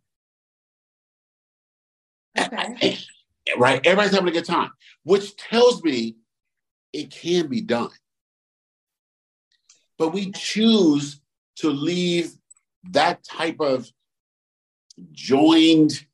Okay. 2.38 2.97
Right? 3.57 3.86
Everybody's 3.86 4.13
having 4.13 4.29
a 4.29 4.31
good 4.31 4.45
time, 4.45 4.71
which 5.03 5.36
tells 5.36 5.84
me 5.84 6.15
it 6.93 7.11
can 7.11 7.47
be 7.47 7.59
done 7.59 7.89
but 9.97 10.09
we 10.09 10.31
choose 10.31 11.21
to 11.57 11.69
leave 11.69 12.36
that 12.91 13.23
type 13.23 13.59
of 13.59 13.89
joined 15.11 16.05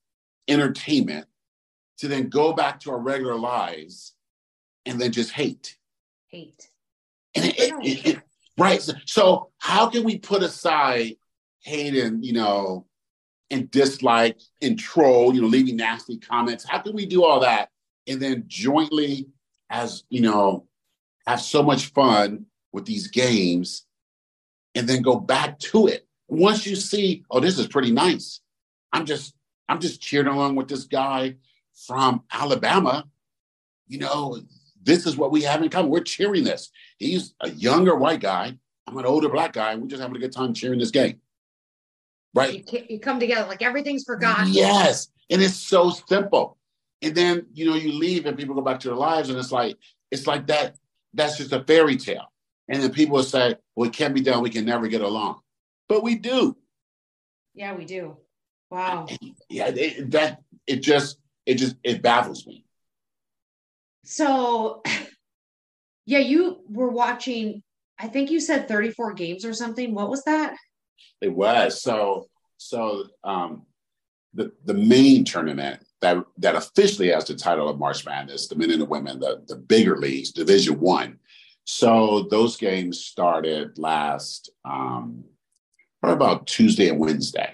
entertainment 0.47 1.25
to 1.97 2.07
then 2.07 2.29
go 2.29 2.53
back 2.53 2.79
to 2.81 2.91
our 2.91 2.99
regular 2.99 3.35
lives 3.35 4.13
and 4.85 4.99
then 4.99 5.11
just 5.11 5.31
hate. 5.31 5.77
Hate. 6.27 6.69
And 7.35 7.45
it, 7.45 7.55
it, 7.57 8.05
it, 8.05 8.21
right. 8.57 8.81
So, 8.81 8.93
so 9.05 9.49
how 9.57 9.89
can 9.89 10.03
we 10.03 10.17
put 10.17 10.43
aside 10.43 11.15
hate 11.61 11.95
and, 11.95 12.23
you 12.23 12.33
know, 12.33 12.85
and 13.51 13.69
dislike 13.71 14.39
and 14.61 14.77
troll, 14.77 15.33
you 15.33 15.41
know, 15.41 15.47
leaving 15.47 15.77
nasty 15.77 16.17
comments? 16.17 16.67
How 16.67 16.79
can 16.79 16.95
we 16.95 17.05
do 17.05 17.23
all 17.23 17.39
that 17.41 17.69
and 18.07 18.21
then 18.21 18.43
jointly, 18.47 19.27
as 19.69 20.03
you 20.09 20.21
know, 20.21 20.65
have 21.27 21.41
so 21.41 21.61
much 21.61 21.87
fun 21.87 22.45
with 22.71 22.85
these 22.85 23.07
games 23.07 23.85
and 24.75 24.87
then 24.87 25.01
go 25.01 25.19
back 25.19 25.59
to 25.59 25.87
it. 25.87 26.07
Once 26.27 26.65
you 26.65 26.75
see, 26.75 27.23
oh, 27.29 27.39
this 27.39 27.57
is 27.57 27.67
pretty 27.67 27.91
nice. 27.91 28.41
I'm 28.93 29.05
just, 29.05 29.33
I'm 29.67 29.79
just 29.79 30.01
cheering 30.01 30.27
along 30.27 30.55
with 30.55 30.67
this 30.67 30.85
guy 30.85 31.35
from 31.87 32.23
Alabama. 32.31 33.05
You 33.87 33.99
know, 33.99 34.39
this 34.81 35.05
is 35.05 35.17
what 35.17 35.31
we 35.31 35.43
have 35.43 35.61
in 35.61 35.69
common. 35.69 35.91
We're 35.91 36.01
cheering 36.01 36.43
this. 36.43 36.71
He's 36.97 37.33
a 37.41 37.49
younger 37.49 37.95
white 37.95 38.21
guy. 38.21 38.57
I'm 38.87 38.97
an 38.97 39.05
older 39.05 39.29
black 39.29 39.53
guy. 39.53 39.75
We're 39.75 39.87
just 39.87 40.01
having 40.01 40.17
a 40.17 40.19
good 40.19 40.31
time 40.31 40.53
cheering 40.53 40.79
this 40.79 40.91
game. 40.91 41.19
Right? 42.33 42.67
You, 42.71 42.83
you 42.89 42.99
come 42.99 43.19
together 43.19 43.47
like 43.47 43.61
everything's 43.61 44.03
forgotten. 44.03 44.47
Yes. 44.51 45.09
And 45.29 45.41
it's 45.41 45.55
so 45.55 45.89
simple. 45.89 46.57
And 47.01 47.15
then, 47.15 47.47
you 47.53 47.69
know, 47.69 47.75
you 47.75 47.91
leave 47.93 48.25
and 48.25 48.37
people 48.37 48.55
go 48.55 48.61
back 48.61 48.79
to 48.81 48.89
their 48.89 48.97
lives 48.97 49.29
and 49.29 49.37
it's 49.37 49.51
like, 49.51 49.77
it's 50.11 50.27
like 50.27 50.47
that. 50.47 50.75
That's 51.13 51.37
just 51.37 51.53
a 51.53 51.63
fairy 51.63 51.97
tale. 51.97 52.31
And 52.67 52.83
then 52.83 52.91
people 52.91 53.15
will 53.15 53.23
say, 53.23 53.55
well, 53.75 53.89
it 53.89 53.93
can't 53.93 54.13
be 54.13 54.21
done. 54.21 54.43
We 54.43 54.49
can 54.49 54.65
never 54.65 54.87
get 54.87 55.01
along. 55.01 55.39
But 55.87 56.03
we 56.03 56.15
do. 56.15 56.55
Yeah, 57.55 57.75
we 57.75 57.85
do. 57.85 58.17
Wow. 58.69 59.07
Yeah, 59.51 59.69
it, 59.69 60.11
that 60.11 60.41
it 60.67 60.83
just 60.83 61.17
it 61.47 61.55
just 61.55 61.75
it 61.83 62.03
baffles 62.03 62.45
me. 62.45 62.65
So, 64.03 64.83
yeah, 66.05 66.19
you 66.19 66.59
were 66.69 66.91
watching. 66.91 67.63
I 67.97 68.07
think 68.07 68.29
you 68.29 68.39
said 68.39 68.67
34 68.67 69.13
games 69.13 69.43
or 69.43 69.53
something. 69.53 69.95
What 69.95 70.09
was 70.09 70.23
that? 70.25 70.55
It 71.21 71.33
was 71.33 71.81
so 71.81 72.29
so. 72.57 73.05
Um, 73.23 73.63
the 74.35 74.51
the 74.65 74.75
main 74.75 75.25
tournament 75.25 75.83
that 76.01 76.17
that 76.37 76.55
officially 76.55 77.09
has 77.09 77.25
the 77.25 77.35
title 77.35 77.67
of 77.67 77.79
March 77.79 78.05
Madness, 78.05 78.47
the 78.47 78.55
men 78.55 78.69
and 78.69 78.81
the 78.81 78.85
women, 78.85 79.19
the 79.19 79.43
the 79.47 79.55
bigger 79.55 79.97
leagues, 79.97 80.31
Division 80.31 80.79
One 80.79 81.17
so 81.71 82.27
those 82.31 82.57
games 82.57 82.99
started 82.99 83.77
last 83.77 84.49
um, 84.65 85.23
probably 86.01 86.15
about 86.15 86.47
Tuesday 86.47 86.89
and 86.89 86.97
Wednesday, 86.97 87.53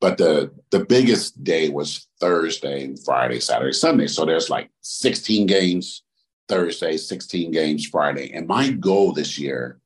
but 0.00 0.16
the 0.16 0.52
the 0.70 0.84
biggest 0.84 1.42
day 1.42 1.68
was 1.68 2.06
Thursday 2.20 2.84
and 2.84 3.04
Friday, 3.04 3.40
Saturday, 3.40 3.72
Sunday. 3.72 4.06
So 4.06 4.24
there's 4.24 4.48
like 4.48 4.70
16 4.82 5.46
games 5.46 6.04
Thursday, 6.48 6.96
16 6.96 7.50
games 7.50 7.84
Friday, 7.84 8.32
and 8.32 8.46
my 8.46 8.70
goal 8.70 9.10
this 9.10 9.40
year 9.40 9.80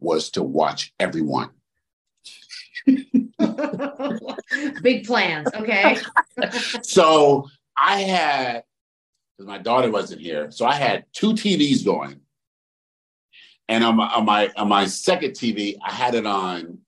was 0.00 0.30
to 0.30 0.42
watch 0.42 0.92
everyone. 0.98 1.50
Big 4.82 5.06
plans, 5.06 5.48
okay. 5.54 5.98
so 6.82 7.48
I 7.76 8.00
had 8.02 8.64
because 9.36 9.48
my 9.48 9.58
daughter 9.58 9.90
wasn't 9.90 10.20
here, 10.20 10.50
so 10.50 10.64
I 10.66 10.74
had 10.74 11.04
two 11.12 11.32
TVs 11.34 11.84
going 11.84 12.20
and 13.68 13.84
on 13.84 13.96
my, 13.96 14.08
on 14.08 14.24
my 14.24 14.50
on 14.56 14.68
my 14.68 14.86
second 14.86 15.32
TV, 15.32 15.76
I 15.84 15.92
had 15.92 16.14
it 16.14 16.26
on. 16.26 16.78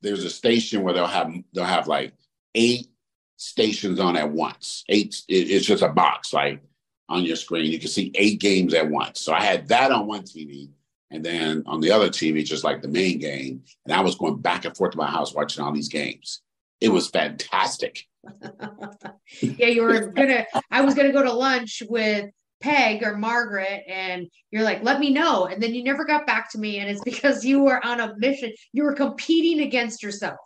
There's 0.00 0.24
a 0.24 0.30
station 0.30 0.82
where 0.82 0.94
they'll 0.94 1.06
have 1.06 1.32
they'll 1.52 1.64
have 1.64 1.86
like 1.86 2.12
eight 2.54 2.88
stations 3.36 4.00
on 4.00 4.16
at 4.16 4.30
once. 4.30 4.84
Eight. 4.88 5.22
It, 5.28 5.50
it's 5.50 5.66
just 5.66 5.82
a 5.82 5.88
box 5.88 6.32
like 6.32 6.62
on 7.08 7.24
your 7.24 7.36
screen. 7.36 7.70
You 7.70 7.78
can 7.78 7.88
see 7.88 8.10
eight 8.14 8.40
games 8.40 8.74
at 8.74 8.88
once. 8.88 9.20
So 9.20 9.32
I 9.32 9.42
had 9.42 9.68
that 9.68 9.92
on 9.92 10.06
one 10.06 10.22
TV, 10.22 10.70
and 11.14 11.24
then 11.24 11.62
on 11.66 11.80
the 11.80 11.90
other 11.90 12.08
TV, 12.08 12.44
just 12.44 12.64
like 12.64 12.82
the 12.82 12.88
main 12.88 13.18
game. 13.18 13.62
And 13.84 13.94
I 13.94 14.00
was 14.00 14.16
going 14.16 14.38
back 14.38 14.64
and 14.64 14.76
forth 14.76 14.92
to 14.92 14.98
my 14.98 15.10
house 15.10 15.32
watching 15.32 15.64
all 15.64 15.72
these 15.72 15.88
games. 15.88 16.42
It 16.80 16.88
was 16.88 17.08
fantastic. 17.08 18.04
yeah, 19.40 19.68
you 19.68 19.82
were 19.82 20.08
gonna. 20.08 20.44
I 20.70 20.80
was 20.80 20.94
gonna 20.94 21.12
go 21.12 21.22
to 21.22 21.32
lunch 21.32 21.82
with 21.88 22.30
Peg 22.60 23.02
or 23.02 23.16
Margaret 23.16 23.82
and 23.86 24.26
you're 24.50 24.62
like, 24.62 24.82
let 24.82 24.98
me 24.98 25.10
know. 25.10 25.46
And 25.46 25.62
then 25.62 25.74
you 25.74 25.84
never 25.84 26.04
got 26.04 26.26
back 26.26 26.50
to 26.52 26.58
me. 26.58 26.78
And 26.78 26.90
it's 26.90 27.00
because 27.04 27.44
you 27.44 27.62
were 27.62 27.84
on 27.84 28.00
a 28.00 28.14
mission. 28.16 28.52
You 28.72 28.84
were 28.84 28.94
competing 28.94 29.60
against 29.60 30.02
yourself 30.02 30.38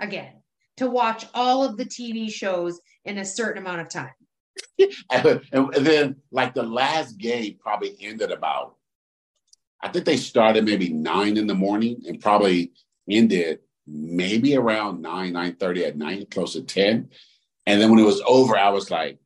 again 0.00 0.32
to 0.78 0.90
watch 0.90 1.26
all 1.34 1.62
of 1.62 1.76
the 1.76 1.84
TV 1.84 2.32
shows 2.32 2.80
in 3.04 3.18
a 3.18 3.24
certain 3.24 3.62
amount 3.62 3.82
of 3.82 3.88
time. 3.88 4.10
and, 5.10 5.40
and 5.52 5.86
then, 5.86 6.16
like, 6.30 6.54
the 6.54 6.62
last 6.62 7.18
game 7.18 7.56
probably 7.60 7.96
ended 8.00 8.30
about, 8.30 8.76
I 9.82 9.88
think 9.88 10.04
they 10.04 10.16
started 10.16 10.64
maybe 10.64 10.88
nine 10.88 11.36
in 11.36 11.46
the 11.46 11.54
morning 11.54 12.02
and 12.06 12.20
probably 12.20 12.72
ended 13.08 13.60
maybe 13.86 14.56
around 14.56 15.02
9, 15.02 15.32
9 15.32 15.56
30 15.56 15.84
at 15.84 15.96
night, 15.96 16.30
close 16.30 16.54
to 16.54 16.62
10. 16.62 17.10
And 17.66 17.80
then 17.80 17.90
when 17.90 17.98
it 17.98 18.06
was 18.06 18.22
over, 18.26 18.56
I 18.56 18.70
was 18.70 18.90
like, 18.90 19.18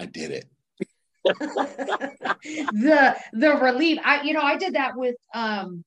I 0.00 0.06
did 0.06 0.30
it. 0.30 0.46
the 1.24 3.16
the 3.34 3.50
relief. 3.56 3.98
I 4.02 4.22
you 4.22 4.32
know 4.32 4.40
I 4.40 4.56
did 4.56 4.74
that 4.74 4.96
with 4.96 5.16
um 5.34 5.84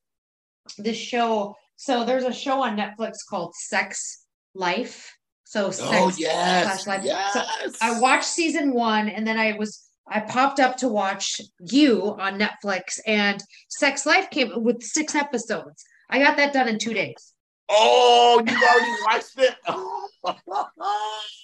this 0.78 0.96
show. 0.96 1.56
So 1.76 2.04
there's 2.04 2.22
a 2.22 2.32
show 2.32 2.62
on 2.62 2.76
Netflix 2.76 3.14
called 3.28 3.52
Sex 3.56 4.24
Life. 4.54 5.16
So 5.42 5.66
oh, 5.66 5.70
sex 5.70 5.90
oh, 5.92 6.12
yes, 6.16 6.86
life. 6.86 7.02
Yes. 7.04 7.32
So 7.32 7.40
I 7.80 8.00
watched 8.00 8.26
season 8.26 8.72
one 8.72 9.08
and 9.08 9.26
then 9.26 9.38
I 9.38 9.56
was 9.58 9.84
I 10.06 10.20
popped 10.20 10.60
up 10.60 10.76
to 10.78 10.88
watch 10.88 11.40
you 11.60 12.14
on 12.18 12.38
Netflix, 12.38 12.98
and 13.06 13.42
Sex 13.68 14.06
Life 14.06 14.30
came 14.30 14.62
with 14.62 14.82
six 14.82 15.14
episodes. 15.14 15.84
I 16.10 16.18
got 16.18 16.36
that 16.36 16.52
done 16.52 16.68
in 16.68 16.78
two 16.78 16.92
days. 16.94 17.32
Oh, 17.70 18.42
you 18.46 18.52
already 18.52 19.02
watched 19.06 19.38
it? 19.38 19.54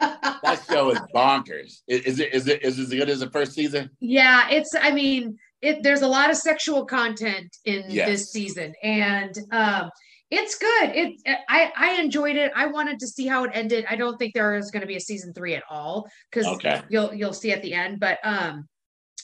that 0.00 0.62
show 0.68 0.90
is 0.90 0.98
bonkers. 1.14 1.80
Is 1.88 2.20
it 2.20 2.32
is 2.32 2.46
it 2.46 2.62
is 2.62 2.78
it 2.78 2.82
as 2.82 2.88
good 2.90 3.10
as 3.10 3.20
the 3.20 3.30
first 3.30 3.52
season? 3.52 3.90
Yeah, 4.00 4.48
it's 4.50 4.74
I 4.80 4.92
mean, 4.92 5.38
it 5.62 5.82
there's 5.82 6.02
a 6.02 6.08
lot 6.08 6.30
of 6.30 6.36
sexual 6.36 6.84
content 6.84 7.56
in 7.64 7.84
Yes. 7.88 8.08
this 8.08 8.30
season 8.30 8.74
and 8.82 9.36
um 9.50 9.90
it's 10.30 10.56
good. 10.56 10.90
It 10.94 11.20
I 11.48 11.72
I 11.76 12.00
enjoyed 12.00 12.36
it. 12.36 12.52
I 12.56 12.66
wanted 12.66 12.98
to 13.00 13.06
see 13.06 13.26
how 13.26 13.44
it 13.44 13.50
ended. 13.54 13.84
I 13.88 13.96
don't 13.96 14.16
think 14.18 14.34
there 14.34 14.56
is 14.56 14.70
going 14.70 14.80
to 14.80 14.86
be 14.86 14.96
a 14.96 15.00
season 15.00 15.32
3 15.32 15.54
at 15.54 15.62
all 15.70 16.08
cuz 16.32 16.46
Okay. 16.46 16.82
you'll 16.88 17.14
you'll 17.14 17.32
see 17.32 17.52
at 17.52 17.62
the 17.62 17.72
end, 17.74 18.00
but 18.00 18.18
um 18.24 18.68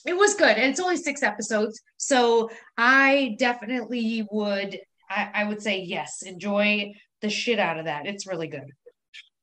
it 0.05 0.17
was 0.17 0.35
good 0.35 0.57
and 0.57 0.71
it's 0.71 0.81
only 0.81 0.97
6 0.97 1.23
episodes. 1.23 1.81
So 1.97 2.51
I 2.77 3.37
definitely 3.39 4.27
would 4.31 4.81
I, 5.11 5.31
I 5.35 5.45
would 5.45 5.61
say 5.63 5.81
yes, 5.81 6.23
enjoy 6.23 6.93
the 7.21 7.31
shit 7.31 7.59
out 7.59 7.79
of 7.79 7.85
that. 7.85 8.07
It's 8.07 8.27
really 8.27 8.49
good. 8.49 8.71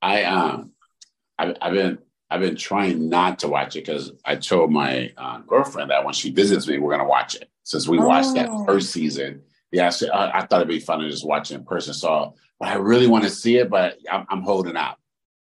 I 0.01 0.23
um, 0.23 0.71
I've, 1.37 1.55
I've 1.61 1.73
been 1.73 1.99
I've 2.29 2.41
been 2.41 2.55
trying 2.55 3.09
not 3.09 3.39
to 3.39 3.47
watch 3.47 3.75
it 3.75 3.85
because 3.85 4.11
I 4.23 4.35
told 4.35 4.71
my 4.71 5.11
uh, 5.17 5.39
girlfriend 5.39 5.89
that 5.91 6.05
when 6.05 6.13
she 6.13 6.31
visits 6.31 6.67
me, 6.67 6.77
we're 6.77 6.91
gonna 6.91 7.07
watch 7.07 7.35
it. 7.35 7.49
Since 7.63 7.87
we 7.87 7.97
watched 7.97 8.33
that 8.35 8.49
Oh. 8.49 8.65
first 8.65 8.91
season, 8.91 9.41
yeah, 9.71 9.91
I, 10.13 10.39
I 10.39 10.45
thought 10.45 10.61
it'd 10.61 10.67
be 10.67 10.79
fun 10.79 10.99
to 10.99 11.09
just 11.09 11.25
watch 11.25 11.51
it 11.51 11.55
in 11.55 11.65
person. 11.65 11.93
So, 11.93 12.35
but 12.59 12.69
I 12.69 12.75
really 12.75 13.07
want 13.07 13.23
to 13.23 13.29
see 13.29 13.57
it, 13.57 13.69
but 13.69 13.97
I'm, 14.11 14.25
I'm 14.29 14.41
holding 14.41 14.77
out. 14.77 14.97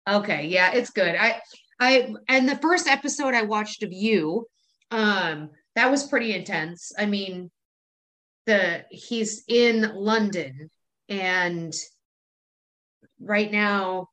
Okay, 0.08 0.48
yeah, 0.48 0.72
it's 0.74 0.90
good. 0.90 1.16
I 1.16 1.42
I 1.80 2.14
and 2.28 2.48
the 2.48 2.58
first 2.58 2.88
episode 2.88 3.34
I 3.34 3.44
watched 3.44 3.84
of 3.84 3.92
you, 3.92 4.48
um, 4.92 5.50
that 5.76 5.90
was 5.90 6.08
pretty 6.08 6.36
intense. 6.36 6.92
I 6.98 7.06
mean, 7.06 7.50
the 8.46 8.86
he's 8.90 9.44
in 9.48 9.94
London 9.96 10.70
and 11.10 11.74
right 13.20 13.52
now 13.52 14.10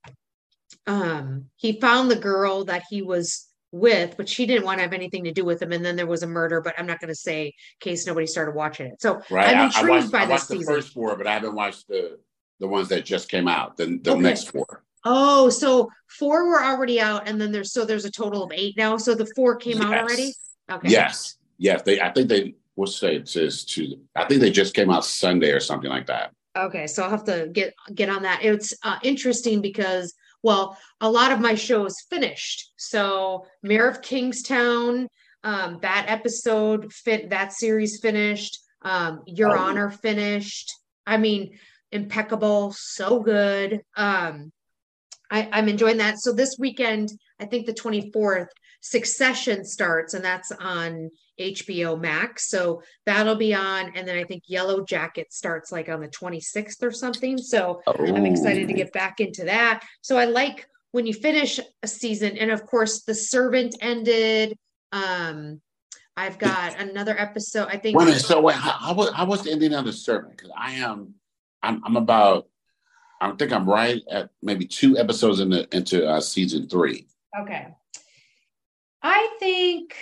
um 0.87 1.47
he 1.57 1.81
found 1.81 2.11
the 2.11 2.17
girl 2.17 2.65
that 2.65 2.83
he 2.89 3.03
was 3.03 3.50
with, 3.73 4.17
but 4.17 4.29
she 4.29 4.47
didn't 4.47 4.65
want 4.65 4.79
to 4.79 4.83
have 4.83 4.93
anything 4.93 5.25
to 5.25 5.33
do 5.33 5.45
with 5.45 5.63
him. 5.63 5.73
And 5.73 5.85
then 5.85 5.97
there 5.97 6.07
was 6.07 6.23
a 6.23 6.27
murder, 6.27 6.61
but 6.61 6.75
I'm 6.79 6.87
not 6.87 7.01
gonna 7.01 7.15
say 7.15 7.47
in 7.47 7.53
case 7.81 8.07
nobody 8.07 8.27
started 8.27 8.55
watching 8.55 8.87
it. 8.87 9.01
So 9.01 9.21
Right? 9.31 9.49
I'm 9.49 9.57
I- 9.57 9.61
I, 9.63 9.65
intrigued 9.67 9.89
watched, 9.89 10.13
by 10.13 10.19
I 10.19 10.27
this 10.27 10.31
watched 10.31 10.49
the 10.49 10.57
season. 10.59 10.75
first 10.75 10.93
four, 10.93 11.17
but 11.17 11.27
I 11.27 11.35
haven't 11.35 11.55
watched 11.55 11.89
the 11.89 12.19
the 12.59 12.69
ones 12.69 12.89
that 12.91 13.07
just 13.07 13.31
came 13.31 13.49
out. 13.49 13.77
The 13.77 13.99
the 14.03 14.13
Okay. 14.13 14.21
next 14.21 14.51
four. 14.51 14.85
Oh, 15.05 15.49
so 15.49 15.89
four 16.09 16.47
were 16.49 16.63
already 16.63 17.01
out, 17.01 17.27
and 17.27 17.41
then 17.41 17.53
there's 17.53 17.73
so 17.73 17.85
there's 17.87 18.05
a 18.05 18.11
total 18.11 18.43
of 18.45 18.53
eight 18.53 18.77
now. 18.77 18.97
So 18.99 19.15
the 19.15 19.27
four 19.35 19.57
came 19.57 19.81
out 19.81 19.95
already. 19.97 20.35
Okay. 20.71 20.89
Yes, 20.89 21.37
yes. 21.57 21.83
They 21.83 22.01
I 22.01 22.13
think 22.13 22.29
they 22.29 22.55
what's 22.75 22.97
say 22.97 23.17
it 23.17 23.29
says 23.29 23.65
to 23.67 23.97
I 24.15 24.27
think 24.27 24.41
they 24.41 24.51
just 24.51 24.75
came 24.75 24.91
out 24.91 25.05
Sunday 25.05 25.53
or 25.53 25.61
something 25.61 25.89
like 25.91 26.07
that. 26.09 26.33
Okay, 26.59 26.87
so 26.89 27.03
I'll 27.05 27.11
have 27.11 27.25
to 27.25 27.49
get 27.53 27.73
get 27.95 28.09
on 28.11 28.23
that. 28.25 28.41
It's 28.45 28.75
uh, 28.83 28.99
interesting 29.05 29.63
because, 29.63 30.13
well, 30.43 30.77
a 31.01 31.11
lot 31.11 31.33
of 31.33 31.41
my 31.41 31.55
shows 31.55 31.95
finished. 32.09 32.73
So 32.77 33.47
Mayor 33.63 33.89
of 33.89 34.03
Kingstown, 34.03 35.09
um, 35.45 35.79
that 35.83 36.07
episode 36.09 36.93
fit 36.93 37.31
that 37.31 37.53
series 37.53 38.01
finished. 38.01 38.59
Um, 38.83 39.23
Your 39.27 39.57
Oh. 39.57 39.61
Honor 39.61 39.91
finished. 39.91 40.73
I 41.07 41.17
mean, 41.17 41.59
impeccable, 41.93 42.73
so 42.77 43.21
good. 43.21 43.81
Um, 43.97 44.53
I, 45.31 45.49
I'm 45.53 45.69
enjoying 45.69 45.99
that. 45.99 46.19
So 46.19 46.33
this 46.33 46.57
weekend, 46.59 47.11
I 47.39 47.47
think 47.47 47.67
the 47.67 47.75
24th, 47.75 48.49
Succession 48.83 49.65
starts, 49.65 50.15
and 50.15 50.25
that's 50.25 50.51
on 50.53 51.11
HBO 51.41 52.01
Max. 52.01 52.49
So 52.49 52.83
that'll 53.07 53.37
be 53.37 53.55
on. 53.55 53.93
And 53.97 54.07
then 54.07 54.17
I 54.17 54.25
think 54.25 54.45
Yellow 54.47 54.85
Jacket 54.85 55.33
starts 55.33 55.73
like 55.73 55.89
on 55.89 56.01
the 56.01 56.09
26th 56.09 56.83
or 56.83 56.93
something. 56.93 57.39
So 57.39 57.81
I'm 57.87 58.27
excited 58.27 58.69
to 58.69 58.75
get 58.75 58.93
back 58.93 59.21
into 59.21 59.45
that. 59.45 59.83
So 60.03 60.19
I 60.19 60.27
like 60.27 60.67
when 60.93 61.07
you 61.07 61.15
finish 61.15 61.59
a 61.83 61.89
season, 61.89 62.37
and 62.37 62.51
of 62.51 62.67
course, 62.67 63.03
The 63.03 63.15
Servant 63.15 63.77
ended. 63.81 64.57
Um, 64.93 65.61
I've 66.17 66.39
got 66.39 66.79
another 66.79 67.19
episode. 67.19 67.69
I 67.69 67.79
think 67.79 67.97
Wait 67.97 68.07
minute. 68.07 68.21
So 68.21 68.41
wait, 68.41 68.57
how, 68.57 68.93
was, 68.93 69.11
how 69.13 69.25
was 69.25 69.43
the 69.43 69.53
ending 69.53 69.73
of 69.73 69.87
the 69.87 69.93
servant? 69.93 70.37
Because 70.37 70.53
I 70.57 70.73
am, 70.73 71.15
I'm, 71.63 71.81
I'm 71.85 71.97
about, 71.97 72.49
I 73.21 73.33
think 73.33 73.53
I'm 73.53 73.69
right 73.69 74.03
at 74.11 74.31
maybe 74.43 74.67
two 74.67 74.99
episodes 74.99 75.41
into 75.41 75.67
into 75.75 76.07
uh, 76.07 76.21
season 76.21 76.69
three. 76.69 77.07
Okay. 77.41 77.69
I 79.03 79.37
think 79.39 79.95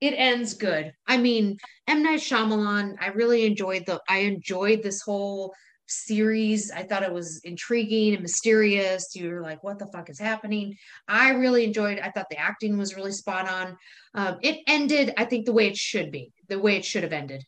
it 0.00 0.12
ends 0.12 0.54
good. 0.54 0.92
I 1.06 1.16
mean, 1.16 1.56
M. 1.86 2.02
Night 2.02 2.20
Shyamalan, 2.20 2.96
I 3.00 3.08
really 3.08 3.46
enjoyed 3.46 3.86
the 3.86 4.00
I 4.08 4.18
enjoyed 4.18 4.82
this 4.82 5.00
whole 5.00 5.54
series. 5.88 6.70
I 6.70 6.82
thought 6.82 7.04
it 7.04 7.12
was 7.12 7.40
intriguing 7.44 8.14
and 8.14 8.22
mysterious. 8.22 9.14
You 9.14 9.30
were 9.30 9.40
like, 9.40 9.62
what 9.62 9.78
the 9.78 9.86
fuck 9.86 10.10
is 10.10 10.18
happening? 10.18 10.76
I 11.08 11.30
really 11.30 11.64
enjoyed 11.64 11.98
I 12.00 12.10
thought 12.10 12.26
the 12.30 12.38
acting 12.38 12.76
was 12.76 12.96
really 12.96 13.12
spot 13.12 13.48
on. 13.48 13.76
Um, 14.14 14.38
it 14.42 14.60
ended, 14.66 15.14
I 15.16 15.24
think, 15.24 15.46
the 15.46 15.52
way 15.52 15.68
it 15.68 15.76
should 15.76 16.10
be, 16.10 16.32
the 16.48 16.58
way 16.58 16.76
it 16.76 16.84
should 16.84 17.02
have 17.02 17.12
ended. 17.12 17.44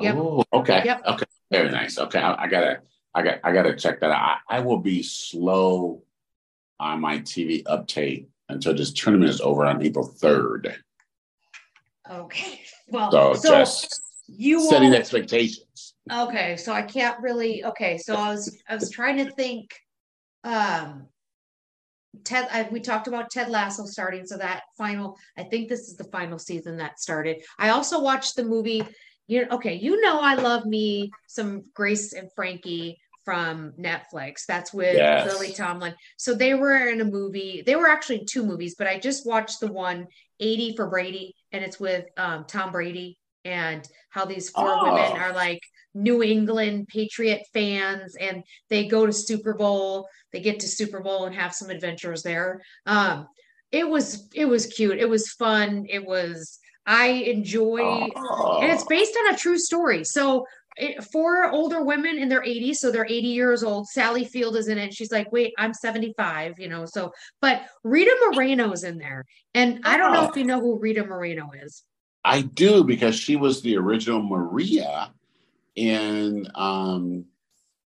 Yep. 0.00 0.14
Oh, 0.16 0.44
okay, 0.52 0.82
Yep. 0.84 1.02
okay, 1.06 1.24
very 1.50 1.70
nice. 1.70 1.98
Okay, 1.98 2.18
I, 2.18 2.44
I 2.44 2.48
gotta, 2.48 2.80
I 3.14 3.22
got, 3.22 3.38
I 3.44 3.52
gotta 3.52 3.76
check 3.76 4.00
that 4.00 4.10
out. 4.10 4.38
I, 4.48 4.56
I 4.56 4.60
will 4.60 4.78
be 4.78 5.02
slow 5.02 6.02
on 6.80 7.00
my 7.00 7.20
TV 7.20 7.62
update 7.64 8.26
until 8.48 8.74
this 8.74 8.92
tournament 8.92 9.30
is 9.30 9.40
over 9.40 9.64
on 9.66 9.82
April 9.82 10.06
third. 10.06 10.76
Okay. 12.10 12.60
Well, 12.86 13.10
So, 13.10 13.32
so, 13.34 13.48
just 13.58 14.02
you 14.26 14.60
setting 14.68 14.92
expectations. 14.92 15.94
Okay, 16.12 16.54
so 16.58 16.70
I 16.70 16.82
can't 16.82 17.18
really, 17.22 17.64
okay, 17.64 17.96
so 17.96 18.14
I 18.14 18.28
was, 18.28 18.60
I 18.68 18.74
was 18.74 18.90
trying 18.90 19.16
to 19.24 19.30
think, 19.30 19.74
um, 20.44 21.06
Ted, 22.24 22.46
I, 22.52 22.68
we 22.70 22.80
talked 22.80 23.08
about 23.08 23.30
Ted 23.30 23.48
Lasso 23.48 23.86
starting, 23.86 24.26
so 24.26 24.36
that 24.36 24.64
final, 24.76 25.16
I 25.38 25.44
think 25.44 25.70
this 25.70 25.88
is 25.88 25.96
the 25.96 26.04
final 26.04 26.38
season 26.38 26.76
that 26.76 27.00
started. 27.00 27.42
I 27.58 27.70
also 27.70 28.02
watched 28.02 28.36
the 28.36 28.44
movie, 28.44 28.86
you 29.26 29.46
okay, 29.50 29.74
you 29.74 30.00
know 30.02 30.20
I 30.20 30.34
love 30.34 30.66
me 30.66 31.10
some 31.26 31.62
Grace 31.74 32.12
and 32.12 32.28
Frankie 32.36 32.98
from 33.24 33.72
Netflix. 33.78 34.44
That's 34.46 34.72
with 34.72 34.96
Yes. 34.96 35.26
Lily 35.32 35.52
Tomlin. 35.52 35.94
So 36.16 36.34
they 36.34 36.54
were 36.54 36.88
in 36.88 37.00
a 37.00 37.04
movie. 37.04 37.62
They 37.64 37.76
were 37.76 37.88
actually 37.88 38.24
two 38.24 38.44
movies, 38.44 38.74
but 38.76 38.86
I 38.86 38.98
just 38.98 39.26
watched 39.26 39.60
the 39.60 39.72
one 39.72 40.06
80 40.40 40.76
for 40.76 40.88
Brady, 40.88 41.34
and 41.52 41.64
it's 41.64 41.78
with 41.80 42.04
um, 42.16 42.44
Tom 42.46 42.72
Brady 42.72 43.18
and 43.44 43.86
how 44.10 44.24
these 44.24 44.50
four 44.50 44.66
Oh. 44.68 44.84
women 44.84 45.20
are 45.20 45.32
like 45.32 45.60
New 45.94 46.22
England 46.22 46.88
Patriot 46.88 47.42
fans 47.52 48.16
and 48.16 48.42
they 48.68 48.86
go 48.86 49.06
to 49.06 49.12
Super 49.12 49.54
Bowl, 49.54 50.08
they 50.32 50.40
get 50.40 50.60
to 50.60 50.68
Super 50.68 51.00
Bowl 51.00 51.26
and 51.26 51.34
have 51.34 51.54
some 51.54 51.70
adventures 51.70 52.22
there. 52.22 52.62
Um 52.86 53.28
it 53.70 53.88
was 53.88 54.28
it 54.34 54.46
was 54.46 54.66
cute. 54.66 54.98
It 54.98 55.08
was 55.08 55.30
fun. 55.32 55.86
It 55.88 56.04
was 56.04 56.58
I 56.86 57.06
enjoy 57.08 58.08
Oh. 58.16 58.60
and 58.62 58.72
it's 58.72 58.84
based 58.84 59.16
on 59.24 59.34
a 59.34 59.38
true 59.38 59.58
story. 59.58 60.04
So 60.04 60.46
it, 60.76 61.04
four 61.04 61.50
older 61.50 61.82
women 61.84 62.18
in 62.18 62.28
their 62.28 62.42
80s, 62.42 62.76
so 62.76 62.90
they're 62.90 63.04
80 63.06 63.28
years 63.28 63.62
old. 63.62 63.88
Sally 63.88 64.24
Field 64.24 64.56
is 64.56 64.68
in 64.68 64.78
it. 64.78 64.92
She's 64.94 65.12
like, 65.12 65.30
wait, 65.32 65.52
I'm 65.58 65.72
75, 65.74 66.58
you 66.58 66.68
know. 66.68 66.84
So, 66.86 67.12
but 67.40 67.62
Rita 67.84 68.14
Moreno's 68.32 68.84
in 68.84 68.98
there, 68.98 69.24
and 69.54 69.80
I 69.84 69.96
don't 69.96 70.12
know 70.12 70.22
Oh. 70.26 70.28
if 70.30 70.36
you 70.36 70.44
know 70.44 70.60
who 70.60 70.78
Rita 70.78 71.04
Moreno 71.04 71.50
is. 71.62 71.84
I 72.24 72.40
do 72.42 72.82
because 72.84 73.14
she 73.14 73.36
was 73.36 73.60
the 73.62 73.76
original 73.76 74.22
Maria 74.22 75.12
in 75.76 76.48
um, 76.54 77.26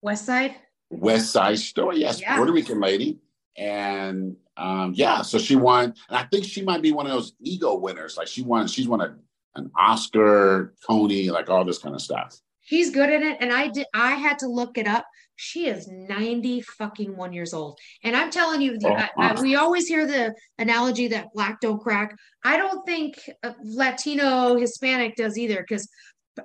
West 0.01 0.25
Side. 0.25 0.55
West 0.89 1.31
Side 1.31 1.59
Story. 1.59 1.99
Yes, 1.99 2.21
Yeah. 2.21 2.35
Puerto 2.37 2.51
Rican 2.53 2.79
lady. 2.79 3.19
And 3.57 4.35
um, 4.55 4.93
yeah, 4.95 5.23
so 5.23 5.37
she 5.39 5.55
won. 5.55 5.85
And 6.09 6.17
I 6.17 6.23
think 6.23 6.45
she 6.45 6.61
might 6.61 6.81
be 6.83 6.91
one 6.91 7.07
of 7.07 7.11
those 7.11 7.33
EGOT 7.45 7.81
winners. 7.81 8.15
Like 8.17 8.27
she 8.27 8.43
won, 8.43 8.67
she's 8.67 8.87
won 8.87 9.01
a, 9.01 9.15
an 9.55 9.71
Oscar, 9.75 10.75
Tony, 10.85 11.29
like 11.29 11.49
all 11.49 11.65
this 11.65 11.79
kind 11.79 11.95
of 11.95 12.01
stuff. 12.01 12.37
She's 12.67 12.91
good 12.91 13.09
at 13.09 13.21
it, 13.21 13.37
and 13.39 13.53
I 13.53 13.69
did. 13.69 13.85
I 13.93 14.15
had 14.15 14.39
to 14.39 14.47
look 14.47 14.77
it 14.77 14.87
up. 14.87 15.05
She 15.37 15.67
is 15.67 15.87
ninety 15.87 16.59
fucking 16.61 17.15
one 17.15 17.31
years 17.31 17.53
old, 17.53 17.77
and 18.03 18.13
I'm 18.13 18.29
telling 18.29 18.59
you, 18.59 18.77
Oh, 18.83 18.89
I, 18.93 19.09
I, 19.17 19.41
we 19.41 19.55
always 19.55 19.87
hear 19.87 20.05
the 20.05 20.33
analogy 20.57 21.07
that 21.09 21.27
black 21.33 21.61
don't 21.61 21.79
crack. 21.79 22.13
I 22.43 22.57
don't 22.57 22.85
think 22.85 23.15
uh, 23.41 23.53
Latino 23.63 24.57
Hispanic 24.57 25.15
does 25.15 25.37
either, 25.37 25.63
because 25.65 25.87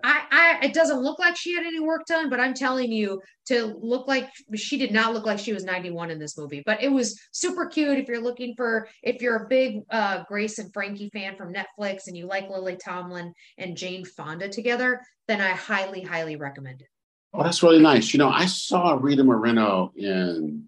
I, 0.03 0.23
I, 0.31 0.67
it 0.67 0.75
doesn't 0.75 1.01
look 1.01 1.19
like 1.19 1.37
she 1.37 1.55
had 1.55 1.65
any 1.65 1.81
work 1.81 2.07
done. 2.07 2.29
But 2.31 2.41
I'm 2.41 2.55
telling 2.55 2.91
you, 2.91 3.21
to 3.47 3.77
look 3.81 4.07
like 4.07 4.31
she 4.55 4.79
did 4.79 4.93
not 4.93 5.13
look 5.13 5.27
like 5.27 5.39
she 5.39 5.53
was 5.53 5.65
91 5.65 6.11
in 6.11 6.19
this 6.19 6.39
movie. 6.39 6.63
But 6.65 6.83
it 6.83 6.89
was 6.91 7.21
super 7.33 7.67
cute. 7.67 7.99
If 7.99 8.09
you're 8.09 8.23
looking 8.23 8.55
for, 8.57 8.89
if 9.03 9.21
you're 9.21 9.45
a 9.45 9.49
big 9.49 9.81
uh, 9.91 10.25
Grace 10.29 10.59
and 10.59 10.73
Frankie 10.73 11.11
fan 11.11 11.37
from 11.37 11.53
Netflix, 11.53 12.07
and 12.07 12.17
you 12.17 12.27
like 12.27 12.49
Lily 12.49 12.77
Tomlin 12.77 13.33
and 13.59 13.77
Jane 13.77 14.05
Fonda 14.05 14.49
together, 14.49 15.01
then 15.29 15.41
I 15.41 15.51
highly, 15.51 16.03
highly 16.03 16.37
recommend 16.37 16.83
it. 16.83 16.89
Oh, 17.35 17.43
that's 17.43 17.63
really 17.63 17.81
nice. 17.81 18.13
You 18.13 18.19
know, 18.19 18.29
I 18.29 18.47
saw 18.47 18.99
Rita 19.01 19.25
Moreno 19.25 19.93
in, 19.97 20.67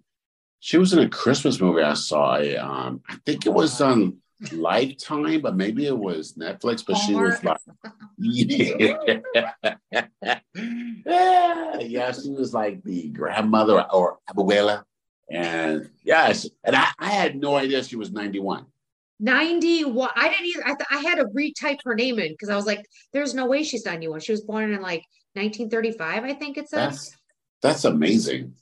she 0.61 0.79
was 0.79 0.93
in 0.93 0.99
a 0.99 1.09
Christmas 1.09 1.61
movie 1.61 1.83
I 1.83 1.95
saw. 1.95 2.37
Um, 2.37 3.03
I 3.09 3.17
think 3.27 3.45
it 3.45 3.53
was 3.53 3.81
um, 3.81 4.19
Lifetime, 4.53 5.41
but 5.41 5.57
maybe 5.57 5.87
it 5.87 5.97
was 5.97 6.35
Netflix. 6.35 6.85
But 6.87 6.95
she 6.97 7.15
was 7.15 7.43
like, 7.43 7.59
yeah. 8.19 9.53
yeah, 11.81 12.13
she 12.13 12.31
was 12.31 12.53
like 12.55 12.83
the 12.85 13.09
grandmother 13.11 13.83
or 13.93 14.19
abuela, 14.29 14.85
and 15.31 15.91
yes, 16.03 16.49
and 16.65 16.77
I, 16.77 16.89
I 16.99 17.11
had 17.11 17.37
no 17.37 17.57
idea 17.57 17.83
she 17.85 17.97
was 17.97 18.13
ninety 18.13 18.41
one. 18.41 18.67
91 19.21 20.11
i 20.17 20.29
didn't 20.29 20.47
either 20.47 20.63
i, 20.67 20.75
th- 20.75 20.89
I 20.91 20.97
had 20.99 21.15
to 21.19 21.27
retype 21.27 21.79
her 21.85 21.95
name 21.95 22.19
in 22.19 22.33
because 22.33 22.49
i 22.49 22.57
was 22.57 22.67
like 22.67 22.85
there's 23.13 23.33
no 23.33 23.47
way 23.47 23.63
she's 23.63 23.87
91 23.87 24.19
she 24.21 24.33
was 24.33 24.41
born 24.41 24.65
in 24.73 24.83
like 24.83 25.05
1935 25.35 26.25
i 26.25 26.35
think 26.35 26.59
it 26.59 26.69
says 26.69 26.81
That's 26.81 27.17
that's 27.63 27.85
amazing. 27.85 28.55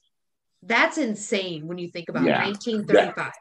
that's 0.62 0.98
insane 0.98 1.66
when 1.66 1.78
you 1.78 1.88
think 1.88 2.10
about 2.10 2.24
Yeah. 2.24 2.44
1935 2.44 3.32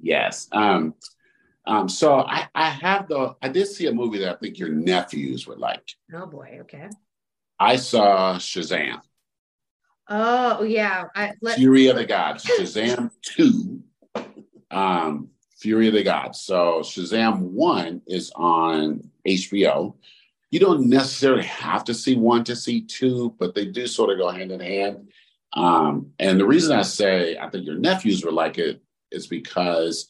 Yes. 0.00 0.48
Um, 0.52 0.94
um, 1.66 1.88
so 1.88 2.20
I, 2.20 2.48
I 2.54 2.68
have 2.68 3.08
the 3.08 3.34
I 3.42 3.48
did 3.48 3.66
see 3.66 3.86
a 3.86 3.92
movie 3.92 4.18
that 4.18 4.34
I 4.34 4.36
think 4.36 4.58
your 4.58 4.68
nephews 4.68 5.46
would 5.46 5.58
like. 5.58 5.88
oh 6.14 6.26
boy 6.26 6.58
okay 6.62 6.88
I 7.58 7.76
saw 7.76 8.34
Shazam, 8.36 9.00
oh 10.08 10.62
yeah 10.62 11.04
i 11.14 11.32
let 11.40 11.56
Fury 11.58 11.86
of 11.88 11.96
the 11.96 12.04
Gods, 12.04 12.44
Shazam 12.44 13.10
2, 13.22 13.82
um, 14.70 15.28
Fury 15.58 15.88
of 15.88 15.94
the 15.94 16.04
Gods. 16.04 16.40
So 16.40 16.80
Shazam 16.80 17.40
1 17.40 18.02
is 18.06 18.30
on 18.36 19.10
HBO. 19.26 19.94
You 20.50 20.60
don't 20.60 20.88
necessarily 20.88 21.44
have 21.44 21.84
to 21.84 21.94
see 21.94 22.14
one 22.16 22.44
to 22.44 22.54
see 22.54 22.82
two, 22.82 23.34
but 23.38 23.54
they 23.54 23.66
do 23.66 23.86
sort 23.86 24.10
of 24.10 24.18
go 24.18 24.28
hand 24.30 24.52
in 24.52 24.60
hand. 24.60 25.08
Um, 25.54 26.12
and 26.18 26.38
the 26.38 26.46
reason 26.46 26.76
I 26.76 26.82
say 26.82 27.36
I 27.36 27.48
think 27.48 27.66
your 27.66 27.78
nephews 27.78 28.24
would 28.24 28.34
like 28.34 28.58
it 28.58 28.80
is 29.10 29.26
because 29.26 30.08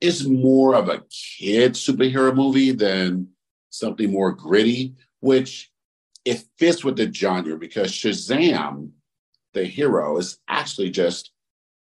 it's 0.00 0.24
more 0.24 0.74
of 0.74 0.88
a 0.88 1.02
kid 1.10 1.72
superhero 1.72 2.34
movie 2.34 2.72
than 2.72 3.28
something 3.70 4.10
more 4.10 4.32
gritty, 4.32 4.94
which 5.20 5.70
it 6.24 6.44
fits 6.58 6.84
with 6.84 6.96
the 6.96 7.12
genre 7.12 7.56
because 7.56 7.90
Shazam, 7.90 8.90
the 9.54 9.64
hero, 9.64 10.18
is 10.18 10.38
actually 10.48 10.90
just 10.90 11.32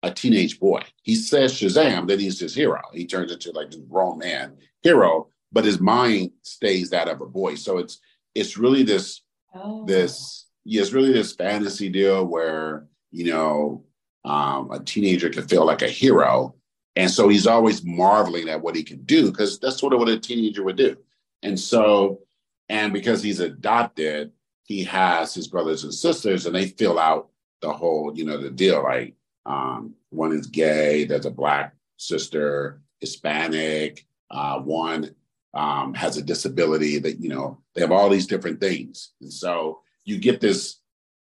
a 0.04 0.12
teenage 0.12 0.60
boy. 0.60 0.82
He 1.02 1.16
says 1.16 1.54
Shazam, 1.54 2.08
then 2.08 2.20
he's 2.20 2.40
his 2.40 2.56
hero. 2.56 2.82
He 2.94 3.06
turns 3.06 3.32
into 3.32 3.52
like 3.52 3.72
this 3.72 3.82
grown 3.82 4.20
man 4.20 4.56
hero, 4.82 5.30
but 5.52 5.66
his 5.66 5.80
mind 5.80 6.32
stays 6.44 6.92
that 6.92 7.08
of 7.08 7.22
a 7.22 7.26
boy. 7.26 7.56
So 7.56 7.80
it's 7.80 8.00
it's 8.36 8.58
really 8.58 8.84
this 8.84 9.22
oh. 9.54 9.86
this 9.86 10.46
yeah, 10.64 10.82
it's 10.82 10.94
really 10.94 11.12
this 11.12 11.34
fantasy 11.34 11.90
deal 11.90 12.26
where 12.26 12.88
you 13.12 13.32
know 13.32 13.84
um, 14.24 14.72
a 14.72 14.80
teenager 14.80 15.30
can 15.30 15.48
feel 15.48 15.66
like 15.66 15.82
a 15.82 15.88
hero, 15.88 16.56
and 16.96 17.10
so 17.10 17.28
he's 17.28 17.48
always 17.48 17.84
marveling 17.84 18.50
at 18.50 18.62
what 18.62 18.76
he 18.76 18.84
can 18.84 19.04
do 19.04 19.32
because 19.32 19.60
that's 19.60 19.80
sort 19.80 19.94
of 19.94 20.00
what 20.00 20.10
a 20.10 20.20
teenager 20.20 20.64
would 20.64 20.78
do. 20.78 20.98
And 21.44 21.60
so, 21.60 22.22
and 22.70 22.94
because 22.94 23.22
he's 23.22 23.40
adopted, 23.40 24.32
he 24.64 24.84
has 24.86 25.34
his 25.34 25.48
brothers 25.48 25.84
and 25.84 25.94
sisters, 25.94 26.46
and 26.46 26.56
they 26.56 26.68
fill 26.68 26.98
out 26.98 27.30
the 27.62 27.72
whole 27.72 28.12
you 28.16 28.26
know 28.26 28.42
the 28.42 28.50
deal. 28.50 28.84
Like 28.84 29.16
um, 29.46 29.94
one 30.10 30.32
is 30.32 30.48
gay, 30.48 31.06
there's 31.06 31.26
a 31.26 31.32
black 31.32 31.76
sister, 31.98 32.82
Hispanic, 33.00 34.06
uh, 34.32 34.60
one 34.60 35.16
um, 35.54 35.94
has 35.94 36.18
a 36.18 36.22
disability 36.22 37.00
that 37.00 37.20
you 37.20 37.30
know 37.30 37.60
they 37.74 37.82
have 37.82 37.92
all 37.92 38.10
these 38.10 38.28
different 38.28 38.60
things 38.60 39.12
and 39.22 39.32
so 39.32 39.80
you 40.04 40.18
get 40.18 40.42
this 40.42 40.80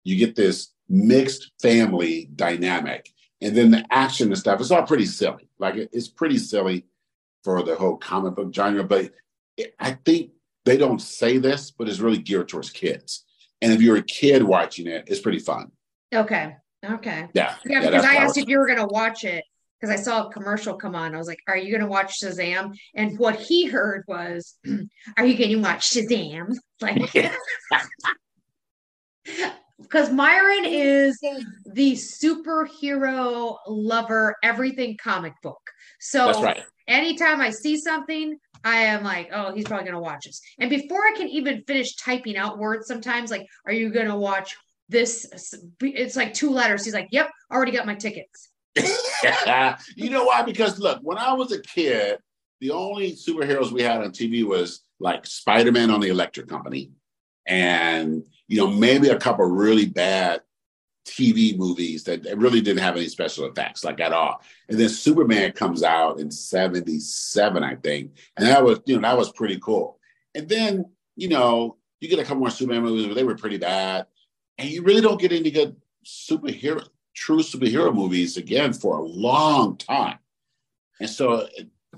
you 0.04 0.16
get 0.16 0.36
this 0.36 0.72
mixed 0.88 1.52
family 1.60 2.28
dynamic 2.36 3.10
and 3.42 3.56
then 3.56 3.70
the 3.70 3.84
action 3.90 4.28
and 4.28 4.38
stuff 4.38 4.60
it's 4.60 4.70
all 4.70 4.82
pretty 4.82 5.06
silly. 5.06 5.48
Like 5.58 5.74
it's 5.76 6.08
pretty 6.08 6.38
silly 6.38 6.86
for 7.44 7.62
the 7.62 7.74
whole 7.74 7.96
comic 7.96 8.34
book 8.34 8.54
genre 8.54 8.84
but 8.84 9.12
it, 9.56 9.74
i 9.80 9.92
think 9.92 10.30
they 10.64 10.76
don't 10.76 11.00
say 11.00 11.38
this 11.38 11.70
but 11.70 11.88
it's 11.88 12.00
really 12.00 12.18
geared 12.18 12.48
towards 12.48 12.70
kids. 12.70 13.24
And 13.62 13.72
if 13.72 13.82
you're 13.82 13.96
a 13.96 14.02
kid 14.02 14.42
watching 14.42 14.86
it 14.86 15.04
it's 15.06 15.20
pretty 15.20 15.38
fun. 15.38 15.72
Okay 16.14 16.56
okay. 16.84 17.28
Yeah 17.34 17.54
yeah, 17.66 17.80
because 17.80 18.04
i 18.04 18.14
asked 18.16 18.36
was- 18.36 18.38
if 18.38 18.48
you 18.48 18.58
were 18.58 18.66
going 18.66 18.78
to 18.78 18.86
watch 18.86 19.24
it 19.24 19.44
because 19.80 19.98
i 19.98 20.02
saw 20.02 20.26
a 20.26 20.32
commercial 20.32 20.74
come 20.74 20.94
on. 20.94 21.14
I 21.14 21.18
was 21.18 21.26
like 21.26 21.40
are 21.48 21.56
you 21.56 21.70
going 21.70 21.82
to 21.82 21.86
watch 21.86 22.20
shazam? 22.20 22.76
And 22.94 23.18
what 23.18 23.36
he 23.40 23.66
heard 23.66 24.04
was 24.06 24.56
are 25.16 25.24
you 25.26 25.36
going 25.38 25.50
to 25.50 25.56
watch 25.56 25.90
shazam? 25.90 26.54
Like 26.80 27.14
because 29.90 30.10
myron 30.10 30.64
is 30.64 31.18
the 31.66 31.92
superhero 31.92 33.56
lover 33.66 34.36
everything 34.42 34.96
comic 35.02 35.32
book 35.42 35.60
so 35.98 36.42
right 36.42 36.64
anytime 36.90 37.40
I 37.40 37.50
see 37.50 37.78
something, 37.78 38.36
I 38.64 38.76
am 38.76 39.04
like, 39.04 39.30
oh, 39.32 39.54
he's 39.54 39.64
probably 39.64 39.86
gonna 39.86 40.00
watch 40.00 40.24
this. 40.26 40.42
And 40.58 40.68
before 40.68 41.00
I 41.00 41.14
can 41.16 41.28
even 41.28 41.62
finish 41.66 41.96
typing 41.96 42.36
out 42.36 42.58
words, 42.58 42.86
sometimes 42.86 43.30
like, 43.30 43.46
are 43.64 43.72
you 43.72 43.90
gonna 43.90 44.18
watch 44.18 44.54
this? 44.88 45.26
It's 45.80 46.16
like 46.16 46.34
two 46.34 46.50
letters. 46.50 46.84
He's 46.84 46.92
like, 46.92 47.08
yep, 47.10 47.30
already 47.50 47.72
got 47.72 47.86
my 47.86 47.94
tickets. 47.94 48.50
you 49.96 50.10
know 50.10 50.24
why? 50.24 50.42
Because 50.42 50.78
look, 50.78 51.00
when 51.02 51.16
I 51.16 51.32
was 51.32 51.52
a 51.52 51.62
kid, 51.62 52.18
the 52.60 52.72
only 52.72 53.12
superheroes 53.12 53.72
we 53.72 53.82
had 53.82 54.02
on 54.02 54.10
TV 54.10 54.44
was 54.44 54.82
like 54.98 55.24
Spider 55.24 55.72
Man 55.72 55.90
on 55.90 56.00
the 56.00 56.08
Electric 56.08 56.48
Company, 56.48 56.90
and 57.46 58.24
you 58.50 58.56
know 58.56 58.66
maybe 58.66 59.08
a 59.08 59.18
couple 59.18 59.46
really 59.46 59.86
bad 59.86 60.40
TV 61.06 61.56
movies 61.56 62.02
that 62.04 62.26
really 62.36 62.60
didn't 62.60 62.82
have 62.82 62.96
any 62.96 63.08
special 63.08 63.46
effects, 63.46 63.84
like 63.84 64.00
at 64.00 64.12
all. 64.12 64.42
And 64.68 64.78
then 64.78 64.88
Superman 64.88 65.52
comes 65.52 65.84
out 65.84 66.18
in 66.18 66.32
'77, 66.32 67.62
I 67.62 67.76
think, 67.76 68.10
and 68.36 68.46
that 68.48 68.64
was 68.64 68.80
you 68.86 68.96
know 68.96 69.02
that 69.02 69.16
was 69.16 69.30
pretty 69.32 69.60
cool. 69.60 70.00
And 70.34 70.48
then 70.48 70.84
you 71.14 71.28
know 71.28 71.76
you 72.00 72.08
get 72.08 72.18
a 72.18 72.24
couple 72.24 72.40
more 72.40 72.50
Superman 72.50 72.82
movies, 72.82 73.06
but 73.06 73.14
they 73.14 73.24
were 73.24 73.36
pretty 73.36 73.58
bad, 73.58 74.06
and 74.58 74.68
you 74.68 74.82
really 74.82 75.00
don't 75.00 75.20
get 75.20 75.32
any 75.32 75.52
good 75.52 75.76
superhero 76.04 76.84
true 77.14 77.38
superhero 77.38 77.94
movies 77.94 78.36
again 78.36 78.72
for 78.72 78.98
a 78.98 79.04
long 79.04 79.76
time. 79.76 80.18
And 80.98 81.08
so 81.08 81.46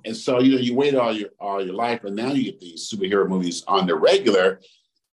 and 0.05 0.17
so 0.17 0.41
you 0.41 0.55
know 0.55 0.61
you 0.61 0.75
wait 0.75 0.95
all 0.95 1.17
your 1.17 1.31
all 1.41 1.65
your 1.65 1.75
life, 1.75 2.05
and 2.05 2.15
now 2.15 2.33
you 2.33 2.45
get 2.45 2.61
these 2.61 2.93
superhero 2.93 3.27
movies 3.27 3.65
on 3.67 3.87
the 3.87 3.95
regular. 3.95 4.61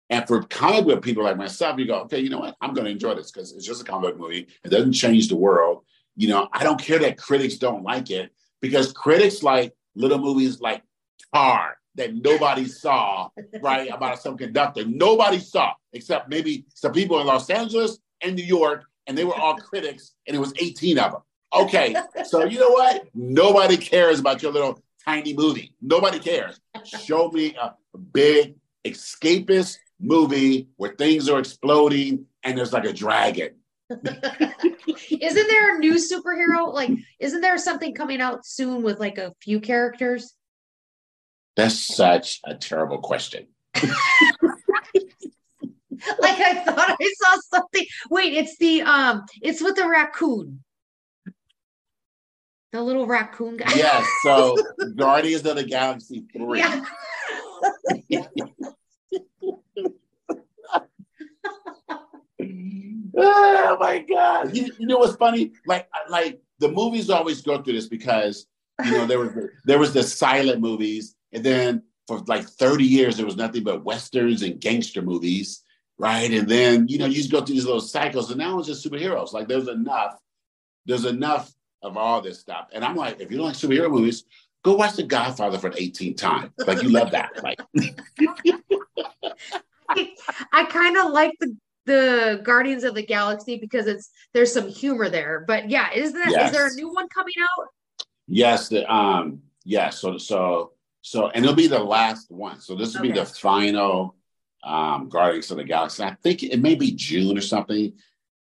And 0.09 0.27
for 0.27 0.43
comic 0.43 0.85
book 0.85 1.01
people 1.01 1.23
like 1.23 1.37
myself, 1.37 1.79
you 1.79 1.87
go, 1.87 2.01
okay, 2.01 2.19
you 2.19 2.29
know 2.29 2.39
what? 2.39 2.55
I'm 2.61 2.73
going 2.73 2.85
to 2.85 2.91
enjoy 2.91 3.15
this 3.15 3.31
because 3.31 3.53
it's 3.53 3.65
just 3.65 3.81
a 3.81 3.85
comic 3.85 4.11
book 4.11 4.19
movie. 4.19 4.47
It 4.63 4.69
doesn't 4.69 4.93
change 4.93 5.29
the 5.29 5.35
world. 5.35 5.83
You 6.15 6.27
know, 6.27 6.47
I 6.51 6.63
don't 6.63 6.79
care 6.79 6.99
that 6.99 7.17
critics 7.17 7.55
don't 7.55 7.83
like 7.83 8.11
it 8.11 8.31
because 8.61 8.93
critics 8.93 9.41
like 9.41 9.73
little 9.95 10.19
movies 10.19 10.59
like 10.59 10.83
Tar 11.33 11.77
that 11.95 12.13
nobody 12.15 12.65
saw, 12.65 13.29
right? 13.61 13.89
About 13.91 14.19
some 14.19 14.37
conductor. 14.37 14.83
Nobody 14.85 15.39
saw 15.39 15.73
except 15.93 16.29
maybe 16.29 16.65
some 16.73 16.91
people 16.91 17.19
in 17.19 17.27
Los 17.27 17.49
Angeles 17.49 17.99
and 18.21 18.35
New 18.35 18.43
York, 18.43 18.85
and 19.07 19.17
they 19.17 19.25
were 19.25 19.35
all 19.35 19.55
critics, 19.69 20.13
and 20.27 20.35
it 20.35 20.39
was 20.39 20.53
18 20.59 20.97
of 20.99 21.11
them. 21.11 21.21
Okay, 21.53 21.95
so 22.25 22.45
you 22.45 22.59
know 22.59 22.71
what? 22.71 23.07
Nobody 23.13 23.77
cares 23.77 24.19
about 24.19 24.41
your 24.41 24.51
little 24.51 24.81
tiny 25.05 25.35
movie. 25.35 25.75
Nobody 25.81 26.17
cares. 26.17 26.59
Show 26.83 27.29
me 27.29 27.55
a 27.61 27.75
big 28.11 28.55
escapist 28.83 29.77
movie 30.03 30.67
where 30.75 30.93
things 30.95 31.29
are 31.29 31.39
exploding 31.39 32.25
and 32.43 32.57
there's 32.57 32.73
like 32.73 32.85
a 32.85 32.93
dragon. 32.93 33.55
Isn't 33.89 35.47
there 35.47 35.75
a 35.75 35.79
new 35.79 35.95
superhero? 35.95 36.73
Like, 36.73 36.91
isn't 37.19 37.41
there 37.41 37.57
something 37.57 37.93
coming 37.93 38.21
out 38.21 38.45
soon 38.45 38.81
with 38.81 38.99
like 38.99 39.17
a 39.17 39.33
few 39.41 39.59
characters? 39.59 40.33
That's 41.55 41.75
such 41.75 42.39
a 42.43 42.55
terrible 42.55 42.99
question. 42.99 43.47
Like 46.19 46.39
I 46.39 46.55
thought 46.55 46.97
I 46.99 47.13
saw 47.17 47.39
something. 47.49 47.85
Wait, 48.09 48.33
it's 48.33 48.57
the 48.57 48.81
um, 48.81 49.25
it's 49.41 49.61
with 49.61 49.75
the 49.75 49.87
raccoon. 49.87 50.63
The 52.71 52.81
little 52.81 53.05
raccoon 53.05 53.57
guy. 53.57 53.71
Yes, 53.75 54.05
so 54.23 54.57
Guardians 54.95 55.45
of 55.45 55.55
the 55.55 55.63
Galaxy 55.63 56.25
3. 56.35 56.59
Yeah. 56.59 58.25
Ah, 63.17 63.69
oh 63.69 63.77
my 63.79 63.99
god! 63.99 64.55
You, 64.55 64.71
you 64.77 64.87
know 64.87 64.97
what's 64.97 65.15
funny? 65.15 65.51
Like 65.67 65.87
like 66.09 66.41
the 66.59 66.69
movies 66.69 67.09
always 67.09 67.41
go 67.41 67.61
through 67.61 67.73
this 67.73 67.87
because 67.87 68.47
you 68.83 68.91
know 68.91 69.05
there 69.05 69.19
was 69.19 69.31
there 69.65 69.79
was 69.79 69.93
the 69.93 70.03
silent 70.03 70.61
movies, 70.61 71.15
and 71.31 71.43
then 71.43 71.83
for 72.07 72.19
like 72.27 72.47
thirty 72.47 72.85
years 72.85 73.17
there 73.17 73.25
was 73.25 73.35
nothing 73.35 73.63
but 73.63 73.83
westerns 73.83 74.41
and 74.41 74.59
gangster 74.59 75.01
movies, 75.01 75.63
right? 75.97 76.31
And 76.31 76.47
then 76.47 76.87
you 76.87 76.97
know 76.97 77.05
you 77.05 77.15
just 77.15 77.31
go 77.31 77.41
through 77.41 77.55
these 77.55 77.65
little 77.65 77.81
cycles, 77.81 78.31
and 78.31 78.39
now 78.39 78.57
it's 78.57 78.67
just 78.67 78.85
superheroes. 78.85 79.31
Like 79.31 79.47
there's 79.47 79.67
enough, 79.67 80.17
there's 80.85 81.05
enough 81.05 81.53
of 81.83 81.97
all 81.97 82.21
this 82.21 82.39
stuff, 82.39 82.69
and 82.73 82.83
I'm 82.83 82.95
like, 82.95 83.19
if 83.19 83.29
you 83.31 83.37
don't 83.37 83.47
like 83.47 83.55
superhero 83.55 83.91
movies. 83.91 84.23
Go 84.63 84.75
watch 84.75 84.95
The 84.95 85.03
Godfather 85.03 85.57
for 85.57 85.69
the 85.71 85.75
18th 85.75 86.15
time. 86.15 86.53
Like 86.65 86.81
you 86.81 86.87
love 86.87 87.11
that. 87.11 87.31
Like 87.43 87.59
I 90.53 90.63
kind 90.69 90.95
of 90.95 91.11
like 91.11 91.33
the 91.41 91.53
the 91.85 92.41
Guardians 92.43 92.83
of 92.83 92.95
the 92.95 93.05
Galaxy 93.05 93.57
because 93.57 93.87
it's 93.87 94.09
there's 94.33 94.53
some 94.53 94.67
humor 94.67 95.09
there. 95.09 95.43
But 95.47 95.69
yeah, 95.69 95.91
is 95.93 96.13
that 96.13 96.27
is 96.27 96.51
there 96.51 96.67
a 96.67 96.73
new 96.73 96.93
one 96.93 97.07
coming 97.09 97.33
out? 97.41 97.67
Yes, 98.27 98.69
the 98.69 98.91
um 98.91 99.41
Yeah. 99.65 99.89
So 99.89 100.17
so 100.17 100.73
so, 101.03 101.27
and 101.27 101.43
it'll 101.43 101.55
be 101.55 101.67
the 101.67 101.83
last 101.83 102.31
one. 102.31 102.61
So 102.61 102.75
this 102.75 102.93
will 102.93 103.01
okay. 103.01 103.11
be 103.11 103.19
the 103.19 103.25
final 103.25 104.15
um, 104.63 105.09
Guardians 105.09 105.51
of 105.51 105.57
the 105.57 105.65
Galaxy. 105.65 106.01
I 106.01 106.15
think 106.23 106.43
it 106.43 106.61
may 106.61 106.75
be 106.75 106.93
June 106.93 107.37
or 107.37 107.41
something 107.41 107.91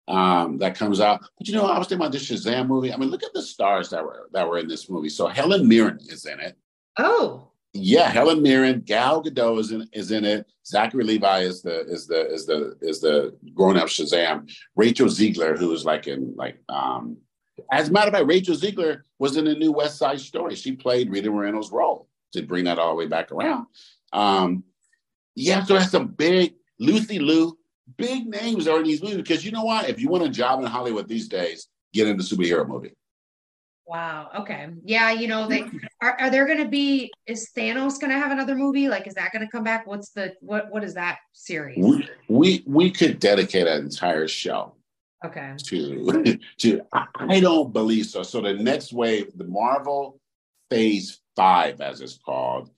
um, 0.09 0.57
that 0.57 0.75
comes 0.75 0.99
out. 0.99 1.21
But 1.37 1.47
you 1.47 1.53
know, 1.53 1.67
I 1.67 1.77
was 1.77 1.87
thinking 1.87 2.05
about 2.05 2.11
this 2.11 2.29
Shazam 2.29 2.67
movie. 2.67 2.93
I 2.93 2.97
mean, 2.97 3.09
look 3.09 3.23
at 3.23 3.33
the 3.33 3.41
stars 3.41 3.89
that 3.91 4.03
were 4.03 4.27
that 4.33 4.47
were 4.47 4.59
in 4.59 4.67
this 4.67 4.89
movie. 4.89 5.07
So 5.07 5.27
Helen 5.27 5.67
Mirren 5.67 5.99
is 6.01 6.25
in 6.25 6.41
it. 6.41 6.57
Oh. 6.97 7.48
Yeah, 7.73 8.09
Helen 8.09 8.41
Mirren, 8.41 8.81
Gal 8.81 9.23
Gadot 9.23 9.59
is 9.59 9.71
in 9.71 9.87
is 9.93 10.11
in 10.11 10.25
it. 10.25 10.47
Zachary 10.65 11.03
Levi 11.03 11.41
is 11.41 11.61
the 11.61 11.81
is 11.81 12.07
the 12.07 12.33
is 12.33 12.45
the 12.45 12.77
is 12.81 12.99
the 12.99 13.37
grown 13.53 13.77
up 13.77 13.87
Shazam. 13.87 14.51
Rachel 14.75 15.07
Zegler, 15.07 15.57
who 15.57 15.71
is 15.73 15.85
like 15.85 16.07
in 16.07 16.33
like 16.35 16.57
um 16.67 17.17
as 17.71 17.89
a 17.89 17.91
matter 17.91 18.07
of 18.07 18.13
fact, 18.13 18.27
Rachel 18.27 18.55
Zegler 18.55 19.01
was 19.19 19.37
in 19.37 19.45
the 19.45 19.55
new 19.55 19.71
West 19.71 19.97
Side 19.97 20.19
Story. 20.19 20.55
She 20.55 20.71
played 20.71 21.11
Rita 21.11 21.29
Moreno's 21.29 21.71
role 21.71 22.07
to 22.33 22.41
bring 22.41 22.65
that 22.65 22.79
all 22.79 22.89
the 22.89 22.95
way 22.95 23.07
back 23.07 23.31
around. 23.31 23.67
Um, 24.13 24.63
yeah, 25.35 25.63
so 25.63 25.75
that's 25.75 25.91
some 25.91 26.07
big 26.07 26.55
Lucy 26.79 27.19
Liu, 27.19 27.57
big 27.97 28.27
names 28.27 28.67
are 28.67 28.79
in 28.79 28.85
these 28.85 29.01
movies 29.01 29.17
because 29.17 29.45
you 29.45 29.51
know 29.51 29.63
what? 29.63 29.89
If 29.89 29.99
you 29.99 30.09
want 30.09 30.23
a 30.23 30.29
job 30.29 30.59
in 30.61 30.65
Hollywood 30.65 31.07
these 31.07 31.27
days, 31.27 31.67
get 31.93 32.07
into 32.07 32.23
superhero 32.23 32.67
movie. 32.67 32.93
Wow. 33.89 34.29
Okay. 34.41 34.67
Yeah. 34.83 35.09
You 35.09 35.27
know, 35.27 35.47
they 35.47 35.65
are, 35.99 36.15
are 36.19 36.29
there 36.29 36.45
going 36.45 36.59
to 36.59 36.67
be, 36.67 37.11
is 37.25 37.49
Thanos 37.57 37.99
going 37.99 38.11
to 38.11 38.19
have 38.19 38.31
another 38.31 38.53
movie? 38.53 38.87
Like, 38.87 39.07
is 39.07 39.15
that 39.15 39.31
going 39.31 39.43
to 39.43 39.49
come 39.49 39.63
back? 39.63 39.87
What's 39.87 40.11
the, 40.11 40.35
what, 40.41 40.69
what 40.69 40.83
is 40.83 40.93
that 40.93 41.17
series? 41.33 41.83
We, 41.83 42.07
we, 42.27 42.63
we 42.67 42.91
could 42.91 43.19
dedicate 43.19 43.65
an 43.65 43.81
entire 43.81 44.27
show. 44.27 44.75
Okay. 45.25 45.55
To, 45.57 46.37
to, 46.59 46.81
I 46.93 47.39
don't 47.39 47.73
believe 47.73 48.05
so. 48.05 48.21
So 48.21 48.41
the 48.41 48.53
next 48.53 48.93
wave, 48.93 49.35
the 49.35 49.45
Marvel 49.45 50.21
phase 50.69 51.19
five, 51.35 51.81
as 51.81 52.01
it's 52.01 52.19
called, 52.19 52.69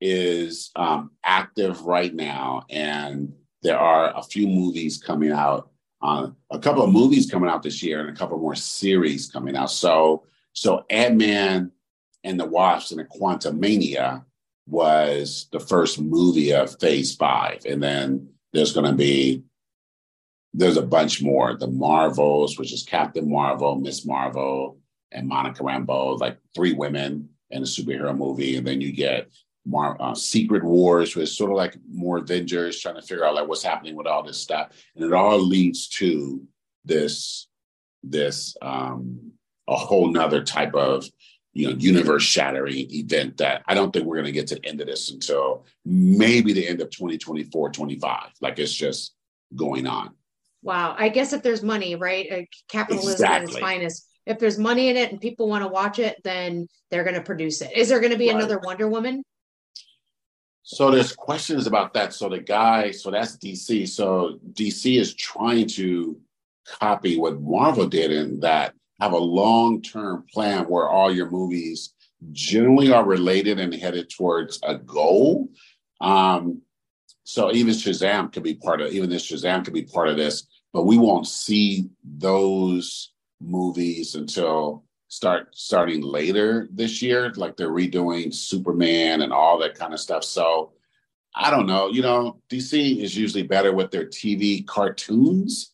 is 0.00 0.70
um, 0.76 1.10
active 1.24 1.82
right 1.82 2.14
now. 2.14 2.62
And 2.70 3.32
there 3.64 3.78
are 3.78 4.16
a 4.16 4.22
few 4.22 4.46
movies 4.46 5.02
coming 5.02 5.32
out, 5.32 5.70
uh, 6.00 6.28
a 6.48 6.60
couple 6.60 6.84
of 6.84 6.92
movies 6.92 7.28
coming 7.28 7.50
out 7.50 7.64
this 7.64 7.82
year 7.82 7.98
and 7.98 8.08
a 8.08 8.14
couple 8.14 8.38
more 8.38 8.54
series 8.54 9.28
coming 9.28 9.56
out. 9.56 9.72
So, 9.72 10.26
so 10.52 10.84
Ant-Man 10.90 11.72
and 12.24 12.38
the 12.38 12.46
Wasp 12.46 12.90
and 12.90 13.00
the 13.00 13.04
Quantumania 13.04 14.24
was 14.66 15.48
the 15.52 15.60
first 15.60 16.00
movie 16.00 16.52
of 16.52 16.78
phase 16.78 17.14
five. 17.16 17.64
And 17.66 17.82
then 17.82 18.28
there's 18.52 18.72
going 18.72 18.86
to 18.90 18.96
be, 18.96 19.42
there's 20.52 20.76
a 20.76 20.82
bunch 20.82 21.22
more. 21.22 21.56
The 21.56 21.66
Marvels, 21.66 22.58
which 22.58 22.72
is 22.72 22.82
Captain 22.82 23.28
Marvel, 23.30 23.76
Miss 23.76 24.04
Marvel, 24.04 24.78
and 25.12 25.26
Monica 25.26 25.62
Rambeau, 25.62 26.18
like 26.18 26.38
three 26.54 26.72
women 26.72 27.28
in 27.50 27.62
a 27.62 27.66
superhero 27.66 28.16
movie, 28.16 28.56
and 28.56 28.66
then 28.66 28.80
you 28.80 28.92
get 28.92 29.28
more 29.66 30.00
uh, 30.00 30.14
Secret 30.14 30.62
Wars, 30.62 31.16
which 31.16 31.24
is 31.24 31.36
sort 31.36 31.50
of 31.50 31.56
like 31.56 31.76
more 31.90 32.18
Avengers 32.18 32.80
trying 32.80 32.94
to 32.94 33.02
figure 33.02 33.24
out 33.24 33.34
like 33.34 33.48
what's 33.48 33.62
happening 33.62 33.96
with 33.96 34.06
all 34.06 34.22
this 34.22 34.38
stuff, 34.38 34.70
and 34.94 35.04
it 35.04 35.12
all 35.12 35.38
leads 35.38 35.88
to 35.88 36.46
this 36.84 37.48
this 38.02 38.56
um, 38.62 39.29
a 39.70 39.76
whole 39.76 40.08
nother 40.08 40.44
type 40.44 40.74
of 40.74 41.06
you 41.52 41.68
know 41.68 41.76
universe 41.76 42.22
shattering 42.22 42.86
event 42.90 43.38
that 43.38 43.62
I 43.66 43.74
don't 43.74 43.92
think 43.92 44.04
we're 44.04 44.16
going 44.16 44.26
to 44.26 44.32
get 44.32 44.48
to 44.48 44.56
the 44.56 44.66
end 44.66 44.80
of 44.80 44.86
this 44.86 45.10
until 45.10 45.64
maybe 45.86 46.52
the 46.52 46.68
end 46.68 46.80
of 46.82 46.90
2024 46.90 47.70
25 47.70 48.30
like 48.40 48.58
it's 48.58 48.74
just 48.74 49.14
going 49.56 49.86
on 49.86 50.14
wow 50.62 50.94
I 50.98 51.08
guess 51.08 51.32
if 51.32 51.42
there's 51.42 51.62
money 51.62 51.96
right 51.96 52.46
capitalism 52.68 53.12
exactly. 53.12 53.36
at 53.36 53.42
its 53.50 53.58
finest 53.58 54.06
if 54.26 54.38
there's 54.38 54.58
money 54.58 54.88
in 54.88 54.96
it 54.96 55.10
and 55.10 55.20
people 55.20 55.48
want 55.48 55.64
to 55.64 55.68
watch 55.68 55.98
it, 55.98 56.22
then 56.22 56.68
they're 56.90 57.04
going 57.04 57.16
to 57.16 57.22
produce 57.22 57.62
it. 57.62 57.76
Is 57.76 57.88
there 57.88 58.00
going 58.00 58.12
to 58.12 58.18
be 58.18 58.28
right. 58.28 58.36
another 58.36 58.58
Wonder 58.58 58.88
Woman? 58.88 59.22
So 60.62 60.90
there's 60.90 61.12
questions 61.12 61.66
about 61.66 61.94
that. 61.94 62.12
So 62.14 62.28
the 62.28 62.38
guy, 62.38 62.92
so 62.92 63.10
that's 63.10 63.36
DC. 63.38 63.88
So 63.88 64.38
DC 64.52 65.00
is 65.00 65.14
trying 65.14 65.66
to 65.68 66.20
copy 66.66 67.18
what 67.18 67.40
Marvel 67.40 67.88
did 67.88 68.12
in 68.12 68.40
that 68.40 68.74
have 69.00 69.12
a 69.12 69.18
long-term 69.18 70.24
plan 70.32 70.64
where 70.64 70.88
all 70.88 71.12
your 71.12 71.30
movies 71.30 71.94
generally 72.32 72.92
are 72.92 73.04
related 73.04 73.58
and 73.58 73.74
headed 73.74 74.10
towards 74.10 74.60
a 74.62 74.76
goal. 74.76 75.48
Um, 76.00 76.62
so 77.24 77.52
even 77.52 77.74
Shazam 77.74 78.32
could 78.32 78.42
be 78.42 78.54
part 78.54 78.80
of 78.80 78.92
even 78.92 79.08
this 79.08 79.30
Shazam 79.30 79.64
could 79.64 79.74
be 79.74 79.84
part 79.84 80.08
of 80.08 80.16
this, 80.16 80.46
but 80.72 80.84
we 80.84 80.98
won't 80.98 81.26
see 81.26 81.88
those 82.04 83.12
movies 83.40 84.14
until 84.14 84.84
start 85.08 85.48
starting 85.52 86.02
later 86.02 86.68
this 86.72 87.00
year. 87.02 87.32
Like 87.36 87.56
they're 87.56 87.70
redoing 87.70 88.34
Superman 88.34 89.22
and 89.22 89.32
all 89.32 89.58
that 89.58 89.78
kind 89.78 89.94
of 89.94 90.00
stuff. 90.00 90.24
So 90.24 90.72
I 91.34 91.50
don't 91.50 91.66
know. 91.66 91.88
You 91.88 92.02
know, 92.02 92.40
DC 92.50 92.98
is 92.98 93.16
usually 93.16 93.44
better 93.44 93.72
with 93.72 93.90
their 93.90 94.06
TV 94.06 94.66
cartoons 94.66 95.72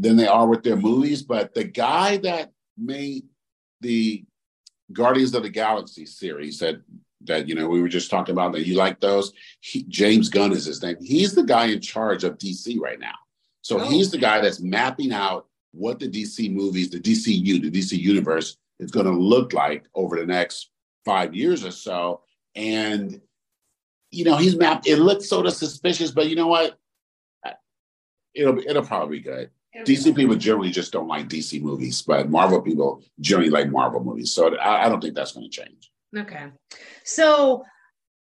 than 0.00 0.16
they 0.16 0.26
are 0.26 0.46
with 0.46 0.62
their 0.62 0.76
movies. 0.76 1.22
But 1.22 1.54
the 1.54 1.64
guy 1.64 2.16
that 2.18 2.52
made 2.76 3.24
the 3.80 4.24
Guardians 4.92 5.34
of 5.34 5.42
the 5.44 5.50
Galaxy 5.50 6.06
series 6.06 6.58
that 6.58 6.80
that 7.22 7.46
you 7.46 7.54
know 7.54 7.68
we 7.68 7.82
were 7.82 7.88
just 7.88 8.10
talking 8.10 8.32
about 8.32 8.52
that 8.52 8.66
you 8.66 8.76
like 8.76 8.98
those 8.98 9.32
he, 9.60 9.82
James 9.84 10.28
Gunn 10.28 10.52
is 10.52 10.64
his 10.64 10.82
name. 10.82 10.96
He's 11.00 11.34
the 11.34 11.42
guy 11.42 11.66
in 11.66 11.80
charge 11.80 12.24
of 12.24 12.38
DC 12.38 12.80
right 12.80 12.98
now. 12.98 13.14
So 13.62 13.78
oh. 13.78 13.88
he's 13.88 14.10
the 14.10 14.18
guy 14.18 14.40
that's 14.40 14.60
mapping 14.60 15.12
out 15.12 15.46
what 15.72 15.98
the 15.98 16.08
DC 16.08 16.52
movies, 16.52 16.90
the 16.90 17.00
DCU, 17.00 17.62
the 17.62 17.70
DC 17.70 17.98
universe 17.98 18.56
is 18.78 18.90
going 18.90 19.06
to 19.06 19.12
look 19.12 19.52
like 19.52 19.84
over 19.94 20.16
the 20.16 20.26
next 20.26 20.70
five 21.04 21.34
years 21.34 21.64
or 21.64 21.70
so. 21.70 22.22
And, 22.54 23.20
you 24.10 24.24
know, 24.24 24.36
he's 24.36 24.56
mapped, 24.56 24.86
it 24.86 24.96
looks 24.96 25.28
sort 25.28 25.46
of 25.46 25.52
suspicious, 25.52 26.10
but 26.10 26.28
you 26.28 26.36
know 26.36 26.48
what? 26.48 26.78
It'll, 28.34 28.58
it'll 28.58 28.84
probably 28.84 29.18
be 29.18 29.24
good. 29.24 29.50
DC 29.76 30.14
people 30.16 30.34
generally 30.34 30.70
just 30.70 30.92
don't 30.92 31.06
like 31.06 31.28
DC 31.28 31.62
movies, 31.62 32.02
but 32.02 32.28
Marvel 32.28 32.60
people 32.60 33.02
generally 33.20 33.50
like 33.50 33.70
Marvel 33.70 34.02
movies. 34.02 34.32
So 34.32 34.56
I, 34.56 34.86
I 34.86 34.88
don't 34.88 35.00
think 35.00 35.14
that's 35.14 35.32
going 35.32 35.48
to 35.48 35.50
change. 35.50 35.90
Okay. 36.16 36.46
So 37.04 37.62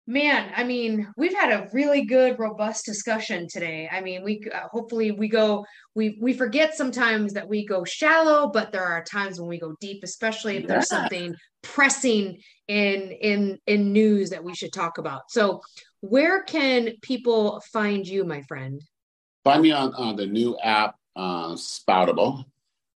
man 0.10 0.52
i 0.56 0.64
mean 0.64 1.08
we've 1.18 1.38
had 1.38 1.52
a 1.52 1.70
really 1.72 2.04
good 2.04 2.39
robust 2.39 2.84
discussion 2.84 3.47
today 3.47 3.88
i 3.91 4.02
mean 4.02 4.24
we 4.24 4.41
uh, 4.52 4.68
hopefully 4.72 5.12
we 5.12 5.30
go 5.30 5.64
we 5.93 6.18
we 6.20 6.34
forget 6.34 6.74
sometimes 6.74 7.32
that 7.32 7.47
we 7.47 7.64
go 7.64 7.86
shallow 7.86 8.50
but 8.52 8.72
there 8.72 8.84
are 8.84 9.04
times 9.04 9.39
when 9.39 9.47
we 9.47 9.60
go 9.60 9.76
deep 9.80 10.04
especially 10.04 10.58
if 10.58 10.66
there's 10.66 10.91
yeah. 10.91 11.02
something 11.02 11.36
pressing 11.62 12.36
in 12.68 13.12
in 13.22 13.60
in 13.68 13.93
news 13.93 14.32
that 14.32 14.43
we 14.43 14.56
should 14.56 14.74
talk 14.74 14.97
about 14.97 15.22
so 15.30 15.62
where 16.00 16.41
can 16.41 16.89
people 17.04 17.62
find 17.72 18.08
you 18.08 18.26
my 18.26 18.41
friend 18.41 18.82
find 19.43 19.62
me 19.62 19.72
on, 19.72 19.93
on 19.93 20.16
the 20.16 20.26
new 20.26 20.58
app 20.64 20.95
uh, 21.20 21.55
spoutible 21.55 22.45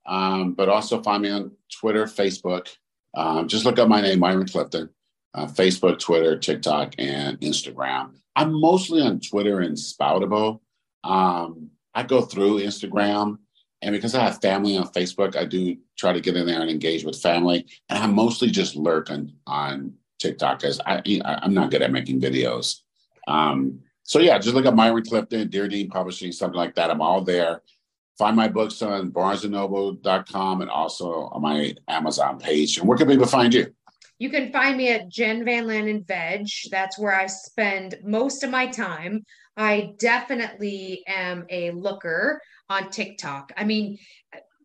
um, 0.06 0.54
but 0.54 0.68
also 0.68 1.02
find 1.02 1.22
me 1.22 1.30
on 1.30 1.50
twitter 1.70 2.04
facebook 2.04 2.68
um, 3.14 3.48
just 3.48 3.64
look 3.64 3.78
up 3.78 3.88
my 3.88 4.00
name 4.00 4.18
myron 4.18 4.46
clifton 4.46 4.88
uh, 5.34 5.46
Facebook, 5.46 5.98
Twitter, 5.98 6.38
TikTok, 6.38 6.94
and 6.98 7.40
Instagram. 7.40 8.14
I'm 8.36 8.52
mostly 8.52 9.00
on 9.02 9.20
Twitter 9.20 9.60
and 9.60 9.76
Spoutible. 9.76 10.60
Um, 11.04 11.70
I 11.94 12.02
go 12.02 12.22
through 12.22 12.60
Instagram, 12.60 13.38
and 13.82 13.92
because 13.92 14.14
I 14.14 14.24
have 14.24 14.40
family 14.40 14.76
on 14.76 14.88
Facebook, 14.88 15.36
I 15.36 15.44
do 15.44 15.76
try 15.98 16.12
to 16.12 16.20
get 16.20 16.36
in 16.36 16.46
there 16.46 16.60
and 16.60 16.70
engage 16.70 17.04
with 17.04 17.20
family. 17.20 17.66
And 17.88 17.98
I 17.98 18.06
mostly 18.06 18.50
just 18.50 18.76
lurk 18.76 19.10
on, 19.10 19.32
on 19.46 19.94
TikTok 20.18 20.60
because 20.60 20.80
I, 20.86 21.02
I'm 21.24 21.54
not 21.54 21.70
good 21.70 21.82
at 21.82 21.92
making 21.92 22.20
videos. 22.20 22.80
Um, 23.26 23.80
so 24.04 24.18
yeah, 24.18 24.38
just 24.38 24.54
look 24.54 24.66
up 24.66 24.74
Myron 24.74 25.04
Clifton, 25.04 25.48
Dear 25.48 25.68
Dean 25.68 25.88
Publishing, 25.88 26.32
something 26.32 26.56
like 26.56 26.74
that. 26.74 26.90
I'm 26.90 27.02
all 27.02 27.22
there. 27.22 27.62
Find 28.18 28.36
my 28.36 28.48
books 28.48 28.82
on 28.82 29.10
barnesandnoble.com 29.10 30.60
and 30.60 30.70
also 30.70 31.30
on 31.32 31.42
my 31.42 31.74
Amazon 31.88 32.38
page. 32.38 32.78
And 32.78 32.86
where 32.86 32.98
can 32.98 33.08
people 33.08 33.26
find 33.26 33.52
you? 33.54 33.72
You 34.18 34.30
can 34.30 34.52
find 34.52 34.76
me 34.76 34.90
at 34.90 35.08
Jenn 35.08 35.44
Van 35.44 35.64
Lannen 35.64 36.06
Veg. 36.06 36.46
That's 36.70 36.98
where 36.98 37.14
I 37.14 37.26
spend 37.26 37.96
most 38.04 38.44
of 38.44 38.50
my 38.50 38.66
time. 38.66 39.24
I 39.56 39.94
definitely 39.98 41.02
am 41.08 41.44
a 41.50 41.72
looker 41.72 42.40
on 42.68 42.90
TikTok. 42.90 43.52
I 43.56 43.64
mean, 43.64 43.98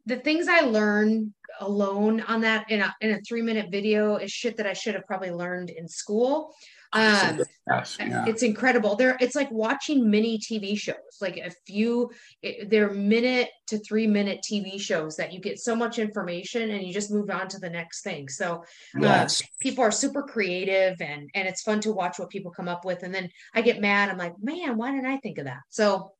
the 0.06 0.18
things 0.18 0.48
I 0.48 0.62
learn 0.62 1.34
alone 1.60 2.22
on 2.22 2.42
that 2.42 2.70
in 2.70 2.82
a, 2.82 2.96
in 3.02 3.12
a 3.12 3.22
three 3.22 3.42
minute 3.42 3.72
video 3.72 4.18
is 4.18 4.32
shit 4.32 4.58
that 4.58 4.68
I 4.68 4.74
should 4.74 4.94
have 4.94 5.06
probably 5.06 5.32
learned 5.32 5.70
in 5.70 5.88
school. 5.88 6.54
Um, 6.94 7.42
yeah. 7.68 8.26
It's 8.28 8.44
incredible. 8.44 8.96
There, 8.96 9.18
it's 9.20 9.36
like 9.36 9.52
watching 9.52 10.10
mini 10.10 10.40
TV 10.40 10.78
shows. 10.78 10.96
Like 11.20 11.38
a 11.38 11.52
few, 11.66 12.12
it, 12.42 12.70
they're 12.70 12.92
minute 12.92 13.50
to 13.68 13.80
three 13.80 14.08
minute 14.08 14.46
TV 14.50 14.80
shows 14.80 15.18
that 15.18 15.34
you 15.34 15.40
get 15.40 15.60
so 15.60 15.76
much 15.76 16.00
information 16.00 16.72
and 16.72 16.84
you 16.84 16.94
just 16.94 17.12
move 17.12 17.30
on 17.30 17.48
to 17.50 17.60
the 17.60 17.70
next 17.70 18.04
thing. 18.04 18.30
So 18.30 18.64
uh, 18.96 19.02
yes. 19.02 19.42
uh, 19.42 19.46
people 19.60 19.84
are 19.84 19.92
super 19.92 20.24
creative 20.24 21.02
and 21.02 21.30
and 21.34 21.48
it's 21.48 21.64
fun 21.64 21.82
to 21.82 21.92
watch 21.92 22.20
what 22.20 22.30
people 22.30 22.52
come 22.52 22.68
up 22.68 22.86
with. 22.86 23.04
And 23.04 23.14
then 23.14 23.30
I 23.54 23.62
get 23.62 23.82
mad. 23.82 24.10
I'm 24.10 24.18
like, 24.18 24.34
man, 24.42 24.78
why 24.78 24.92
didn't 24.92 25.08
I 25.08 25.18
think 25.18 25.40
of 25.40 25.46
that? 25.46 25.62
So 25.70 26.12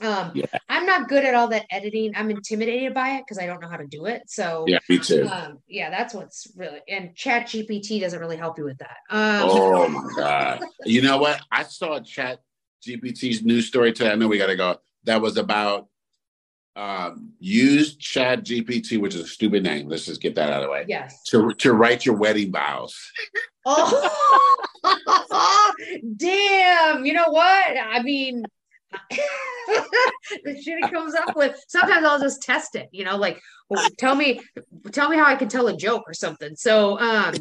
Um, 0.00 0.32
yeah. 0.34 0.46
I'm 0.68 0.86
not 0.86 1.08
good 1.08 1.24
at 1.24 1.34
all 1.34 1.48
that 1.48 1.66
editing. 1.70 2.12
I'm 2.16 2.30
intimidated 2.30 2.94
by 2.94 3.10
it 3.10 3.22
because 3.22 3.38
I 3.38 3.46
don't 3.46 3.60
know 3.60 3.68
how 3.68 3.76
to 3.76 3.86
do 3.86 4.06
it. 4.06 4.22
So 4.26 4.64
yeah, 4.66 4.78
me 4.88 4.98
too. 4.98 5.28
Um, 5.30 5.58
yeah, 5.68 5.90
that's 5.90 6.14
what's 6.14 6.48
really 6.56 6.80
and 6.88 7.14
Chat 7.14 7.46
GPT 7.46 8.00
doesn't 8.00 8.18
really 8.18 8.36
help 8.36 8.58
you 8.58 8.64
with 8.64 8.78
that. 8.78 8.96
Um, 9.10 9.48
oh 9.50 9.88
my 9.88 10.10
god! 10.16 10.64
you 10.84 11.02
know 11.02 11.18
what? 11.18 11.40
I 11.50 11.62
saw 11.64 12.00
Chat 12.00 12.40
GPT's 12.86 13.42
news 13.42 13.66
story 13.66 13.92
today. 13.92 14.12
I 14.12 14.14
know 14.14 14.28
we 14.28 14.38
got 14.38 14.46
to 14.46 14.56
go. 14.56 14.76
That 15.04 15.20
was 15.20 15.36
about 15.36 15.88
um, 16.76 17.32
use 17.38 17.96
Chat 17.96 18.44
GPT, 18.44 19.00
which 19.00 19.14
is 19.14 19.20
a 19.22 19.26
stupid 19.26 19.62
name. 19.62 19.88
Let's 19.88 20.06
just 20.06 20.20
get 20.20 20.34
that 20.34 20.50
out 20.50 20.62
of 20.62 20.68
the 20.68 20.72
way. 20.72 20.84
Yes. 20.88 21.22
To 21.28 21.52
to 21.54 21.72
write 21.72 22.04
your 22.04 22.16
wedding 22.16 22.52
vows. 22.52 22.96
Oh, 23.66 24.52
damn! 26.16 27.06
You 27.06 27.14
know 27.14 27.30
what? 27.30 27.66
I 27.82 28.02
mean, 28.02 28.44
the 29.10 30.60
shit 30.62 30.78
it 30.82 30.92
comes 30.92 31.14
up 31.14 31.36
with. 31.36 31.56
Sometimes 31.68 32.06
I'll 32.06 32.20
just 32.20 32.42
test 32.42 32.76
it. 32.76 32.88
You 32.92 33.04
know, 33.04 33.16
like 33.16 33.40
well, 33.68 33.86
tell 33.98 34.14
me, 34.14 34.40
tell 34.92 35.08
me 35.08 35.16
how 35.16 35.26
I 35.26 35.36
can 35.36 35.48
tell 35.48 35.68
a 35.68 35.76
joke 35.76 36.04
or 36.06 36.14
something. 36.14 36.54
So, 36.56 36.98
um, 36.98 37.34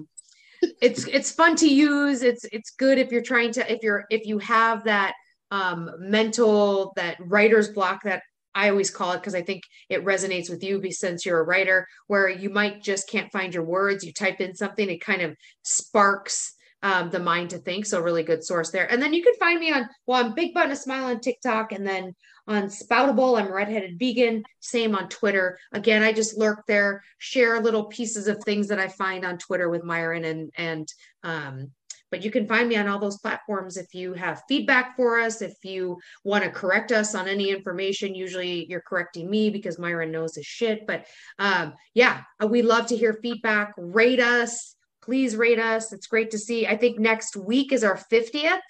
it's 0.82 1.06
it's 1.08 1.32
fun 1.32 1.56
to 1.58 1.68
use. 1.68 2.24
It's 2.24 2.46
it's 2.52 2.72
good 2.72 2.98
if 2.98 3.12
you're 3.12 3.22
trying 3.22 3.52
to 3.54 3.72
if 3.72 3.84
you're 3.84 4.06
if 4.10 4.26
you 4.26 4.40
have 4.40 4.86
that 4.86 5.14
um 5.52 5.92
mental 6.00 6.94
that 6.96 7.18
writer's 7.20 7.70
block 7.70 8.04
that 8.04 8.24
I 8.56 8.70
always 8.70 8.90
call 8.90 9.14
it 9.14 9.18
because 9.18 9.36
I 9.36 9.42
think 9.42 9.64
it 9.90 10.06
resonates 10.06 10.50
with 10.50 10.64
you 10.64 10.92
since 10.92 11.26
you're 11.26 11.40
a 11.40 11.44
writer, 11.44 11.88
where 12.08 12.30
you 12.30 12.50
might 12.50 12.84
just 12.84 13.10
can't 13.10 13.32
find 13.32 13.54
your 13.54 13.64
words. 13.64 14.04
You 14.04 14.14
type 14.14 14.40
in 14.42 14.56
something, 14.56 14.90
it 14.90 15.02
kind 15.02 15.22
of 15.22 15.36
sparks 15.64 16.54
um, 16.84 17.10
the 17.10 17.20
mind 17.20 17.50
to 17.52 17.58
think. 17.58 17.86
So, 17.86 18.00
really 18.00 18.24
good 18.24 18.44
source 18.44 18.70
there. 18.70 18.92
And 18.92 19.02
then 19.02 19.14
you 19.14 19.24
can 19.24 19.34
find 19.40 19.60
me 19.60 19.72
on, 19.72 19.90
well, 20.06 20.24
I'm 20.24 20.36
Big 20.36 20.54
Button 20.54 20.72
a 20.72 20.76
Smile 20.76 21.06
on 21.06 21.20
TikTok, 21.20 21.72
and 21.72 21.88
then 21.88 22.14
on 22.48 22.64
Spoutible, 22.64 23.40
I'm 23.40 23.52
Redheaded 23.52 23.98
Vegan. 23.98 24.44
Same 24.60 24.96
on 24.96 25.10
Twitter. 25.10 25.58
Again, 25.72 26.04
I 26.04 26.12
just 26.12 26.38
lurk 26.38 26.66
there, 26.68 27.02
share 27.18 27.60
little 27.60 27.86
pieces 27.86 28.28
of 28.28 28.44
things 28.44 28.68
that 28.68 28.80
I 28.80 28.90
find 28.90 29.26
on 29.26 29.38
Twitter 29.38 29.70
with 29.70 29.84
Myron 29.84 30.26
and 30.26 30.52
and 30.58 30.88
um, 31.24 31.72
but 32.14 32.24
you 32.24 32.30
can 32.30 32.48
find 32.48 32.70
me 32.70 32.76
on 32.76 32.88
all 32.88 33.00
those 33.00 33.18
platforms 33.18 33.76
if 33.76 33.96
you 33.96 34.14
have 34.14 34.44
feedback 34.48 34.96
for 34.96 35.20
us, 35.20 35.42
if 35.42 35.56
you 35.64 35.98
want 36.24 36.44
to 36.44 36.52
correct 36.52 36.92
us 36.92 37.16
on 37.16 37.28
any 37.28 37.50
information. 37.50 38.14
Usually 38.14 38.68
you're 38.70 38.84
correcting 38.88 39.28
me 39.28 39.50
because 39.50 39.80
Myron 39.80 40.12
knows 40.12 40.36
his 40.36 40.46
shit. 40.46 40.86
But 40.86 41.08
um, 41.40 41.74
yeah, 41.96 42.22
we 42.48 42.62
love 42.62 42.86
to 42.88 42.96
hear 42.96 43.18
feedback. 43.20 43.74
Rate 43.78 44.20
us. 44.20 44.76
Please 45.04 45.36
rate 45.36 45.60
us. 45.60 45.92
It's 45.92 46.08
great 46.08 46.32
to 46.32 46.38
see. 46.38 46.66
I 46.66 46.78
think 46.78 46.98
next 46.98 47.36
week 47.36 47.74
is 47.74 47.84
our 47.84 47.98
50th. 47.98 48.62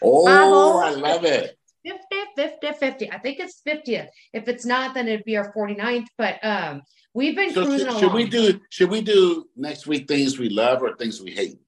Oh, 0.00 0.80
I 0.80 0.90
love 0.90 1.26
it. 1.26 1.58
50, 1.84 2.00
50, 2.34 2.72
50. 2.72 3.12
I 3.12 3.18
think 3.18 3.38
it's 3.40 3.60
50th. 3.66 4.08
If 4.32 4.48
it's 4.48 4.64
not, 4.64 4.94
then 4.94 5.06
it'd 5.06 5.26
be 5.26 5.36
our 5.36 5.52
49th. 5.52 6.06
But 6.16 6.42
um, 6.42 6.80
we've 7.12 7.36
been 7.36 7.52
so 7.52 7.66
cruising 7.66 7.80
should, 7.80 7.88
along. 7.88 8.00
Should 8.00 8.12
we 8.14 8.24
do 8.24 8.60
should 8.70 8.90
we 8.90 9.02
do 9.02 9.44
next 9.54 9.86
week 9.86 10.08
things 10.08 10.38
we 10.38 10.48
love 10.48 10.82
or 10.82 10.96
things 10.96 11.20
we 11.20 11.30
hate? 11.30 11.58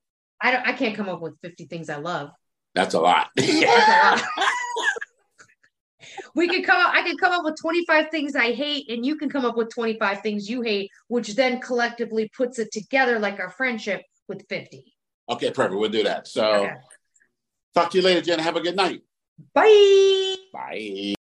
I 0.40 0.52
don't. 0.52 0.66
I 0.66 0.72
can't 0.72 0.96
come 0.96 1.10
up 1.10 1.20
with 1.20 1.34
fifty 1.42 1.66
things 1.66 1.90
I 1.90 1.96
love. 1.96 2.30
That's 2.74 2.94
a 2.94 3.00
lot. 3.00 3.28
That's 3.36 3.52
a 3.52 3.66
lot. 3.66 4.22
we 6.34 6.48
could 6.48 6.64
come 6.64 6.80
up. 6.80 6.94
I 6.94 7.02
could 7.02 7.20
come 7.20 7.32
up 7.32 7.44
with 7.44 7.56
twenty 7.60 7.84
five 7.84 8.10
things 8.10 8.34
I 8.34 8.52
hate, 8.52 8.88
and 8.88 9.04
you 9.04 9.16
can 9.16 9.28
come 9.28 9.44
up 9.44 9.56
with 9.56 9.68
twenty 9.68 9.98
five 9.98 10.22
things 10.22 10.48
you 10.48 10.62
hate, 10.62 10.90
which 11.08 11.34
then 11.34 11.60
collectively 11.60 12.30
puts 12.34 12.58
it 12.58 12.72
together 12.72 13.18
like 13.18 13.38
our 13.38 13.50
friendship 13.50 14.02
with 14.28 14.44
fifty. 14.48 14.94
Okay, 15.28 15.50
perfect. 15.50 15.78
We'll 15.78 15.90
do 15.90 16.04
that. 16.04 16.26
So, 16.28 16.44
okay. 16.44 16.74
talk 17.74 17.90
to 17.90 17.98
you 17.98 18.04
later, 18.04 18.20
Jenn. 18.20 18.38
Have 18.38 18.56
a 18.56 18.60
good 18.60 18.76
night. 18.76 19.02
Bye. 19.54 20.36
Bye. 20.52 21.14